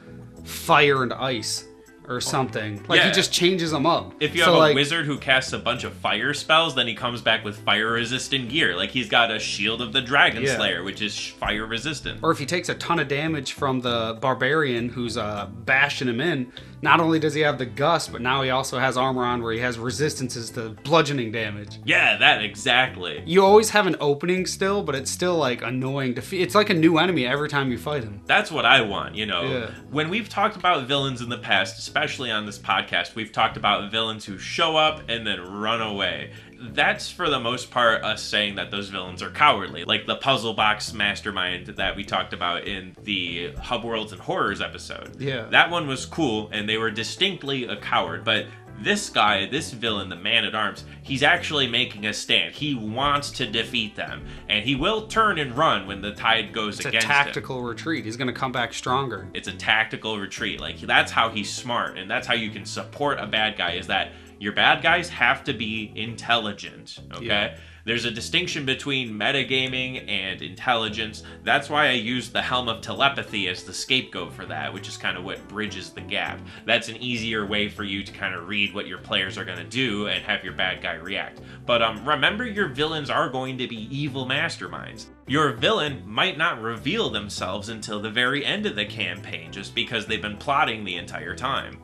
fire 0.49 1.03
and 1.03 1.13
ice 1.13 1.65
or 2.09 2.23
something. 2.23 2.83
Like 2.89 3.03
he 3.03 3.11
just 3.11 3.33
changes 3.35 3.71
them 3.71 3.85
up. 3.85 4.15
If 4.19 4.35
you 4.35 4.41
So, 4.41 4.47
have 4.47 4.55
a 4.55 4.59
like, 4.59 4.75
wizard 4.75 5.05
who 5.05 5.19
casts 5.19 5.53
a 5.53 5.59
bunch 5.59 5.85
of 5.85 5.93
fire 5.93 6.33
spells, 6.33 6.75
then 6.75 6.87
he 6.87 6.95
comes 6.95 7.21
back 7.21 7.45
with 7.45 7.59
fire 7.59 7.93
resistant 7.93 8.49
gear. 8.49 8.75
Like 8.75 8.89
he's 8.91 9.11
got 9.11 9.31
a 9.31 9.39
shield 9.39 9.83
of 9.83 9.93
the 9.93 10.01
Dragon 10.01 10.43
Yeah. 10.43 10.57
Slayer, 10.57 10.83
which 10.83 11.03
is 11.03 11.15
sh- 11.15 11.33
fire 11.33 11.67
resistant. 11.67 12.21
or 12.23 12.31
if 12.31 12.39
he 12.39 12.47
takes 12.47 12.71
a 12.71 12.75
ton 12.77 12.99
of 12.99 13.09
damage 13.09 13.53
from 13.53 13.83
the 13.83 14.17
barbarian 14.23 14.89
who's 14.89 15.19
uh, 15.19 15.49
bashing 15.67 16.09
him 16.09 16.23
in, 16.23 16.51
not 16.83 17.01
only 17.01 17.19
does 17.19 17.35
he 17.35 17.41
have 17.43 17.59
the 17.59 17.67
gust, 17.67 18.13
but 18.13 18.21
now 18.21 18.43
he 18.43 18.51
also 18.51 18.79
has 18.79 18.97
armor 18.97 19.25
on 19.25 19.43
where 19.43 19.53
he 19.53 19.61
has 19.61 19.79
resistances 19.79 20.51
to 20.51 20.71
bludgeoning 20.85 21.33
damage. 21.33 21.79
Yeah, 21.85 22.17
that 22.19 22.43
exactly. 22.43 23.23
You 23.27 23.45
always 23.45 23.71
have 23.71 23.87
an 23.87 23.97
opening 24.01 24.47
still, 24.47 24.83
but 24.83 24.95
it's 24.95 25.11
still 25.11 25.37
like 25.37 25.63
annoying 25.63 26.15
to. 26.15 26.37
It's 26.37 26.55
like 26.55 26.71
a 26.71 26.75
new 26.75 26.99
enemy 26.99 27.27
every 27.27 27.49
time 27.49 27.71
you 27.71 27.79
fight 27.79 28.05
him. 28.05 28.23
That's 28.27 28.51
what 28.51 28.65
I 28.65 28.81
want, 28.83 29.15
you 29.15 29.27
know. 29.27 29.43
Yeah. 29.43 29.71
When 29.91 30.09
we've 30.09 30.29
talked 30.29 30.57
about 30.57 30.87
villains 30.87 31.21
in 31.21 31.29
the 31.29 31.39
past, 31.39 31.79
especially 31.79 32.31
on 32.31 32.47
this 32.47 32.59
podcast, 32.59 33.15
we've 33.15 33.33
talked 33.33 33.57
about 33.57 33.91
villains 33.91 34.25
who 34.25 34.39
show 34.39 34.77
up 34.77 35.03
and 35.09 35.27
then 35.27 35.41
run 35.41 35.81
away. 35.81 36.33
That's 36.61 37.11
for 37.11 37.29
the 37.29 37.39
most 37.41 37.71
part 37.71 38.03
us 38.03 38.23
saying 38.23 38.57
that 38.57 38.71
those 38.71 38.89
villains 38.89 39.23
are 39.23 39.31
cowardly, 39.31 39.85
like 39.85 40.07
the 40.07 40.17
puzzle 40.17 40.55
box 40.55 40.93
mastermind 40.93 41.67
that 41.67 41.95
we 41.97 42.05
talked 42.05 42.33
about 42.33 42.67
in 42.67 42.97
the 43.03 43.53
Hub 43.61 43.85
Worlds 43.85 44.13
and 44.13 44.21
Horrors 44.21 44.61
episode. 44.61 45.21
Yeah. 45.21 45.47
That 45.51 45.71
one 45.71 45.87
was 45.87 46.05
cool 46.05 46.49
and 46.53 46.69
they 46.69 46.77
were 46.77 46.91
distinctly 46.91 47.65
a 47.65 47.77
coward, 47.77 48.25
but 48.25 48.47
this 48.81 49.11
guy, 49.11 49.47
this 49.47 49.73
villain, 49.73 50.09
the 50.09 50.17
man 50.17 50.45
at 50.45 50.55
arms, 50.55 50.85
he's 51.03 51.25
actually 51.25 51.67
making 51.67 52.07
a 52.07 52.13
stand. 52.13 52.55
He 52.55 52.75
wants 52.77 53.33
to 53.33 53.47
defeat 53.51 53.97
them, 53.97 54.25
and 54.49 54.65
he 54.65 54.77
will 54.77 55.09
turn 55.09 55.39
and 55.39 55.57
run 55.57 55.87
when 55.89 56.01
the 56.01 56.13
tide 56.13 56.53
goes 56.53 56.79
It's 56.79 56.87
against 56.87 57.07
him 57.07 57.11
It's 57.11 57.21
a 57.21 57.25
tactical 57.25 57.63
retreat. 57.63 58.05
He's 58.05 58.17
gonna 58.17 58.33
come 58.33 58.53
back 58.53 58.73
stronger. 58.73 59.29
it's 59.35 59.49
a 59.49 59.53
tactical 59.53 60.19
retreat 60.19 60.61
like 60.61 60.79
that's 60.79 61.11
how 61.11 61.29
he's 61.29 61.53
smart 61.53 61.99
and 61.99 62.09
that's 62.11 62.27
how 62.27 62.35
you 62.35 62.51
can 62.51 62.65
support 62.65 63.19
a 63.19 63.27
bad 63.27 63.57
guy 63.57 63.73
is 63.73 63.89
that 63.89 64.13
your 64.39 64.53
bad 64.53 64.83
guys 64.83 65.09
have 65.09 65.45
to 65.45 65.53
be 65.53 65.93
intelligent 65.95 66.99
okay? 67.15 67.27
Yeah. 67.27 67.57
there's 67.85 68.05
a 68.05 68.11
distinction 68.11 68.65
between 68.65 69.13
metagaming 69.13 70.09
and 70.09 70.43
intelligence. 70.43 71.23
That's 71.43 71.71
why 71.71 71.89
i 71.89 71.93
use 71.93 72.31
the 72.31 72.43
helm 72.43 72.69
of 72.69 72.81
telepathy 72.81 73.49
as 73.49 73.65
the 73.65 73.73
scapegoat 73.73 74.33
for 74.33 74.47
that 74.47 74.73
which 74.73 74.89
is 74.89 74.97
kind 74.97 75.17
of 75.17 75.25
what 75.25 75.47
bridges 75.49 75.91
the 75.91 76.01
gap. 76.01 76.41
That's 76.67 76.89
an 76.89 76.97
easier 76.97 77.47
way 77.47 77.69
for 77.69 77.85
you 77.85 78.03
to 78.03 78.13
kind 78.13 78.35
of 78.35 78.49
read 78.49 78.75
what 78.75 78.87
your 78.87 78.99
players 78.99 79.39
are 79.39 79.45
going 79.45 79.59
to 79.59 79.65
do 79.65 80.09
and 80.09 80.25
have 80.25 80.45
your 80.45 80.53
bad 80.53 80.83
guy 80.83 80.95
react. 80.95 81.41
But 81.67 81.83
um, 81.83 82.07
remember 82.07 82.47
your 82.47 82.69
villains 82.69 83.11
are 83.11 83.29
going 83.29 83.59
to 83.59 83.67
be 83.67 83.89
evil 83.97 84.27
masterminds. 84.27 85.07
Your 85.27 85.53
villain 85.53 86.03
might 86.07 86.39
not 86.39 86.61
reveal 86.61 87.11
themselves 87.11 87.69
until 87.69 88.01
the 88.01 88.11
very 88.11 88.45
end 88.45 88.67
of 88.67 88.77
the 88.77 88.87
campaign 88.87 89.53
just 89.53 89.75
because 89.75 90.07
they've 90.07 90.23
been 90.23 90.37
plotting 90.37 90.85
the 90.85 90.97
entire 90.97 91.35
time. 91.35 91.83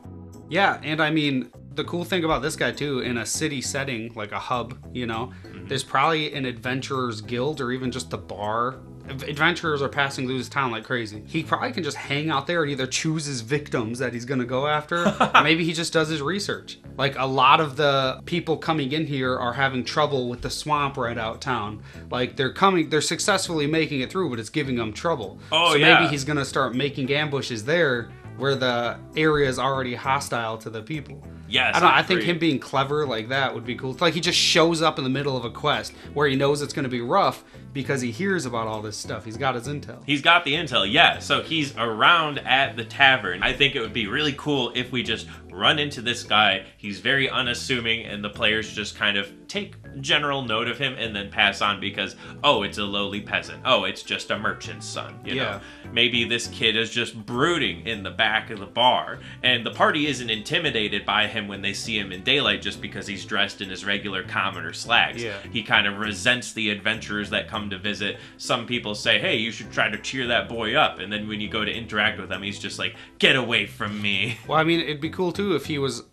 Yeah, 0.49 0.79
and 0.83 1.01
I 1.01 1.09
mean, 1.09 1.51
the 1.75 1.83
cool 1.83 2.05
thing 2.05 2.23
about 2.23 2.41
this 2.41 2.55
guy 2.55 2.71
too, 2.71 2.99
in 2.99 3.17
a 3.17 3.25
city 3.25 3.61
setting, 3.61 4.11
like 4.15 4.31
a 4.31 4.39
hub, 4.39 4.77
you 4.93 5.05
know, 5.05 5.31
mm-hmm. 5.43 5.67
there's 5.67 5.83
probably 5.83 6.33
an 6.33 6.45
adventurers 6.45 7.21
guild 7.21 7.61
or 7.61 7.71
even 7.71 7.91
just 7.91 8.09
the 8.09 8.17
bar. 8.17 8.79
Adventurers 9.07 9.83
are 9.83 9.89
passing 9.89 10.25
through 10.25 10.39
this 10.39 10.49
town 10.49 10.71
like 10.71 10.83
crazy. 10.83 11.21
He 11.27 11.43
probably 11.43 11.71
can 11.71 11.83
just 11.83 11.97
hang 11.97 12.31
out 12.31 12.47
there 12.47 12.63
and 12.63 12.71
either 12.71 12.87
choose 12.87 13.25
his 13.25 13.41
victims 13.41 13.99
that 13.99 14.13
he's 14.13 14.25
gonna 14.25 14.45
go 14.45 14.65
after, 14.65 15.05
or 15.05 15.31
maybe 15.43 15.63
he 15.63 15.73
just 15.73 15.93
does 15.93 16.07
his 16.07 16.23
research. 16.23 16.79
Like 16.97 17.15
a 17.19 17.25
lot 17.25 17.61
of 17.61 17.75
the 17.75 18.19
people 18.25 18.57
coming 18.57 18.93
in 18.93 19.05
here 19.05 19.37
are 19.37 19.53
having 19.53 19.83
trouble 19.83 20.27
with 20.27 20.41
the 20.41 20.49
swamp 20.49 20.97
right 20.97 21.19
out 21.19 21.39
town. 21.39 21.83
Like 22.09 22.35
they're 22.35 22.53
coming, 22.53 22.89
they're 22.89 22.99
successfully 23.01 23.67
making 23.67 23.99
it 23.99 24.09
through, 24.09 24.31
but 24.31 24.39
it's 24.39 24.49
giving 24.49 24.75
them 24.75 24.91
trouble. 24.91 25.39
Oh, 25.51 25.73
so 25.73 25.75
yeah. 25.75 25.99
maybe 25.99 26.09
he's 26.09 26.23
gonna 26.23 26.45
start 26.45 26.73
making 26.73 27.11
ambushes 27.11 27.63
there 27.63 28.09
where 28.37 28.55
the 28.55 28.97
area 29.15 29.47
is 29.47 29.59
already 29.59 29.95
hostile 29.95 30.57
to 30.59 30.69
the 30.69 30.81
people. 30.81 31.23
Yes, 31.47 31.75
I 31.75 31.79
don't. 31.79 31.91
I 31.91 31.99
I 31.99 32.03
think 32.03 32.21
him 32.21 32.39
being 32.39 32.59
clever 32.59 33.05
like 33.05 33.29
that 33.29 33.53
would 33.53 33.65
be 33.65 33.75
cool. 33.75 33.91
It's 33.91 34.01
like 34.01 34.13
he 34.13 34.19
just 34.19 34.37
shows 34.37 34.81
up 34.81 34.97
in 34.97 35.03
the 35.03 35.09
middle 35.09 35.37
of 35.37 35.45
a 35.45 35.49
quest 35.49 35.93
where 36.13 36.27
he 36.27 36.35
knows 36.35 36.61
it's 36.61 36.73
going 36.73 36.83
to 36.83 36.89
be 36.89 37.01
rough 37.01 37.43
because 37.73 38.01
he 38.01 38.11
hears 38.11 38.45
about 38.45 38.67
all 38.67 38.81
this 38.81 38.97
stuff. 38.97 39.25
He's 39.25 39.37
got 39.37 39.53
his 39.53 39.67
intel. 39.67 40.01
He's 40.05 40.21
got 40.21 40.43
the 40.45 40.53
intel, 40.53 40.91
yeah. 40.91 41.19
So 41.19 41.43
he's 41.43 41.75
around 41.77 42.39
at 42.39 42.75
the 42.77 42.85
tavern. 42.85 43.43
I 43.43 43.53
think 43.53 43.75
it 43.75 43.81
would 43.81 43.93
be 43.93 44.07
really 44.07 44.33
cool 44.37 44.71
if 44.75 44.91
we 44.91 45.03
just 45.03 45.27
run 45.55 45.79
into 45.79 46.01
this 46.01 46.23
guy. 46.23 46.65
He's 46.77 46.99
very 46.99 47.29
unassuming, 47.29 48.05
and 48.05 48.23
the 48.23 48.29
players 48.29 48.73
just 48.73 48.95
kind 48.95 49.17
of 49.17 49.31
take 49.47 49.75
general 50.01 50.41
note 50.41 50.67
of 50.67 50.77
him 50.77 50.95
and 50.97 51.15
then 51.15 51.29
pass 51.29 51.61
on 51.61 51.79
because, 51.79 52.15
oh, 52.43 52.63
it's 52.63 52.77
a 52.77 52.83
lowly 52.83 53.21
peasant. 53.21 53.61
Oh, 53.63 53.85
it's 53.85 54.03
just 54.03 54.31
a 54.31 54.37
merchant's 54.37 54.85
son. 54.85 55.19
You 55.23 55.35
Yeah. 55.35 55.43
know, 55.43 55.61
maybe 55.93 56.25
this 56.25 56.47
kid 56.47 56.75
is 56.75 56.89
just 56.91 57.15
brooding 57.25 57.85
in 57.87 58.03
the 58.03 58.11
back 58.11 58.49
of 58.49 58.59
the 58.59 58.65
bar, 58.65 59.19
and 59.43 59.65
the 59.65 59.71
party 59.71 60.07
isn't 60.07 60.29
intimidated 60.29 61.05
by 61.05 61.27
him 61.27 61.47
when 61.47 61.61
they 61.61 61.73
see 61.73 61.97
him 61.97 62.11
in 62.11 62.23
daylight 62.23 62.61
just 62.61 62.81
because 62.81 63.07
he's 63.07 63.23
dressed 63.25 63.61
in 63.61 63.69
his 63.69 63.85
regular 63.85 64.23
commoner 64.23 64.73
slacks. 64.73 65.23
Yeah. 65.23 65.37
He 65.51 65.63
kind 65.63 65.87
of 65.87 65.97
resents 65.99 66.51
the 66.53 66.69
adventurers 66.69 67.29
that 67.29 67.47
come 67.47 67.69
to 67.69 67.77
visit. 67.77 68.17
Some 68.37 68.65
people 68.65 68.95
say, 68.95 69.19
hey, 69.19 69.37
you 69.37 69.51
should 69.51 69.71
try 69.71 69.89
to 69.89 69.97
cheer 69.97 70.27
that 70.27 70.49
boy 70.49 70.75
up. 70.75 70.99
And 70.99 71.11
then 71.13 71.27
when 71.27 71.39
you 71.39 71.47
go 71.47 71.63
to 71.63 71.71
interact 71.71 72.19
with 72.19 72.31
him, 72.31 72.41
he's 72.41 72.59
just 72.59 72.79
like, 72.79 72.95
get 73.19 73.35
away 73.35 73.65
from 73.67 74.01
me. 74.01 74.37
Well, 74.47 74.57
I 74.57 74.63
mean, 74.63 74.81
it'd 74.81 74.99
be 75.01 75.09
cool 75.09 75.31
too 75.31 75.44
if 75.53 75.65
he 75.65 75.77
was 75.77 76.03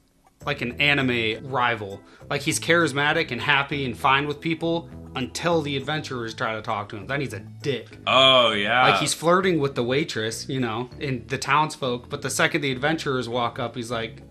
like 0.45 0.61
an 0.61 0.81
anime 0.81 1.47
rival. 1.49 2.01
Like 2.29 2.43
he's 2.43 2.59
charismatic 2.59 3.31
and 3.31 3.41
happy 3.41 3.85
and 3.85 3.97
fine 3.97 4.27
with 4.27 4.41
people 4.41 4.91
until 5.15 5.63
the 5.63 5.77
adventurers 5.77 6.35
try 6.35 6.55
to 6.55 6.63
talk 6.63 6.89
to 6.91 6.97
him. 6.97 7.07
Then 7.07 7.21
he's 7.21 7.33
a 7.33 7.41
dick. 7.41 7.87
Oh, 8.07 8.53
yeah. 8.53 8.89
Like 8.89 9.01
he's 9.01 9.15
flirting 9.15 9.61
with 9.61 9.75
the 9.75 9.85
waitress, 9.85 10.49
you 10.49 10.61
know, 10.61 10.89
and 11.01 11.29
the 11.29 11.39
townsfolk. 11.39 12.09
But 12.09 12.23
the 12.23 12.31
second 12.31 12.63
the 12.63 12.73
adventurers 12.73 13.29
walk 13.29 13.59
up, 13.59 13.77
he's 13.77 13.91
like, 13.91 14.23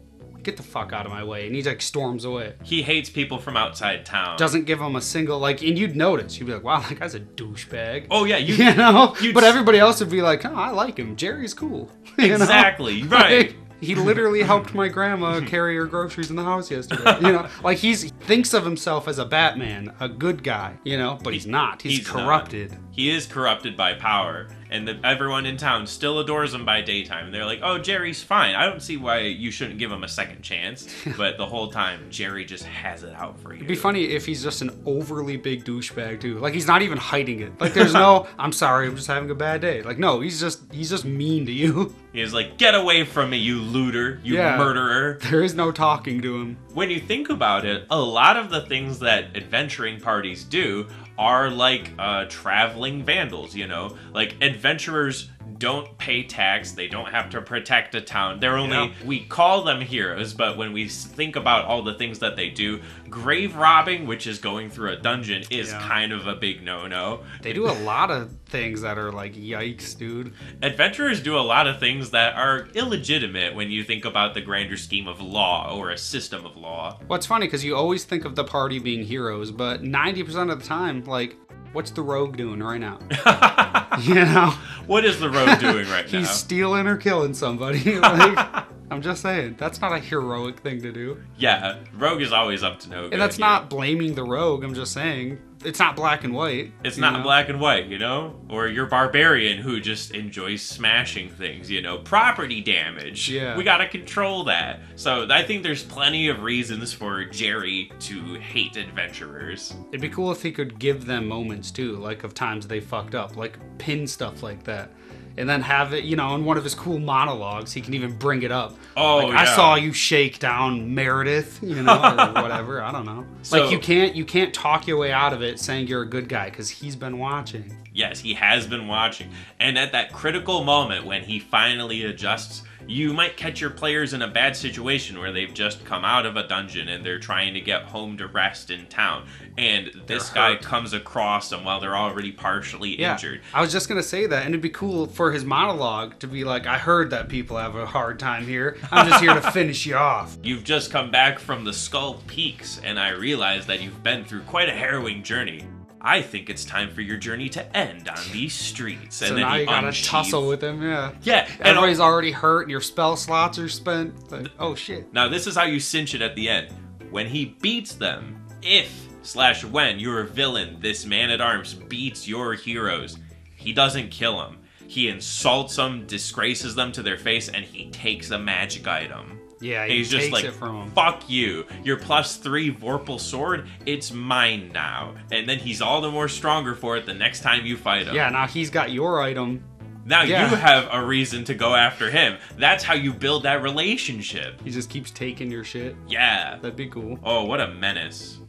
"Get 0.43 0.57
the 0.57 0.63
fuck 0.63 0.91
out 0.91 1.05
of 1.05 1.11
my 1.11 1.23
way!" 1.23 1.45
And 1.45 1.55
he 1.55 1.61
like 1.61 1.81
storms 1.81 2.25
away. 2.25 2.55
he 2.63 2.81
hates 2.81 3.09
people 3.09 3.37
from 3.37 3.55
outside 3.55 4.05
town. 4.05 4.37
Doesn't 4.37 4.65
give 4.65 4.81
him 4.81 4.95
a 4.95 5.01
single 5.01 5.39
like, 5.39 5.61
and 5.61 5.77
you'd 5.77 5.95
notice. 5.95 6.39
You'd 6.39 6.47
be 6.47 6.53
like, 6.53 6.63
"Wow, 6.63 6.79
that 6.81 6.99
guy's 6.99 7.15
a 7.15 7.19
douchebag." 7.19 8.07
oh, 8.09 8.25
yeah. 8.25 8.37
You, 8.37 8.55
you 8.65 8.73
know. 8.73 9.15
But 9.33 9.43
everybody 9.43 9.77
else 9.77 9.99
would 9.99 10.09
be 10.09 10.21
like, 10.21 10.43
"Oh, 10.45 10.53
I 10.53 10.71
like 10.71 10.97
him. 10.97 11.15
Jerry's 11.15 11.53
cool." 11.53 11.89
You 12.17 12.27
know? 12.29 12.35
Exactly, 12.35 13.03
right. 13.03 13.31
Like, 13.51 13.55
he 13.82 13.96
literally 13.96 14.41
helped 14.44 14.74
my 14.74 14.88
grandma 14.88 15.41
carry 15.41 15.76
her 15.76 15.86
groceries 15.86 16.30
in 16.30 16.36
the 16.36 16.44
house 16.44 16.72
yesterday. 16.72 17.15
You 17.17 17.34
know, 17.34 17.50
like 17.63 17.80
he's 17.80 18.02
he 18.04 18.10
thinks 18.10 18.54
of 18.54 18.63
himself 18.63 19.08
as 19.08 19.17
a 19.20 19.26
Batman, 19.26 19.94
a 20.00 20.08
good 20.08 20.44
guy. 20.44 20.78
You 20.84 20.98
know, 20.98 21.20
but 21.24 21.34
he's 21.34 21.48
not. 21.48 21.82
He's, 21.82 21.98
He's 22.00 22.08
not. 22.08 22.26
corrupted. 22.26 22.78
He 22.91 23.10
is 23.10 23.26
corrupted 23.26 23.76
by 23.76 23.96
power, 23.96 24.48
and 24.71 24.88
the, 24.88 24.99
everyone 25.03 25.45
in 25.45 25.57
town 25.57 25.86
still 25.86 26.19
adores 26.19 26.53
him 26.53 26.65
by 26.65 26.81
daytime. 26.81 27.25
And 27.25 27.34
they're 27.34 27.45
like, 27.45 27.60
"Oh, 27.62 27.77
Jerry's 27.77 28.23
fine. 28.23 28.55
I 28.55 28.65
don't 28.65 28.81
see 28.81 28.97
why 28.97 29.19
you 29.19 29.51
shouldn't 29.51 29.77
give 29.79 29.91
him 29.91 30.03
a 30.03 30.07
second 30.07 30.41
chance." 30.41 30.88
But 31.17 31.38
the 31.38 31.45
whole 31.45 31.69
time, 31.69 32.07
Jerry 32.10 32.45
just 32.45 32.63
has 32.63 33.03
it 33.03 33.13
out 33.13 33.39
for 33.39 33.51
you. 33.51 33.57
It'd 33.57 33.67
be 33.67 33.75
funny 33.75 34.05
if 34.05 34.25
he's 34.25 34.41
just 34.41 34.62
an 34.62 34.71
overly 34.86 35.36
big 35.38 35.65
douchebag 35.65 36.21
too. 36.21 36.39
Like 36.39 36.53
he's 36.53 36.65
not 36.67 36.81
even 36.81 36.97
hiding 36.97 37.41
it. 37.41 37.60
Like 37.62 37.73
there's 37.73 37.93
no, 37.93 38.27
I'm 38.39 38.51
sorry, 38.53 38.88
I'm 38.88 38.95
just 38.95 39.07
having 39.07 39.29
a 39.29 39.36
bad 39.36 39.62
day. 39.62 39.81
Like 39.84 39.99
no, 39.99 40.21
he's 40.21 40.39
just 40.39 40.62
he's 40.73 40.89
just 40.89 41.05
mean 41.05 41.45
to 41.45 41.51
you. 41.51 41.93
He's 42.13 42.34
like, 42.34 42.57
"Get 42.57 42.75
away 42.75 43.03
from 43.05 43.29
me, 43.29 43.38
you 43.38 43.60
looter, 43.62 44.19
you 44.23 44.36
Yeah. 44.36 44.57
murderer." 44.57 45.19
There 45.31 45.43
is 45.43 45.53
no 45.53 45.71
talking 45.71 46.21
to 46.21 46.41
him. 46.41 46.57
when 46.73 46.89
you 46.89 46.99
think 46.99 47.29
about 47.29 47.65
it, 47.65 47.86
a 47.89 47.99
lot 47.99 48.38
of 48.38 48.49
the 48.49 48.62
things 48.62 48.99
that 48.99 49.36
adventuring 49.36 49.99
parties 49.99 50.43
do 50.43 50.88
are 51.21 51.51
like 51.51 51.91
uh, 51.99 52.25
traveling 52.29 53.03
vandals, 53.03 53.55
you 53.55 53.67
know? 53.67 53.95
Like, 54.12 54.36
adventurers 54.41 55.29
don't 55.57 55.97
pay 55.97 56.23
tax. 56.23 56.71
They 56.71 56.87
don't 56.87 57.09
have 57.09 57.29
to 57.31 57.41
protect 57.41 57.95
a 57.95 58.01
town. 58.01 58.39
They're 58.39 58.57
only 58.57 58.75
Yeah. 58.77 58.91
we 59.05 59.19
call 59.21 59.63
them 59.63 59.81
heroes, 59.81 60.33
but 60.33 60.57
when 60.57 60.73
we 60.73 60.87
think 60.87 61.35
about 61.35 61.65
all 61.65 61.81
the 61.81 61.93
things 61.93 62.19
that 62.19 62.35
they 62.35 62.49
do, 62.49 62.81
grave 63.09 63.55
robbing, 63.55 64.07
which 64.07 64.27
is 64.27 64.39
going 64.39 64.69
through 64.69 64.91
a 64.91 64.95
dungeon, 64.97 65.43
is 65.49 65.71
Yeah. 65.71 65.79
kind 65.81 66.11
of 66.13 66.27
a 66.27 66.35
big 66.35 66.63
no-no. 66.63 67.21
They 67.41 67.53
do 67.53 67.67
a 67.67 67.71
lot 67.83 68.11
of 68.11 68.31
things 68.47 68.81
that 68.81 68.97
are 68.97 69.11
like, 69.11 69.35
yikes, 69.35 69.97
dude. 69.97 70.33
Adventurers 70.61 71.21
do 71.21 71.37
a 71.37 71.41
lot 71.41 71.67
of 71.67 71.79
things 71.79 72.11
that 72.11 72.35
are 72.35 72.67
illegitimate 72.73 73.55
when 73.55 73.71
you 73.71 73.83
think 73.83 74.05
about 74.05 74.33
the 74.33 74.41
grander 74.41 74.77
scheme 74.77 75.07
of 75.07 75.21
law 75.21 75.73
or 75.73 75.89
a 75.89 75.97
system 75.97 76.45
of 76.45 76.57
law. 76.57 76.97
What's 77.07 77.25
funny 77.25 77.47
because 77.47 77.63
you 77.65 77.75
always 77.75 78.03
think 78.03 78.25
of 78.25 78.35
the 78.35 78.43
party 78.43 78.79
being 78.79 79.03
heroes, 79.05 79.51
but 79.51 79.83
90% 79.83 80.51
of 80.51 80.59
the 80.61 80.65
time, 80.67 81.03
like, 81.05 81.35
what's 81.73 81.91
the 81.91 82.01
rogue 82.01 82.38
doing 82.38 82.62
right 82.62 82.79
now? 82.79 82.99
you 84.02 84.15
know? 84.15 84.54
What 84.87 85.06
is 85.06 85.19
the 85.19 85.29
rogue 85.29 85.60
doing 85.60 85.87
right 85.89 86.04
He's 86.06 86.13
now? 86.13 86.19
He's 86.19 86.29
stealing 86.29 86.87
or 86.87 86.98
killing 86.98 87.33
somebody. 87.33 87.96
like, 88.00 88.65
I'm 88.89 89.02
just 89.02 89.21
saying, 89.21 89.56
that's 89.58 89.79
not 89.81 89.93
a 89.93 90.00
heroic 90.00 90.60
thing 90.60 90.81
to 90.81 90.91
do. 90.91 91.21
Yeah, 91.37 91.77
rogue 91.93 92.21
is 92.21 92.33
always 92.33 92.63
up 92.63 92.79
to 92.81 92.89
no 92.89 93.04
good. 93.04 93.13
And 93.13 93.21
that's 93.21 93.39
not 93.39 93.69
blaming 93.69 94.15
the 94.15 94.23
rogue, 94.23 94.63
I'm 94.63 94.73
just 94.73 94.93
saying. 94.93 95.39
It's 95.63 95.79
not 95.79 95.95
black 95.95 96.23
and 96.23 96.33
white. 96.33 96.73
It's 96.83 96.97
not 96.97 97.17
know? 97.17 97.23
black 97.23 97.49
and 97.49 97.59
white, 97.59 97.87
you 97.87 97.97
know? 97.97 98.39
Or 98.49 98.67
your 98.67 98.85
barbarian 98.85 99.57
who 99.57 99.79
just 99.79 100.12
enjoys 100.12 100.62
smashing 100.62 101.29
things, 101.29 101.69
you 101.69 101.81
know? 101.81 101.99
Property 101.99 102.62
damage. 102.62 103.29
Yeah. 103.29 103.55
We 103.55 103.63
gotta 103.63 103.87
control 103.87 104.43
that. 104.45 104.79
So 104.95 105.27
I 105.29 105.43
think 105.43 105.63
there's 105.63 105.83
plenty 105.83 106.27
of 106.29 106.41
reasons 106.41 106.93
for 106.93 107.25
Jerry 107.25 107.91
to 107.99 108.35
hate 108.35 108.77
adventurers. 108.77 109.73
It'd 109.89 110.01
be 110.01 110.09
cool 110.09 110.31
if 110.31 110.41
he 110.41 110.51
could 110.51 110.79
give 110.79 111.05
them 111.05 111.27
moments 111.27 111.71
too, 111.71 111.97
like 111.97 112.23
of 112.23 112.33
times 112.33 112.67
they 112.67 112.79
fucked 112.79 113.15
up, 113.15 113.35
like 113.35 113.57
pin 113.77 114.07
stuff 114.07 114.43
like 114.43 114.63
that. 114.63 114.91
And 115.38 115.48
then 115.48 115.62
have 115.62 115.94
it, 115.94 116.04
you 116.04 116.15
know, 116.15 116.36
in 116.36 116.44
one 116.46 116.58
of 116.58 116.63
his 116.63 116.75
cool 116.75 117.00
monologues, 117.00 117.71
he 117.71 117.79
can 117.82 117.94
even 117.94 118.17
bring 118.17 118.44
it 118.44 118.52
up. 118.52 118.75
Oh, 118.98 119.17
like, 119.17 119.36
I 119.36 119.46
saw 119.56 119.75
you 119.75 119.94
shake 119.94 120.40
down 120.40 120.94
Meredith, 120.94 121.60
you 121.62 121.82
know, 121.82 121.94
or 121.94 122.34
whatever. 122.42 122.82
I 122.82 122.92
don't 122.92 123.06
know. 123.06 123.25
So- 123.42 123.62
like 123.62 123.71
you 123.71 123.79
can't 123.79 124.15
you 124.15 124.25
can't 124.25 124.54
talk 124.54 124.88
your 124.88 124.98
way 124.98 125.12
out 125.12 125.32
of 125.34 125.42
it 125.42 125.60
saying 125.60 125.88
you're 125.88 126.02
a 126.02 126.10
good 126.10 126.27
guy 126.27 126.50
because 126.50 126.69
he's 126.69 126.96
been 126.96 127.17
watching. 127.17 127.77
Yes, 127.94 128.19
he 128.19 128.34
has 128.36 128.67
been 128.67 128.88
watching. 128.88 129.32
And 129.60 129.77
at 129.77 129.92
that 129.94 130.12
critical 130.13 130.63
moment 130.63 131.06
when 131.06 131.23
he 131.23 131.40
finally 131.40 132.04
adjusts, 132.06 132.63
you 132.92 133.13
might 133.13 133.37
catch 133.37 133.62
your 133.62 133.69
players 133.69 134.13
in 134.13 134.21
a 134.21 134.27
bad 134.27 134.56
situation 134.56 135.17
where 135.19 135.31
they've 135.31 135.54
just 135.54 135.85
come 135.85 136.04
out 136.04 136.25
of 136.25 136.35
a 136.35 136.48
dungeon 136.48 136.89
and 136.89 137.06
they're 137.06 137.19
trying 137.19 137.54
to 137.54 137.62
get 137.62 137.83
home 137.83 138.17
to 138.17 138.27
rest 138.27 138.69
in 138.69 138.85
town. 138.87 139.27
And 139.58 139.92
this 140.08 140.29
guy 140.29 140.56
comes 140.56 140.94
across 140.94 141.50
them 141.50 141.63
while 141.63 141.79
they're 141.79 141.96
already 141.96 142.31
partially 142.31 143.00
Yeah, 143.00 143.13
injured. 143.13 143.42
I 143.54 143.62
was 143.62 143.71
just 143.71 143.87
gonna 143.87 144.04
say 144.04 144.25
that, 144.25 144.46
and 144.46 144.50
it'd 144.50 144.62
be 144.62 144.69
cool 144.69 145.08
for 145.08 145.31
his 145.31 145.46
monologue 145.46 146.19
to 146.19 146.27
be 146.27 146.44
like, 146.44 146.67
"I 146.67 146.77
heard 146.77 147.10
that 147.12 147.29
people 147.29 147.58
have 147.58 147.75
a 147.75 147.85
hard 147.85 148.19
time 148.19 148.46
here. 148.46 148.77
I'm 148.92 149.08
just 149.08 149.21
here 149.21 149.33
to 149.33 149.52
finish 149.52 149.85
you 149.85 149.96
off." 149.96 150.37
You've 150.44 150.63
just 150.63 150.92
come 150.92 151.12
back 151.12 151.39
from 151.39 151.63
the 151.63 151.73
Skull 151.73 152.21
Peaks, 152.27 152.79
and 152.83 153.00
I 153.00 153.10
realize 153.10 153.65
that 153.67 153.81
you've 153.81 154.04
been 154.04 154.25
through 154.25 154.42
quite 154.42 154.69
a 154.69 154.73
harrowing 154.73 155.23
journey. 155.23 155.65
I 156.04 156.21
think 156.21 156.49
it's 156.49 156.65
time 156.65 156.91
for 156.93 157.02
your 157.02 157.17
journey 157.17 157.47
to 157.49 157.77
end 157.77 158.10
on 158.10 158.17
these 158.31 158.54
streets. 158.54 159.17
So 159.17 159.27
and 159.27 159.37
then 159.37 159.41
now 159.43 159.56
you 159.56 159.65
gotta 159.65 159.91
tussle 159.91 160.47
with 160.47 160.63
him, 160.63 160.81
yeah. 160.81 161.12
Yeah, 161.21 161.47
and 161.60 161.67
Everybody's 161.67 161.99
already 161.99 162.31
hurt, 162.31 162.63
and 162.63 162.71
your 162.71 162.81
spell 162.81 163.15
slots 163.15 163.60
are 163.60 163.69
spent. 163.69 164.31
Like, 164.31 164.47
oh 164.60 164.73
shit. 164.73 165.13
Now, 165.13 165.27
this 165.27 165.45
is 165.45 165.56
how 165.56 165.65
you 165.65 165.79
cinch 165.79 166.15
it 166.15 166.21
at 166.21 166.35
the 166.35 166.49
end. 166.49 166.73
When 167.12 167.27
he 167.27 167.58
beats 167.62 167.93
them, 167.93 168.43
if 168.63 169.08
slash 169.21 169.63
when 169.63 169.99
your 169.99 170.23
villain, 170.23 170.77
this 170.79 171.06
man 171.06 171.29
at 171.29 171.41
arms, 171.41 171.73
beats 171.75 172.27
your 172.27 172.54
heroes, 172.56 173.19
he 173.56 173.71
doesn't 173.71 174.10
kill 174.10 174.37
them. 174.37 174.58
He 174.87 175.08
insults 175.08 175.75
them, 175.75 176.06
disgraces 176.08 176.73
them 176.75 176.91
to 176.93 177.04
their 177.04 177.17
face, 177.17 177.47
and 177.47 177.63
he 177.63 177.91
takes 177.91 178.31
a 178.31 178.39
magic 178.39 178.87
item. 178.87 179.39
Yeah, 179.62 179.85
he 179.85 179.97
he's 179.97 180.09
just 180.09 180.23
takes 180.23 180.33
like, 180.33 180.43
it 180.45 180.53
from 180.53 180.75
him. 180.83 180.91
fuck 180.91 181.29
you. 181.29 181.65
Your 181.83 181.97
plus 181.97 182.37
three 182.37 182.73
Vorpal 182.73 183.19
sword, 183.19 183.67
it's 183.85 184.12
mine 184.12 184.71
now. 184.73 185.15
And 185.31 185.47
then 185.47 185.59
he's 185.59 185.81
all 185.81 186.01
the 186.01 186.12
more 186.12 186.27
stronger 186.27 186.73
for 186.75 186.97
it 186.97 187.05
the 187.05 187.13
next 187.13 187.41
time 187.41 187.65
you 187.65 187.77
fight 187.77 188.07
him. 188.07 188.15
Yeah, 188.15 188.29
now 188.29 188.47
he's 188.47 188.69
got 188.69 188.91
your 188.91 189.21
item. 189.21 189.63
Now 190.03 190.23
Yeah. 190.23 190.49
you 190.49 190.55
have 190.55 190.87
a 190.91 191.05
reason 191.05 191.43
to 191.45 191.53
go 191.53 191.75
after 191.75 192.09
him. 192.09 192.37
That's 192.57 192.83
how 192.83 192.95
you 192.95 193.13
build 193.13 193.43
that 193.43 193.62
relationship. 193.62 194.59
He 194.63 194.71
just 194.71 194.89
keeps 194.89 195.12
taking 195.12 195.51
your 195.51 195.63
shit. 195.63 195.95
Yeah. 196.07 196.57
That'd 196.59 196.75
be 196.75 196.87
cool. 196.87 197.19
Oh, 197.23 197.45
what 197.45 197.62
a 197.62 197.67
menace. 197.67 198.39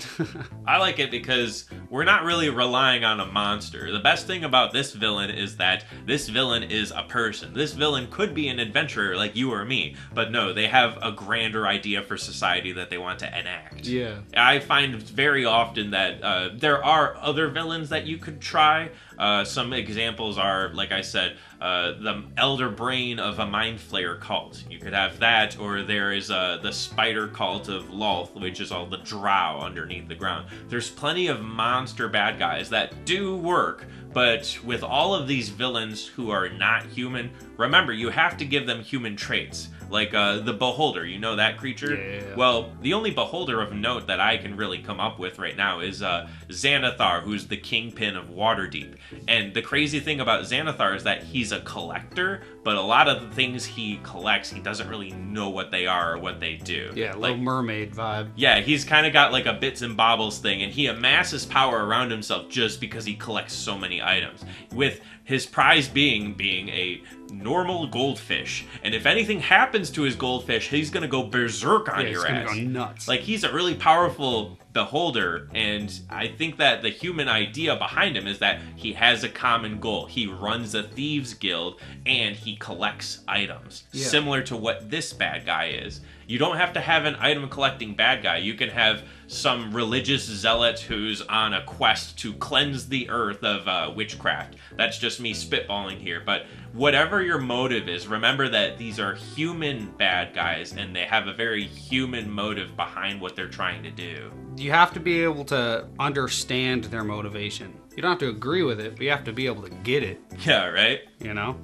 I 0.66 0.78
like 0.78 0.98
it 0.98 1.10
because 1.10 1.66
we're 1.90 2.04
not 2.04 2.24
really 2.24 2.50
relying 2.50 3.04
on 3.04 3.20
a 3.20 3.26
monster. 3.26 3.92
The 3.92 4.00
best 4.00 4.26
thing 4.26 4.44
about 4.44 4.72
this 4.72 4.92
villain 4.92 5.30
is 5.30 5.56
that 5.56 5.84
this 6.06 6.28
villain 6.28 6.62
is 6.62 6.92
a 6.94 7.02
person. 7.02 7.54
This 7.54 7.72
villain 7.72 8.08
could 8.10 8.34
be 8.34 8.48
an 8.48 8.58
adventurer 8.58 9.16
like 9.16 9.36
you 9.36 9.52
or 9.52 9.64
me, 9.64 9.96
but 10.14 10.30
no, 10.30 10.52
they 10.52 10.66
have 10.66 10.98
a 11.02 11.12
grander 11.12 11.66
idea 11.66 12.02
for 12.02 12.16
society 12.16 12.72
that 12.72 12.90
they 12.90 12.98
want 12.98 13.18
to 13.20 13.38
enact. 13.38 13.86
Yeah. 13.86 14.20
I 14.36 14.58
find 14.58 15.02
very 15.02 15.44
often 15.44 15.90
that 15.90 16.22
uh, 16.22 16.50
there 16.54 16.84
are 16.84 17.16
other 17.16 17.48
villains 17.48 17.88
that 17.90 18.06
you 18.06 18.18
could 18.18 18.40
try. 18.40 18.90
Uh, 19.18 19.44
some 19.44 19.72
examples 19.72 20.38
are, 20.38 20.70
like 20.74 20.92
I 20.92 21.00
said, 21.00 21.36
uh, 21.60 21.92
the 21.92 22.24
elder 22.36 22.68
brain 22.68 23.18
of 23.18 23.38
a 23.38 23.46
mind 23.46 23.78
flayer 23.78 24.18
cult. 24.20 24.64
You 24.68 24.78
could 24.78 24.92
have 24.92 25.18
that, 25.20 25.58
or 25.58 25.82
there 25.82 26.12
is 26.12 26.30
uh, 26.30 26.58
the 26.62 26.72
spider 26.72 27.28
cult 27.28 27.68
of 27.68 27.84
Lolth, 27.84 28.34
which 28.40 28.60
is 28.60 28.72
all 28.72 28.86
the 28.86 28.98
drow 28.98 29.60
underneath 29.60 30.08
the 30.08 30.14
ground. 30.14 30.48
There's 30.68 30.90
plenty 30.90 31.28
of 31.28 31.40
monster 31.40 32.08
bad 32.08 32.38
guys 32.38 32.68
that 32.70 33.04
do 33.04 33.36
work, 33.36 33.86
but 34.12 34.58
with 34.64 34.82
all 34.82 35.14
of 35.14 35.26
these 35.26 35.48
villains 35.48 36.06
who 36.06 36.30
are 36.30 36.48
not 36.48 36.84
human, 36.86 37.30
remember 37.56 37.92
you 37.92 38.10
have 38.10 38.36
to 38.38 38.44
give 38.44 38.66
them 38.66 38.82
human 38.82 39.16
traits. 39.16 39.68
Like 39.90 40.14
uh, 40.14 40.38
the 40.38 40.54
Beholder, 40.54 41.04
you 41.04 41.18
know 41.18 41.36
that 41.36 41.58
creature? 41.58 41.94
Yeah. 41.94 42.34
Well, 42.34 42.72
the 42.80 42.94
only 42.94 43.10
beholder 43.10 43.60
of 43.60 43.74
note 43.74 44.06
that 44.06 44.20
I 44.20 44.38
can 44.38 44.56
really 44.56 44.78
come 44.78 45.00
up 45.00 45.18
with 45.18 45.38
right 45.38 45.54
now 45.54 45.80
is 45.80 46.02
uh, 46.02 46.30
Xanathar, 46.48 47.20
who's 47.20 47.46
the 47.46 47.58
kingpin 47.58 48.16
of 48.16 48.30
Waterdeep. 48.30 48.96
And 49.28 49.52
the 49.52 49.60
crazy 49.60 50.00
thing 50.00 50.20
about 50.20 50.44
Xanathar 50.44 50.96
is 50.96 51.04
that 51.04 51.24
he's 51.24 51.52
a 51.52 51.60
collector, 51.60 52.42
but 52.64 52.76
a 52.76 52.80
lot 52.80 53.08
of 53.08 53.20
the 53.22 53.34
things 53.34 53.64
he 53.64 53.98
collects, 54.02 54.50
he 54.50 54.60
doesn't 54.60 54.88
really 54.88 55.10
know 55.12 55.48
what 55.48 55.70
they 55.70 55.86
are 55.86 56.14
or 56.14 56.18
what 56.18 56.40
they 56.40 56.54
do. 56.56 56.92
Yeah, 56.94 57.12
like 57.12 57.20
Little 57.30 57.36
Mermaid 57.38 57.92
vibe. 57.92 58.30
yeah, 58.36 58.60
he's 58.60 58.84
kind 58.84 59.06
of 59.06 59.12
got 59.12 59.32
like 59.32 59.46
a 59.46 59.52
bits 59.54 59.82
and 59.82 59.96
bobbles 59.96 60.38
thing, 60.38 60.62
and 60.62 60.72
he 60.72 60.86
amasses 60.86 61.44
power 61.44 61.84
around 61.86 62.10
himself 62.10 62.48
just 62.48 62.80
because 62.80 63.04
he 63.04 63.14
collects 63.14 63.54
so 63.54 63.76
many 63.76 64.00
items. 64.02 64.44
With 64.72 65.00
his 65.24 65.46
prize 65.46 65.88
being 65.88 66.34
being 66.34 66.68
a 66.70 67.02
normal 67.32 67.86
goldfish, 67.86 68.64
and 68.82 68.94
if 68.94 69.06
anything 69.06 69.40
happens 69.40 69.90
to 69.90 70.02
his 70.02 70.14
goldfish, 70.16 70.68
he's 70.68 70.90
gonna 70.90 71.08
go 71.08 71.22
berserk 71.22 71.88
on 71.88 72.00
Yeah, 72.00 72.06
he's 72.08 72.14
your 72.16 72.24
gonna 72.26 72.38
ass. 72.40 72.54
go 72.54 72.60
nuts. 72.62 73.08
Like 73.08 73.20
he's 73.20 73.44
a 73.44 73.52
really 73.52 73.74
powerful 73.74 74.58
beholder, 74.72 75.48
and 75.54 75.92
I 76.10 76.28
think 76.28 76.56
that 76.58 76.82
the 76.82 76.88
human 76.90 77.28
idea 77.28 77.76
behind 77.76 78.16
him 78.16 78.26
is 78.26 78.38
that 78.40 78.60
he 78.76 78.92
has 78.94 79.22
a 79.22 79.28
common 79.28 79.78
goal. 79.80 80.06
He 80.06 80.26
runs 80.26 80.74
a 80.74 80.82
thieves 80.82 81.34
guild 81.34 81.80
and 82.06 82.34
he 82.34 82.56
collects 82.56 83.20
items, 83.28 83.84
Yeah. 83.92 84.06
similar 84.06 84.42
to 84.42 84.56
what 84.56 84.90
this 84.90 85.12
bad 85.12 85.46
guy 85.46 85.66
is. 85.68 86.00
You 86.26 86.38
don't 86.38 86.56
have 86.56 86.72
to 86.74 86.80
have 86.80 87.04
an 87.04 87.16
item 87.18 87.48
collecting 87.48 87.94
bad 87.94 88.22
guy. 88.22 88.38
You 88.38 88.54
can 88.54 88.68
have 88.70 89.02
some 89.26 89.72
religious 89.74 90.24
zealot 90.24 90.80
who's 90.80 91.22
on 91.22 91.54
a 91.54 91.64
quest 91.64 92.18
to 92.20 92.32
cleanse 92.34 92.88
the 92.88 93.08
earth 93.10 93.42
of 93.44 93.66
uh, 93.68 93.92
witchcraft. 93.94 94.56
That's 94.76 94.98
just 94.98 95.20
me 95.20 95.32
spitballing 95.34 95.98
here. 95.98 96.22
But 96.24 96.46
whatever 96.72 97.22
your 97.22 97.38
motive 97.38 97.88
is, 97.88 98.06
remember 98.06 98.48
that 98.50 98.78
these 98.78 99.00
are 99.00 99.14
human 99.14 99.90
bad 99.98 100.34
guys 100.34 100.72
and 100.74 100.94
they 100.94 101.04
have 101.04 101.26
a 101.26 101.32
very 101.34 101.64
human 101.64 102.30
motive 102.30 102.76
behind 102.76 103.20
what 103.20 103.34
they're 103.36 103.48
trying 103.48 103.82
to 103.84 103.90
do. 103.90 104.30
you 104.56 104.70
have 104.70 104.92
to 104.94 105.00
be 105.00 105.22
able 105.22 105.44
to 105.46 105.86
understand 105.98 106.84
their 106.84 107.04
motivation. 107.04 107.72
You 107.96 108.02
don't 108.02 108.10
have 108.12 108.18
to 108.20 108.28
agree 108.28 108.62
with 108.62 108.80
it, 108.80 108.92
but 108.96 109.02
you 109.02 109.10
have 109.10 109.24
to 109.24 109.32
be 109.32 109.46
able 109.46 109.62
to 109.62 109.70
get 109.70 110.02
it, 110.02 110.20
Yeah, 110.46 110.66
right? 110.66 111.00
you 111.20 111.34
know? 111.34 111.56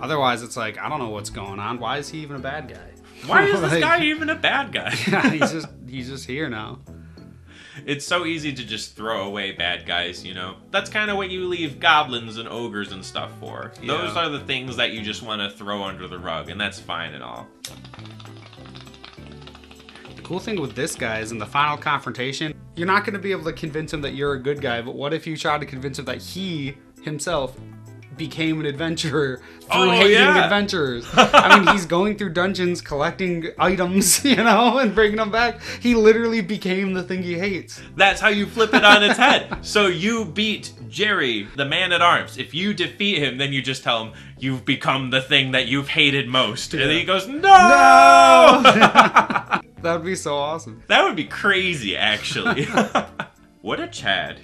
Otherwise, 0.00 0.42
it's 0.42 0.56
like, 0.56 0.78
I 0.78 0.88
don't 0.88 1.00
know 1.00 1.08
what's 1.10 1.30
going 1.30 1.58
on. 1.58 1.78
Why 1.80 1.98
is 1.98 2.08
he 2.08 2.18
even 2.20 2.36
a 2.36 2.40
bad 2.40 2.68
guy? 2.68 2.90
Why 3.26 3.44
is 3.44 3.60
this 3.60 3.72
Like- 3.72 3.80
guy 3.82 4.04
even 4.04 4.30
a 4.30 4.34
bad 4.34 4.72
guy? 4.72 4.94
Yeah, 5.08 5.30
he's 5.30 5.52
just 5.52 5.68
he's 5.88 6.08
just 6.08 6.26
here 6.26 6.48
now. 6.48 6.78
It's 7.86 8.04
so 8.04 8.24
easy 8.26 8.52
to 8.52 8.64
just 8.64 8.96
throw 8.96 9.24
away 9.26 9.52
bad 9.52 9.86
guys, 9.86 10.24
you 10.24 10.34
know? 10.34 10.56
That's 10.72 10.90
kind 10.90 11.10
of 11.12 11.16
what 11.16 11.30
you 11.30 11.46
leave 11.46 11.78
goblins 11.78 12.36
and 12.36 12.48
ogres 12.48 12.90
and 12.90 13.04
stuff 13.04 13.30
for. 13.38 13.72
Those 13.82 14.16
are 14.16 14.28
the 14.28 14.40
things 14.40 14.76
that 14.76 14.90
you 14.92 15.00
just 15.00 15.22
want 15.22 15.40
to 15.40 15.56
throw 15.56 15.84
under 15.84 16.08
the 16.08 16.18
rug, 16.18 16.50
and 16.50 16.60
that's 16.60 16.80
fine 16.80 17.14
and 17.14 17.22
all. 17.22 17.46
The 20.16 20.22
cool 20.22 20.40
thing 20.40 20.60
with 20.60 20.74
this 20.74 20.94
guy 20.96 21.20
is 21.20 21.30
in 21.32 21.38
the 21.38 21.46
final 21.46 21.76
confrontation, 21.76 22.52
you're 22.74 22.86
not 22.86 23.04
going 23.04 23.14
to 23.14 23.20
be 23.20 23.30
able 23.30 23.44
to 23.44 23.52
convince 23.52 23.92
him 23.94 24.02
that 24.02 24.14
you're 24.14 24.34
a 24.34 24.42
good 24.42 24.60
guy, 24.60 24.82
but 24.82 24.94
what 24.96 25.14
if 25.14 25.26
you 25.26 25.36
try 25.36 25.56
to 25.56 25.64
convince 25.66 25.98
him 25.98 26.04
that 26.06 26.18
he 26.20 26.76
himself 27.02 27.56
became 28.18 28.60
an 28.60 28.66
adventurer 28.66 29.40
oh, 29.40 29.46
through 29.46 29.88
Oh, 29.88 29.90
hating 29.92 30.12
yeah. 30.12 30.44
adventurers. 30.44 31.06
I 31.14 31.58
mean, 31.58 31.68
he's 31.72 31.86
going 31.86 32.16
through 32.18 32.30
dungeons 32.30 32.80
collecting 32.80 33.46
items, 33.58 34.24
you 34.26 34.36
know, 34.36 34.78
and 34.78 34.94
bringing 34.94 35.16
them 35.16 35.30
back. 35.30 35.60
He 35.80 35.94
literally 35.94 36.40
became 36.40 36.92
the 36.92 37.02
thing 37.02 37.22
he 37.22 37.38
hates. 37.38 37.80
That's 37.96 38.20
how 38.20 38.28
you 38.28 38.46
flip 38.46 38.74
it 38.74 38.84
on 38.84 39.02
its 39.02 39.16
head. 39.18 39.58
So 39.68 39.86
you 39.86 40.24
beat 40.24 40.72
Jerry, 40.88 41.46
the 41.56 41.64
man 41.64 41.92
at 41.92 42.00
arms. 42.02 42.38
If 42.38 42.54
you 42.54 42.72
defeat 42.74 43.18
him, 43.18 43.38
then 43.38 43.52
you 43.52 43.60
just 43.62 43.82
tell 43.84 44.04
him 44.06 44.12
you've 44.38 44.64
become 44.64 45.10
the 45.10 45.20
thing 45.20 45.52
that 45.52 45.68
you've 45.68 45.88
hated 45.88 46.26
most. 46.28 46.72
And 46.74 46.82
then 46.82 46.96
he 46.98 47.04
goes, 47.04 47.28
"No!" 47.28 47.38
No! 47.40 48.62
that 48.62 49.62
would 49.82 50.04
be 50.04 50.14
so 50.16 50.36
awesome. 50.36 50.82
That 50.88 51.04
would 51.04 51.16
be 51.16 51.24
crazy, 51.24 51.96
actually. 51.96 52.66
what 53.60 53.78
a 53.80 53.88
Chad. 53.88 54.40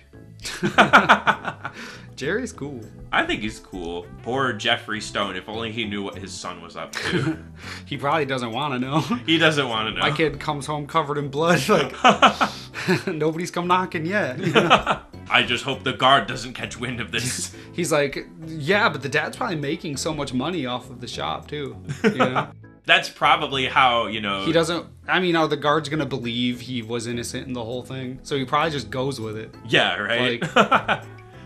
Jerry's 2.17 2.53
cool. 2.53 2.81
I 3.13 3.25
think 3.25 3.41
he's 3.43 3.59
cool. 3.59 4.07
Poor 4.23 4.53
Jeffrey 4.53 5.01
Stone, 5.01 5.37
if 5.37 5.49
only 5.49 5.71
he 5.73 5.85
knew 5.85 6.03
what 6.03 6.17
his 6.17 6.33
son 6.33 6.63
was 6.63 6.77
up 6.77 6.93
to. 6.93 7.39
He 7.87 7.97
probably 7.97 8.25
doesn't 8.25 8.51
want 8.53 8.75
to 8.75 8.79
know. 8.79 9.01
he 9.27 9.37
doesn't 9.39 9.69
want 9.69 9.89
to 9.89 9.95
know. 9.95 10.01
My 10.01 10.15
kid 10.17 10.41
comes 10.41 10.67
home 10.67 10.87
covered 10.87 11.19
in 11.19 11.29
blood. 11.29 11.61
Like 11.69 13.07
nobody's 13.07 13.51
come 13.51 13.67
knocking 13.67 14.05
yet. 14.05 14.39
you 14.39 14.53
know? 14.53 15.01
I 15.31 15.43
just 15.43 15.65
hope 15.65 15.85
the 15.85 15.93
guard 15.95 16.27
doesn't 16.27 16.53
catch 16.53 16.79
wind 16.79 17.01
of 17.01 17.11
this. 17.13 17.55
He's 17.73 17.91
like, 17.91 18.27
yeah, 18.47 18.89
but 18.91 19.03
the 19.03 19.09
dad's 19.09 19.37
probably 19.37 19.57
making 19.57 19.97
so 19.97 20.13
much 20.13 20.35
money 20.35 20.67
off 20.67 20.91
of 20.91 21.01
the 21.01 21.09
shop 21.09 21.49
too. 21.49 21.77
You 22.03 22.15
know, 22.17 22.49
That's 22.85 23.09
probably 23.09 23.67
how, 23.67 24.07
you 24.09 24.21
know. 24.21 24.45
he 24.45 24.53
doesn't. 24.53 24.87
I 25.09 25.21
mean, 25.21 25.35
are 25.37 25.49
the 25.49 25.57
guards 25.57 25.89
gonna 25.89 26.05
believe 26.07 26.61
he 26.61 26.83
was 26.83 27.07
innocent 27.07 27.47
in 27.47 27.53
the 27.55 27.65
whole 27.65 27.83
thing? 27.83 28.21
So 28.23 28.37
he 28.37 28.45
probably 28.45 28.71
just 28.73 28.91
goes 28.91 29.19
with 29.21 29.37
it, 29.39 29.55
Yeah, 29.67 29.97
right? 29.97 30.43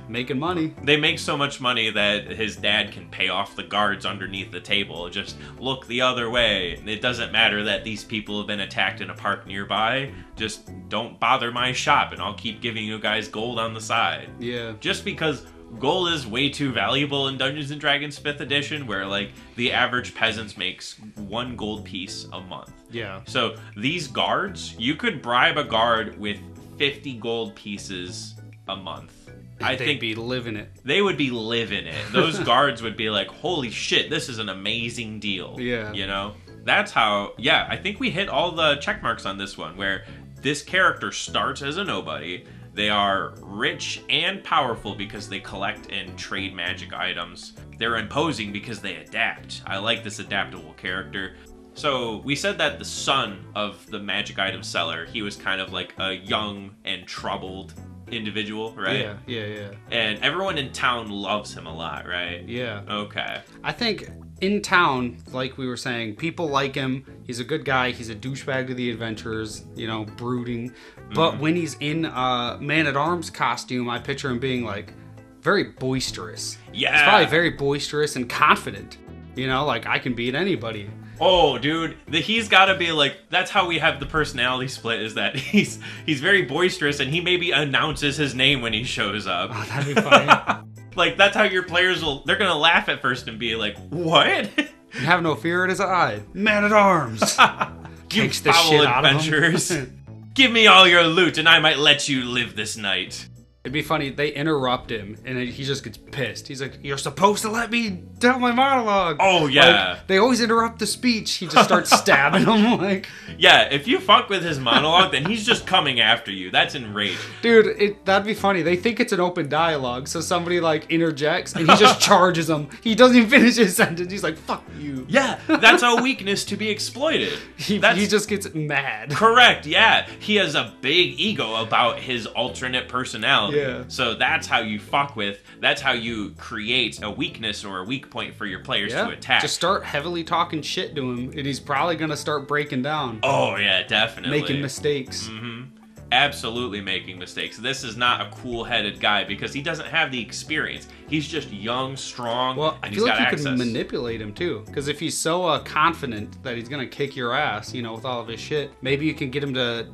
Making 0.09 0.38
money. 0.38 0.74
they 0.82 0.96
make 0.96 1.18
so 1.18 1.36
much 1.36 1.61
money 1.61 1.90
that 1.90 2.26
his 2.30 2.56
dad 2.56 2.92
can 2.92 3.09
pay 3.09 3.28
off 3.28 3.54
the 3.56 3.62
guards 3.62 4.06
underneath 4.06 4.50
the 4.50 4.61
table. 4.61 5.09
Just 5.11 5.36
look 5.59 5.86
the 5.86 6.00
other 6.00 6.30
way. 6.30 6.80
It 6.86 7.00
doesn't 7.00 7.32
matter 7.32 7.64
that 7.64 7.84
these 7.84 8.04
people 8.04 8.38
have 8.38 8.46
been 8.46 8.61
attacked 8.61 9.00
in 9.00 9.11
a 9.11 9.14
park 9.14 9.46
nearby. 9.46 10.12
Just 10.36 10.70
don't 10.88 11.18
bother 11.20 11.50
my 11.52 11.72
shop, 11.72 12.12
and 12.12 12.20
I'll 12.22 12.34
keep 12.34 12.61
giving 12.61 12.84
you 12.84 12.98
guys 12.98 13.28
gold 13.28 13.59
on 13.59 13.74
the 13.74 13.80
side. 13.80 14.28
Yeah, 14.38 14.74
Just 14.80 15.04
because 15.04 15.46
gold 15.78 16.09
is 16.09 16.26
way 16.26 16.48
too 16.48 16.72
valuable 16.72 17.28
in 17.28 17.36
Dungeons 17.36 17.70
and 17.70 17.80
Dragons 17.80 18.18
5th 18.18 18.40
edition, 18.40 18.86
where 18.86 19.04
like 19.04 19.32
the 19.56 19.70
average 19.72 20.14
peasant 20.14 20.56
makes 20.56 20.98
one 21.16 21.56
gold 21.56 21.84
piece 21.84 22.26
a 22.32 22.40
month. 22.40 22.72
yeah. 22.90 23.20
So 23.26 23.56
these 23.76 24.06
guards, 24.06 24.74
you 24.78 24.94
could 24.94 25.20
bribe 25.20 25.59
a 25.59 25.64
guard 25.64 26.18
with 26.18 26.38
50 26.78 27.14
gold 27.18 27.54
pieces 27.54 28.34
a 28.68 28.76
month. 28.76 29.12
I 29.61 29.74
They'd 29.76 29.84
think 29.84 30.00
be 30.00 30.14
living 30.14 30.56
it. 30.56 30.70
they 30.84 31.02
would 31.02 31.16
be 31.16 31.30
living 31.30 31.86
it. 31.86 31.96
Those 32.12 32.38
guards 32.52 32.82
would 32.82 32.96
be 32.96 33.11
like, 33.11 33.28
"Holy 33.28 33.70
shit, 33.70 34.09
this 34.11 34.28
is 34.28 34.38
an 34.38 34.48
amazing 34.48 35.20
deal." 35.20 35.56
Yeah. 35.59 35.92
You 35.92 36.06
know? 36.06 36.34
That's 36.64 36.92
how 36.92 37.32
yeah, 37.38 37.66
I 37.68 37.76
think 37.76 37.98
we 38.00 38.11
hit 38.11 38.28
all 38.28 38.52
the 38.52 38.76
check 38.76 39.02
marks 39.02 39.26
on 39.26 39.38
this 39.38 39.56
one 39.59 39.76
where 39.76 40.04
this 40.42 40.62
character 40.62 41.11
starts 41.12 41.62
as 41.62 41.76
a 41.76 41.84
nobody. 41.84 42.44
They 42.74 42.90
are 42.90 43.34
rich 43.42 44.02
and 44.09 44.44
powerful 44.44 44.94
because 44.94 45.28
they 45.28 45.40
collect 45.40 45.90
and 45.90 46.16
trade 46.16 46.54
magic 46.54 46.92
items. 46.92 47.54
They're 47.76 47.96
imposing 47.96 48.52
because 48.52 48.80
they 48.80 48.96
adapt. 48.96 49.62
I 49.66 49.78
like 49.78 50.04
this 50.04 50.20
adaptable 50.20 50.74
character. 50.74 51.36
So, 51.74 52.18
we 52.18 52.34
said 52.36 52.59
that 52.59 52.78
the 52.78 52.84
son 52.84 53.44
of 53.54 53.84
the 53.88 53.98
magic 54.00 54.38
item 54.38 54.62
seller, 54.64 55.06
he 55.06 55.22
was 55.22 55.36
kind 55.36 55.61
of 55.61 55.72
like 55.72 55.94
a 55.98 56.14
young 56.14 56.74
and 56.84 57.06
troubled 57.06 57.74
individual, 58.12 58.72
right? 58.74 59.00
Yeah, 59.00 59.16
yeah, 59.26 59.46
yeah, 59.46 59.70
And 59.90 60.18
everyone 60.22 60.59
in 60.59 60.72
town 60.72 61.11
loves 61.11 61.54
him 61.54 61.66
a 61.66 61.74
lot, 61.74 62.06
right? 62.06 62.42
yeah. 62.48 62.82
Okay. 62.88 63.40
I 63.62 63.72
think 63.72 64.09
in 64.40 64.62
town, 64.62 65.18
like 65.32 65.59
we 65.59 65.66
were 65.66 65.76
saying, 65.76 66.16
people 66.16 66.48
like 66.48 66.74
him. 66.74 67.04
He's 67.24 67.40
a 67.40 67.44
good 67.44 67.64
guy. 67.64 67.90
He's 67.90 68.09
a 68.11 68.14
douchebag 68.14 68.68
to 68.68 68.74
the 68.74 68.90
adventurers, 68.90 69.64
you 69.74 69.86
know, 69.86 70.04
brooding. 70.04 70.72
But 71.14 71.32
Mm-hmm. 71.32 71.40
when 71.40 71.56
he's 71.56 71.76
in 71.80 72.04
a 72.04 72.59
man 72.61 72.86
at 72.86 72.96
arms 72.96 73.30
costume, 73.30 73.88
I 73.90 73.98
picture 73.98 74.30
him 74.30 74.38
being 74.38 74.64
like 74.64 74.92
very 75.40 75.64
boisterous. 75.64 76.59
Yeah. 76.72 76.92
He's 76.92 77.02
probably 77.02 77.26
very 77.26 77.50
boisterous 77.50 78.16
and 78.16 78.28
confident. 78.28 78.98
You 79.36 79.46
know, 79.46 79.64
like 79.64 79.86
I 79.86 79.98
can 79.98 80.14
beat 80.14 80.34
anybody. 80.34 80.90
Oh, 81.20 81.58
dude, 81.58 81.96
the, 82.06 82.20
he's 82.20 82.48
got 82.48 82.66
to 82.66 82.76
be 82.76 82.92
like. 82.92 83.16
That's 83.30 83.50
how 83.50 83.66
we 83.66 83.78
have 83.78 84.00
the 84.00 84.06
personality 84.06 84.68
split. 84.68 85.02
Is 85.02 85.14
that 85.14 85.36
he's 85.36 85.78
he's 86.06 86.20
very 86.20 86.42
boisterous 86.42 87.00
and 87.00 87.10
he 87.10 87.20
maybe 87.20 87.50
announces 87.50 88.16
his 88.16 88.34
name 88.34 88.60
when 88.60 88.72
he 88.72 88.84
shows 88.84 89.26
up. 89.26 89.50
Oh, 89.52 89.64
that'd 89.68 89.94
be 89.94 90.00
funny. 90.00 90.64
like 90.96 91.16
that's 91.16 91.36
how 91.36 91.44
your 91.44 91.62
players 91.64 92.02
will. 92.02 92.22
They're 92.24 92.36
gonna 92.36 92.54
laugh 92.56 92.88
at 92.88 93.00
first 93.02 93.28
and 93.28 93.38
be 93.38 93.56
like, 93.56 93.76
"What? 93.88 94.50
You 94.94 95.00
have 95.00 95.22
no 95.22 95.34
fear 95.34 95.64
in 95.64 95.70
his 95.70 95.80
eye. 95.80 96.22
Man 96.32 96.64
at 96.64 96.72
arms. 96.72 97.36
you 97.38 98.22
Kicks 98.22 98.40
the 98.40 98.52
foul 98.52 98.70
shit 98.70 98.86
out 98.86 99.04
of 99.04 99.10
him. 99.10 99.16
adventurers! 99.16 99.88
Give 100.34 100.50
me 100.50 100.66
all 100.66 100.86
your 100.88 101.02
loot, 101.04 101.36
and 101.36 101.48
I 101.48 101.58
might 101.58 101.78
let 101.78 102.08
you 102.08 102.24
live 102.24 102.56
this 102.56 102.76
night." 102.76 103.28
It'd 103.68 103.74
be 103.74 103.82
funny. 103.82 104.08
They 104.08 104.30
interrupt 104.32 104.90
him, 104.90 105.18
and 105.26 105.38
he 105.38 105.62
just 105.62 105.84
gets 105.84 105.98
pissed. 105.98 106.48
He's 106.48 106.62
like, 106.62 106.78
"You're 106.82 106.96
supposed 106.96 107.42
to 107.42 107.50
let 107.50 107.70
me 107.70 108.02
tell 108.18 108.38
my 108.38 108.50
monologue." 108.50 109.18
Oh, 109.20 109.46
yeah. 109.46 109.90
Like, 109.92 110.06
they 110.06 110.16
always 110.16 110.40
interrupt 110.40 110.78
the 110.78 110.86
speech. 110.86 111.34
He 111.34 111.46
just 111.46 111.64
starts 111.68 111.90
stabbing 111.98 112.46
him. 112.46 112.78
Like, 112.80 113.08
Yeah, 113.36 113.68
if 113.70 113.86
you 113.86 114.00
fuck 114.00 114.30
with 114.30 114.42
his 114.42 114.58
monologue, 114.58 115.12
then 115.12 115.26
he's 115.26 115.44
just 115.44 115.66
coming 115.66 116.00
after 116.00 116.30
you. 116.30 116.50
That's 116.50 116.74
enraged. 116.74 117.20
dude, 117.42 117.66
it 117.78 118.06
that'd 118.06 118.26
be 118.26 118.32
funny. 118.32 118.62
They 118.62 118.76
think 118.76 119.00
it's 119.00 119.12
an 119.12 119.20
open 119.20 119.50
dialogue, 119.50 120.08
so 120.08 120.22
somebody 120.22 120.60
like 120.60 120.90
interjects, 120.90 121.52
and 121.54 121.68
he 121.68 121.76
just 121.76 122.00
charges 122.08 122.46
them. 122.46 122.68
He 122.82 122.94
doesn't 122.94 123.18
even 123.18 123.28
finish 123.28 123.56
his 123.56 123.76
sentence. 123.76 124.10
He's 124.10 124.22
like, 124.22 124.38
"Fuck 124.38 124.64
you." 124.78 125.04
Yeah, 125.10 125.38
that's 125.46 125.82
a 125.82 125.96
weakness 125.96 126.44
to 126.46 126.56
be 126.56 126.70
exploited. 126.70 127.38
He, 127.58 127.78
he 127.80 128.06
just 128.06 128.28
gets 128.30 128.54
mad. 128.54 129.10
correct. 129.10 129.66
Yeah, 129.66 130.08
he 130.20 130.36
has 130.36 130.54
a 130.54 130.72
big 130.80 131.20
ego 131.20 131.56
about 131.56 131.98
his 131.98 132.24
alternate 132.24 132.88
personality. 132.88 133.57
Yeah. 133.57 133.57
So 133.88 134.14
that's 134.14 134.46
how 134.46 134.61
you 134.61 134.78
fuck 134.80 135.16
with. 135.16 135.42
That's 135.61 135.80
how 135.80 135.92
you 135.92 136.30
create 136.38 137.02
a 137.02 137.11
weakness 137.11 137.64
or 137.64 137.78
a 137.80 137.84
weak 137.84 138.11
point 138.11 138.34
for 138.34 138.46
your 138.46 138.61
players 138.61 138.92
Yeah, 138.92 139.06
to 139.06 139.11
attack. 139.12 139.42
just 139.42 139.54
start 139.54 139.84
heavily 139.84 140.24
talking 140.24 140.62
shit 140.62 140.94
to 140.94 141.11
him, 141.11 141.30
and 141.36 141.46
he's 141.46 141.61
probably 141.61 141.96
gonna 141.96 142.16
start 142.16 142.46
breaking 142.48 142.82
down, 142.82 143.20
oh 143.22 143.56
yeah, 143.56 143.82
definitely 143.86 144.40
making 144.40 144.61
mistakes. 144.62 145.28
Mm-hmm. 145.28 145.62
Absolutely 146.11 146.80
making 146.80 147.18
mistakes. 147.18 147.59
This 147.59 147.84
is 147.84 147.98
not 147.98 148.22
a 148.22 148.30
cool-headed 148.36 148.98
guy 148.98 149.24
because 149.24 149.52
he 149.52 149.61
doesn't 149.61 149.88
have 149.88 150.11
the 150.11 150.18
experience. 150.18 150.88
He's 151.06 151.28
just 151.28 151.52
young, 151.52 151.96
strong, 151.98 152.56
Well, 152.56 152.78
I 152.82 152.86
and 152.86 152.94
feel 152.96 153.04
he's 153.04 153.11
like 153.11 153.18
you 153.20 153.24
access. 153.26 153.44
could 153.44 153.59
manipulate 153.59 154.22
him 154.22 154.32
too, 154.32 154.62
because 154.66 154.88
if 154.88 154.98
he's 154.98 155.16
so 155.18 155.44
uh, 155.44 155.59
confident 155.64 156.42
that 156.42 156.56
he's 156.56 156.68
gonna 156.68 156.86
kick 156.86 157.14
your 157.14 157.34
ass, 157.34 157.74
you 157.74 157.82
know, 157.82 157.92
with 157.92 158.06
all 158.06 158.20
of 158.22 158.28
his 158.28 158.40
shit, 158.40 158.72
maybe 158.80 159.04
you 159.04 159.12
can 159.12 159.30
get 159.30 159.42
him 159.42 159.52
to 159.52 159.86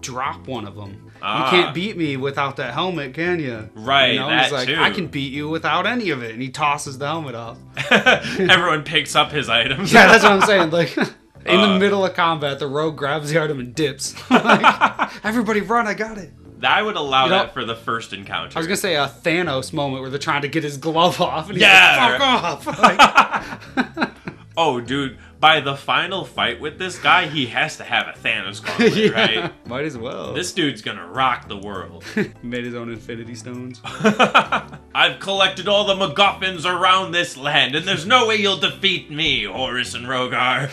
drop 0.00 0.46
one 0.46 0.66
of 0.68 0.76
them. 0.76 1.05
Ah. 1.22 1.44
You 1.44 1.50
can't 1.62 1.74
beat 1.74 1.96
me 1.96 2.16
without 2.16 2.56
that 2.56 2.72
helmet, 2.74 3.14
can 3.14 3.40
you? 3.40 3.68
Right, 3.74 4.12
You 4.14 4.20
know, 4.20 4.28
that 4.28 4.44
he's 4.44 4.52
like, 4.52 4.68
too. 4.68 4.76
I 4.78 4.90
can 4.90 5.06
beat 5.08 5.32
you 5.32 5.48
without 5.48 5.86
any 5.86 6.10
of 6.10 6.22
it, 6.22 6.32
and 6.32 6.42
he 6.42 6.48
tosses 6.50 6.98
the 6.98 7.06
helmet 7.06 7.34
off. 7.34 7.58
Everyone 7.90 8.82
picks 8.82 9.14
up 9.16 9.30
his 9.32 9.48
items. 9.48 9.92
Yeah, 9.92 10.06
that's 10.06 10.22
what 10.24 10.32
I'm 10.32 10.42
saying. 10.42 10.70
Like. 10.70 10.96
In 11.46 11.60
Uh. 11.60 11.74
the 11.74 11.78
middle 11.78 12.04
of 12.04 12.12
combat, 12.14 12.58
the 12.58 12.66
rogue 12.66 12.96
grabs 12.96 13.30
the 13.30 13.40
item 13.40 13.60
and 13.60 13.72
dips. 13.72 14.16
like, 14.30 15.24
everybody 15.24 15.60
run, 15.60 15.86
I 15.86 15.94
got 15.94 16.18
it. 16.18 16.32
I 16.60 16.82
would 16.82 16.96
allow 16.96 17.24
You 17.26 17.30
know- 17.30 17.38
that 17.38 17.54
for 17.54 17.64
the 17.64 17.76
first 17.76 18.12
encounter. 18.12 18.50
I 18.56 18.58
was 18.58 18.66
gonna 18.66 18.76
say 18.76 18.96
a 18.96 19.06
Thanos 19.06 19.72
moment 19.72 20.00
where 20.00 20.10
they're 20.10 20.18
trying 20.18 20.42
to 20.42 20.48
get 20.48 20.64
his 20.64 20.76
glove 20.76 21.20
off, 21.20 21.46
and 21.48 21.54
he's 21.56 21.62
Yeah. 21.62 22.18
like, 22.18 22.66
"Fuck 22.66 22.76
off!" 22.76 23.96
Like, 23.96 24.10
Oh, 24.56 24.80
dude, 24.80 25.18
by 25.38 25.60
the 25.60 25.76
final 25.76 26.24
fight 26.24 26.60
with 26.60 26.78
this 26.78 26.98
guy, 26.98 27.26
he 27.26 27.46
has 27.46 27.76
to 27.76 27.84
have 27.84 28.06
a 28.08 28.12
Thanos 28.18 28.64
gauntlet, 28.64 28.94
yeah, 28.96 29.10
right? 29.10 29.66
might 29.66 29.84
as 29.84 29.96
well. 29.98 30.32
This 30.32 30.52
dude's 30.52 30.82
gonna 30.82 31.06
rock 31.06 31.48
the 31.48 31.56
world. 31.56 32.04
made 32.42 32.64
his 32.64 32.74
own 32.74 32.90
Infinity 32.90 33.34
Stones. 33.34 33.80
I've 33.84 35.20
collected 35.20 35.68
all 35.68 35.84
the 35.84 35.94
MacGuffins 35.94 36.64
around 36.64 37.12
this 37.12 37.36
land, 37.36 37.74
and 37.74 37.86
there's 37.86 38.06
no 38.06 38.26
way 38.26 38.36
you'll 38.36 38.56
defeat 38.56 39.10
me, 39.10 39.44
Horus 39.44 39.94
and 39.94 40.06
Rogar. 40.06 40.70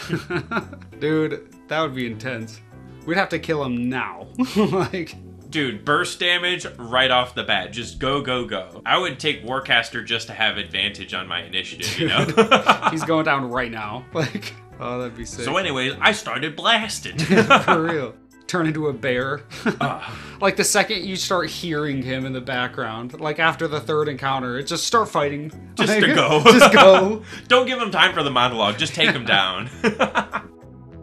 Dude, 0.99 1.53
that 1.68 1.82
would 1.82 1.95
be 1.95 2.07
intense. 2.07 2.59
We'd 3.05 3.18
have 3.18 3.30
to 3.30 3.39
kill 3.39 3.64
him 3.64 3.89
now. 3.89 4.28
like, 4.55 5.16
Dude, 5.53 5.85
burst 5.85 6.19
damage 6.19 6.65
right 6.79 7.11
off 7.11 7.35
the 7.35 7.43
bat. 7.43 7.71
Just 7.71 7.99
go, 7.99 8.21
go, 8.21 8.43
go. 8.43 8.81
I 8.87 8.97
would 8.97 9.19
take 9.19 9.45
Warcaster 9.45 10.03
just 10.03 10.25
to 10.27 10.33
have 10.33 10.57
advantage 10.57 11.13
on 11.13 11.27
my 11.27 11.43
initiative, 11.43 11.99
you 11.99 12.07
know? 12.07 12.25
he's 12.91 13.03
going 13.03 13.23
down 13.25 13.49
right 13.51 13.71
now. 13.71 14.03
Like, 14.13 14.55
oh, 14.79 14.97
that'd 14.97 15.15
be 15.15 15.25
sick. 15.25 15.45
so, 15.45 15.57
anyways, 15.57 15.93
I 16.01 16.11
started 16.13 16.55
blasting. 16.55 17.19
For 17.19 17.83
real. 17.83 18.15
Turn 18.47 18.65
into 18.65 18.87
a 18.87 18.93
bear. 18.93 19.43
Ah. 19.79 20.19
like 20.41 20.55
the 20.55 20.63
second 20.63 21.05
you 21.05 21.15
start 21.15 21.49
hearing 21.51 22.01
him 22.01 22.25
in 22.25 22.33
the 22.33 22.41
background, 22.41 23.19
like 23.19 23.37
after 23.37 23.67
the 23.67 23.79
third 23.79 24.07
encounter, 24.09 24.57
it's 24.57 24.69
just 24.69 24.85
start 24.87 25.07
fighting. 25.07 25.51
Just 25.75 25.89
Like, 25.89 26.01
to 26.01 26.15
go. 26.15 26.41
just 26.45 26.73
go. 26.73 27.21
Don't 27.47 27.67
give 27.67 27.79
him 27.79 27.91
time 27.91 28.13
for 28.13 28.23
the 28.23 28.31
monologue. 28.31 28.77
Just 28.79 28.95
take 28.95 29.11
him 29.11 29.23
down. 29.25 29.69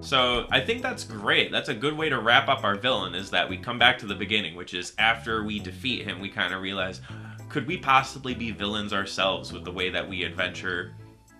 So 0.00 0.46
I 0.50 0.60
think 0.60 0.82
that's 0.82 1.04
great. 1.04 1.52
That's 1.52 1.68
a 1.68 1.74
good 1.74 1.96
way 1.96 2.08
to 2.08 2.18
wrap 2.20 2.48
up 2.48 2.64
our 2.64 2.76
villain. 2.76 3.14
Is 3.14 3.30
that 3.30 3.48
we 3.48 3.56
come 3.56 3.78
back 3.78 3.98
to 3.98 4.06
the 4.06 4.14
beginning, 4.14 4.56
which 4.56 4.74
is 4.74 4.92
after 4.98 5.44
we 5.44 5.58
defeat 5.58 6.04
him, 6.04 6.20
we 6.20 6.28
kind 6.28 6.54
of 6.54 6.62
realize 6.62 7.00
could 7.48 7.66
we 7.66 7.76
possibly 7.76 8.34
be 8.34 8.50
villains 8.52 8.92
ourselves 8.92 9.52
with 9.52 9.64
the 9.64 9.72
way 9.72 9.90
that 9.90 10.08
we 10.08 10.22
adventure? 10.22 10.94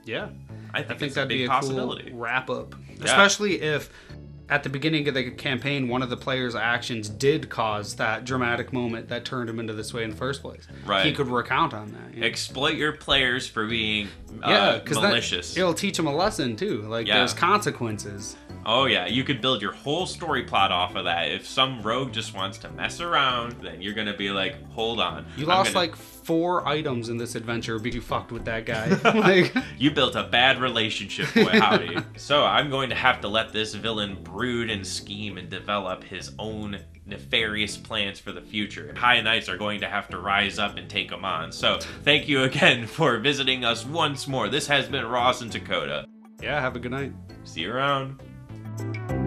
Yeah. 0.05 0.29
I 0.75 0.83
think, 0.83 0.91
I 0.91 0.95
think 0.99 1.13
that'd 1.15 1.29
be 1.29 1.45
a 1.45 1.49
possibility. 1.49 2.11
cool 2.11 2.19
wrap 2.19 2.51
up. 2.51 2.75
Especially 3.01 3.61
if 3.63 3.91
at 4.49 4.65
the 4.65 4.69
beginning 4.69 5.07
of 5.07 5.15
the 5.15 5.31
campaign, 5.31 5.89
one 5.89 6.03
of 6.03 6.11
the 6.11 6.17
players' 6.17 6.57
actions 6.57 7.09
did 7.09 7.49
cause 7.49 7.95
that 7.97 8.25
dramatic 8.25 8.73
moment 8.73 9.09
that 9.09 9.25
turned 9.25 9.49
him 9.49 9.61
into 9.61 9.73
this 9.73 9.95
way 9.95 10.03
in 10.03 10.11
the 10.11 10.17
first 10.17 10.43
place. 10.43 10.67
Right. 10.85 11.07
He 11.07 11.13
could 11.13 11.29
recount 11.29 11.73
on 11.73 11.93
that. 11.93 12.15
you 12.15 12.21
know? 12.21 12.27
Exploit 12.27 12.75
your 12.75 12.93
players 12.93 13.47
for 13.47 13.67
being 13.67 14.09
yeah, 14.41 14.49
uh, 14.49 14.79
because 14.81 14.97
malicious. 14.97 15.57
it'll 15.57 15.75
teach 15.75 15.97
him 15.99 16.07
a 16.09 16.15
lesson 16.15 16.57
too. 16.57 16.83
Like 16.83 17.07
Yeah. 17.07 17.19
there's 17.19 17.33
consequences. 17.35 18.37
Oh 18.67 18.85
yeah, 18.87 19.07
you 19.07 19.25
could 19.25 19.41
build 19.41 19.63
your 19.63 19.73
whole 19.73 20.07
story 20.07 20.43
plot 20.43 20.71
off 20.71 20.95
of 20.95 21.05
that. 21.05 21.31
If 21.31 21.47
some 21.47 21.81
rogue 21.83 22.13
just 22.13 22.35
wants 22.35 22.59
to 22.59 22.71
mess 22.71 23.01
around, 23.01 23.53
then 23.63 23.81
you're 23.81 23.95
gonna 23.95 24.17
be 24.17 24.31
like, 24.31 24.55
hold 24.71 25.01
on. 25.01 25.27
You 25.37 25.47
lost 25.47 25.73
gonna- 25.73 25.87
like 25.87 25.97
four 25.97 26.69
items 26.69 27.09
in 27.09 27.17
this 27.17 27.35
adventure 27.35 27.79
because 27.79 27.95
you 27.95 28.01
fucked 28.01 28.31
with 28.31 28.45
that 28.45 28.67
guy. 28.67 28.89
like, 29.15 29.53
You 29.79 29.91
built 29.91 30.15
a 30.15 30.23
bad 30.25 30.61
relationship, 30.61 31.35
with 31.35 31.49
howdy. 31.53 31.97
so 32.17 32.45
I'm 32.45 32.71
going 32.71 32.91
to 32.91 32.95
have 32.95 33.21
to 33.23 33.29
let 33.29 33.53
this 33.53 33.75
villain 33.75 34.23
brood 34.23 34.71
and 34.71 34.87
scheme 34.87 35.39
and 35.39 35.49
develop 35.49 36.05
his 36.05 36.31
own 36.39 36.79
nefarious 37.07 37.77
plans 37.77 38.21
for 38.21 38.31
the 38.31 38.43
future. 38.43 38.95
High 38.97 39.21
Knights 39.23 39.49
are 39.49 39.57
going 39.57 39.81
to 39.81 39.89
have 39.89 40.09
to 40.11 40.19
rise 40.21 40.59
up 40.61 40.77
and 40.77 40.89
take 40.89 41.11
him 41.11 41.25
on. 41.25 41.51
So 41.51 41.79
thank 42.05 42.29
you 42.29 42.43
again 42.43 42.87
for 42.87 43.19
visiting 43.19 43.65
us 43.65 43.85
once 43.85 44.29
more. 44.29 44.49
This 44.49 44.67
has 44.69 44.87
been 44.89 45.07
Ross 45.07 45.41
and 45.41 45.51
Takoda. 45.51 46.05
yeah, 46.41 46.61
have 46.61 46.77
a 46.77 46.79
good 46.79 46.93
night. 46.93 47.13
See 47.43 47.63
you 47.63 47.73
around. 47.73 48.21
Thank 48.79 49.11
you 49.11 49.20